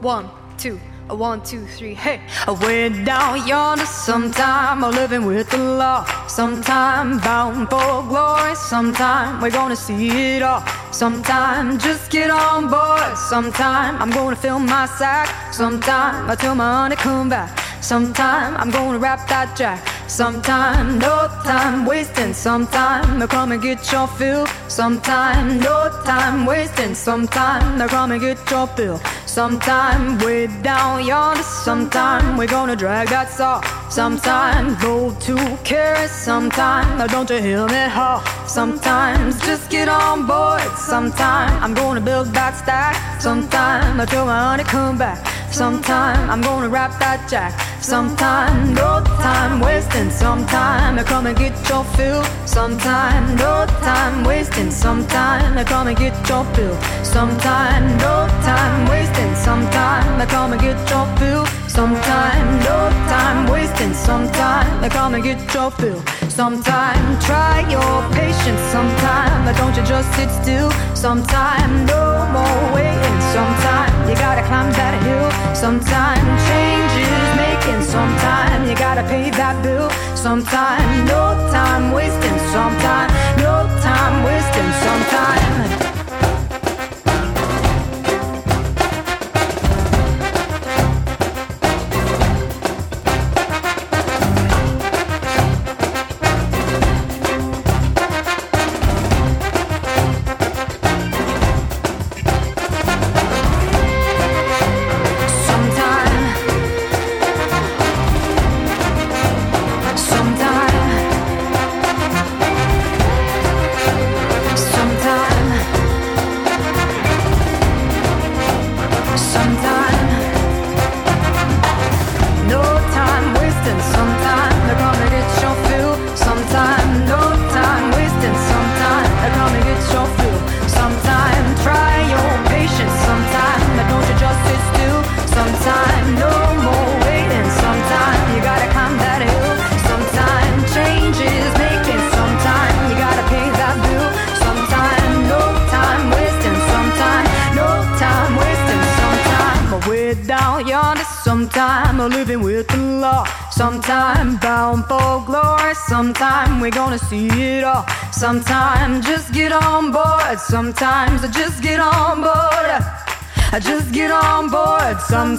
One, 0.00 0.28
two, 0.58 0.78
one, 1.08 1.42
two, 1.42 1.66
three, 1.66 1.94
hey. 1.94 2.20
I 2.46 2.52
went 2.52 3.04
down 3.04 3.46
yonder 3.46 3.86
sometime, 3.86 4.84
I'm 4.84 4.94
living 4.94 5.24
with 5.26 5.50
the 5.50 5.58
law. 5.58 6.04
Sometime 6.26 7.18
bound 7.18 7.68
for 7.70 8.02
glory, 8.08 8.54
sometime 8.54 9.40
we're 9.40 9.50
gonna 9.50 9.76
see 9.76 10.36
it 10.36 10.42
all. 10.42 10.62
Sometime 10.92 11.78
just 11.78 12.10
get 12.10 12.30
on 12.30 12.68
board, 12.68 13.16
sometime 13.16 14.00
I'm 14.00 14.10
gonna 14.10 14.36
fill 14.36 14.58
my 14.58 14.86
sack. 14.86 15.52
Sometime 15.52 16.30
I 16.30 16.34
tell 16.34 16.54
my 16.54 16.82
honey 16.82 16.96
come 16.96 17.28
back. 17.28 17.71
Sometime 17.82 18.56
I'm 18.56 18.70
gonna 18.70 18.98
wrap 18.98 19.28
that 19.28 19.56
jack. 19.56 19.84
Sometime 20.08 21.00
no 21.00 21.28
time 21.44 21.84
wasting. 21.84 22.32
Sometime 22.32 23.20
I 23.20 23.26
come 23.26 23.50
and 23.50 23.60
get 23.60 23.90
your 23.90 24.06
fill. 24.06 24.46
Sometime 24.68 25.58
no 25.58 25.90
time 26.04 26.46
wasting. 26.46 26.94
Sometime 26.94 27.82
I 27.82 27.88
come 27.88 28.12
and 28.12 28.20
get 28.20 28.38
your 28.50 28.68
fill. 28.68 29.00
Sometime 29.26 30.18
way 30.18 30.46
down 30.62 31.04
yonder. 31.04 31.42
Sometime 31.42 32.36
we're 32.36 32.46
gonna 32.46 32.76
drag 32.76 33.08
that 33.08 33.30
saw. 33.30 33.60
Sometime 33.92 34.74
go 34.80 35.14
to 35.20 35.36
carry. 35.64 36.08
Sometimes 36.08 36.98
I 36.98 37.06
don't 37.08 37.28
you 37.28 37.36
hear 37.36 37.66
me 37.66 37.84
haw. 37.92 38.24
Sometimes 38.46 39.38
just 39.44 39.68
get 39.68 39.86
on 39.86 40.26
board. 40.26 40.62
Sometimes 40.78 41.52
I'm 41.62 41.74
gonna 41.74 42.00
build 42.00 42.28
that 42.28 42.56
stack. 42.56 43.20
Sometimes 43.20 44.00
I 44.00 44.06
tell 44.06 44.24
my 44.24 44.38
honey 44.44 44.64
come 44.64 44.96
back. 44.96 45.20
Sometimes 45.52 46.18
I'm 46.30 46.40
gonna 46.40 46.70
wrap 46.70 46.98
that 47.00 47.28
jack. 47.28 47.52
Sometimes 47.82 48.70
no 48.70 49.04
time 49.20 49.60
wasting. 49.60 50.08
Sometime 50.08 50.98
I 50.98 51.04
come 51.04 51.26
and 51.26 51.36
get 51.36 51.52
your 51.68 51.84
fill. 51.84 52.24
Sometimes 52.46 53.38
no 53.38 53.66
time 53.84 54.24
wasting. 54.24 54.70
Sometime 54.70 55.58
I 55.58 55.64
come 55.64 55.88
and 55.88 55.98
get 55.98 56.16
your 56.30 56.46
fill. 56.54 56.80
Sometime 57.04 57.98
no 57.98 58.26
time 58.40 58.88
wasting. 58.88 59.34
Sometime 59.34 60.18
I 60.18 60.24
come 60.24 60.52
and 60.52 60.62
get 60.62 60.78
your 60.88 61.04
fill. 61.18 61.61
Sometime 61.72 62.58
no 62.58 62.90
time 63.08 63.50
wasting. 63.50 63.94
Sometime 63.94 64.84
I 64.84 64.88
and 65.14 65.24
get 65.24 65.40
your 65.54 65.70
fill. 65.70 66.02
Sometime 66.28 67.18
try 67.18 67.64
your 67.70 67.96
patience. 68.12 68.60
Sometime 68.68 69.48
don't 69.56 69.74
you 69.74 69.82
just 69.82 70.12
sit 70.12 70.28
still. 70.28 70.70
Sometime 70.94 71.86
no 71.86 72.28
more 72.28 72.74
waiting. 72.76 73.18
Sometime 73.32 73.88
you 74.06 74.14
gotta 74.16 74.42
climb 74.42 74.70
that 74.72 75.00
hill. 75.00 75.30
Sometime 75.56 76.26
change 76.44 76.92
is 77.08 77.28
making. 77.40 77.80
Sometime 77.80 78.68
you 78.68 78.76
gotta 78.76 79.02
pay 79.08 79.30
that 79.30 79.56
bill. 79.62 79.88
Sometime 80.14 81.06
no 81.06 81.32
time 81.56 81.90
wasting. 81.90 82.38
Sometime 82.52 83.08
no 83.40 83.64
time 83.80 84.22
wasting. 84.28 84.70
Sometime, 84.84 85.81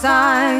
just 0.03 0.52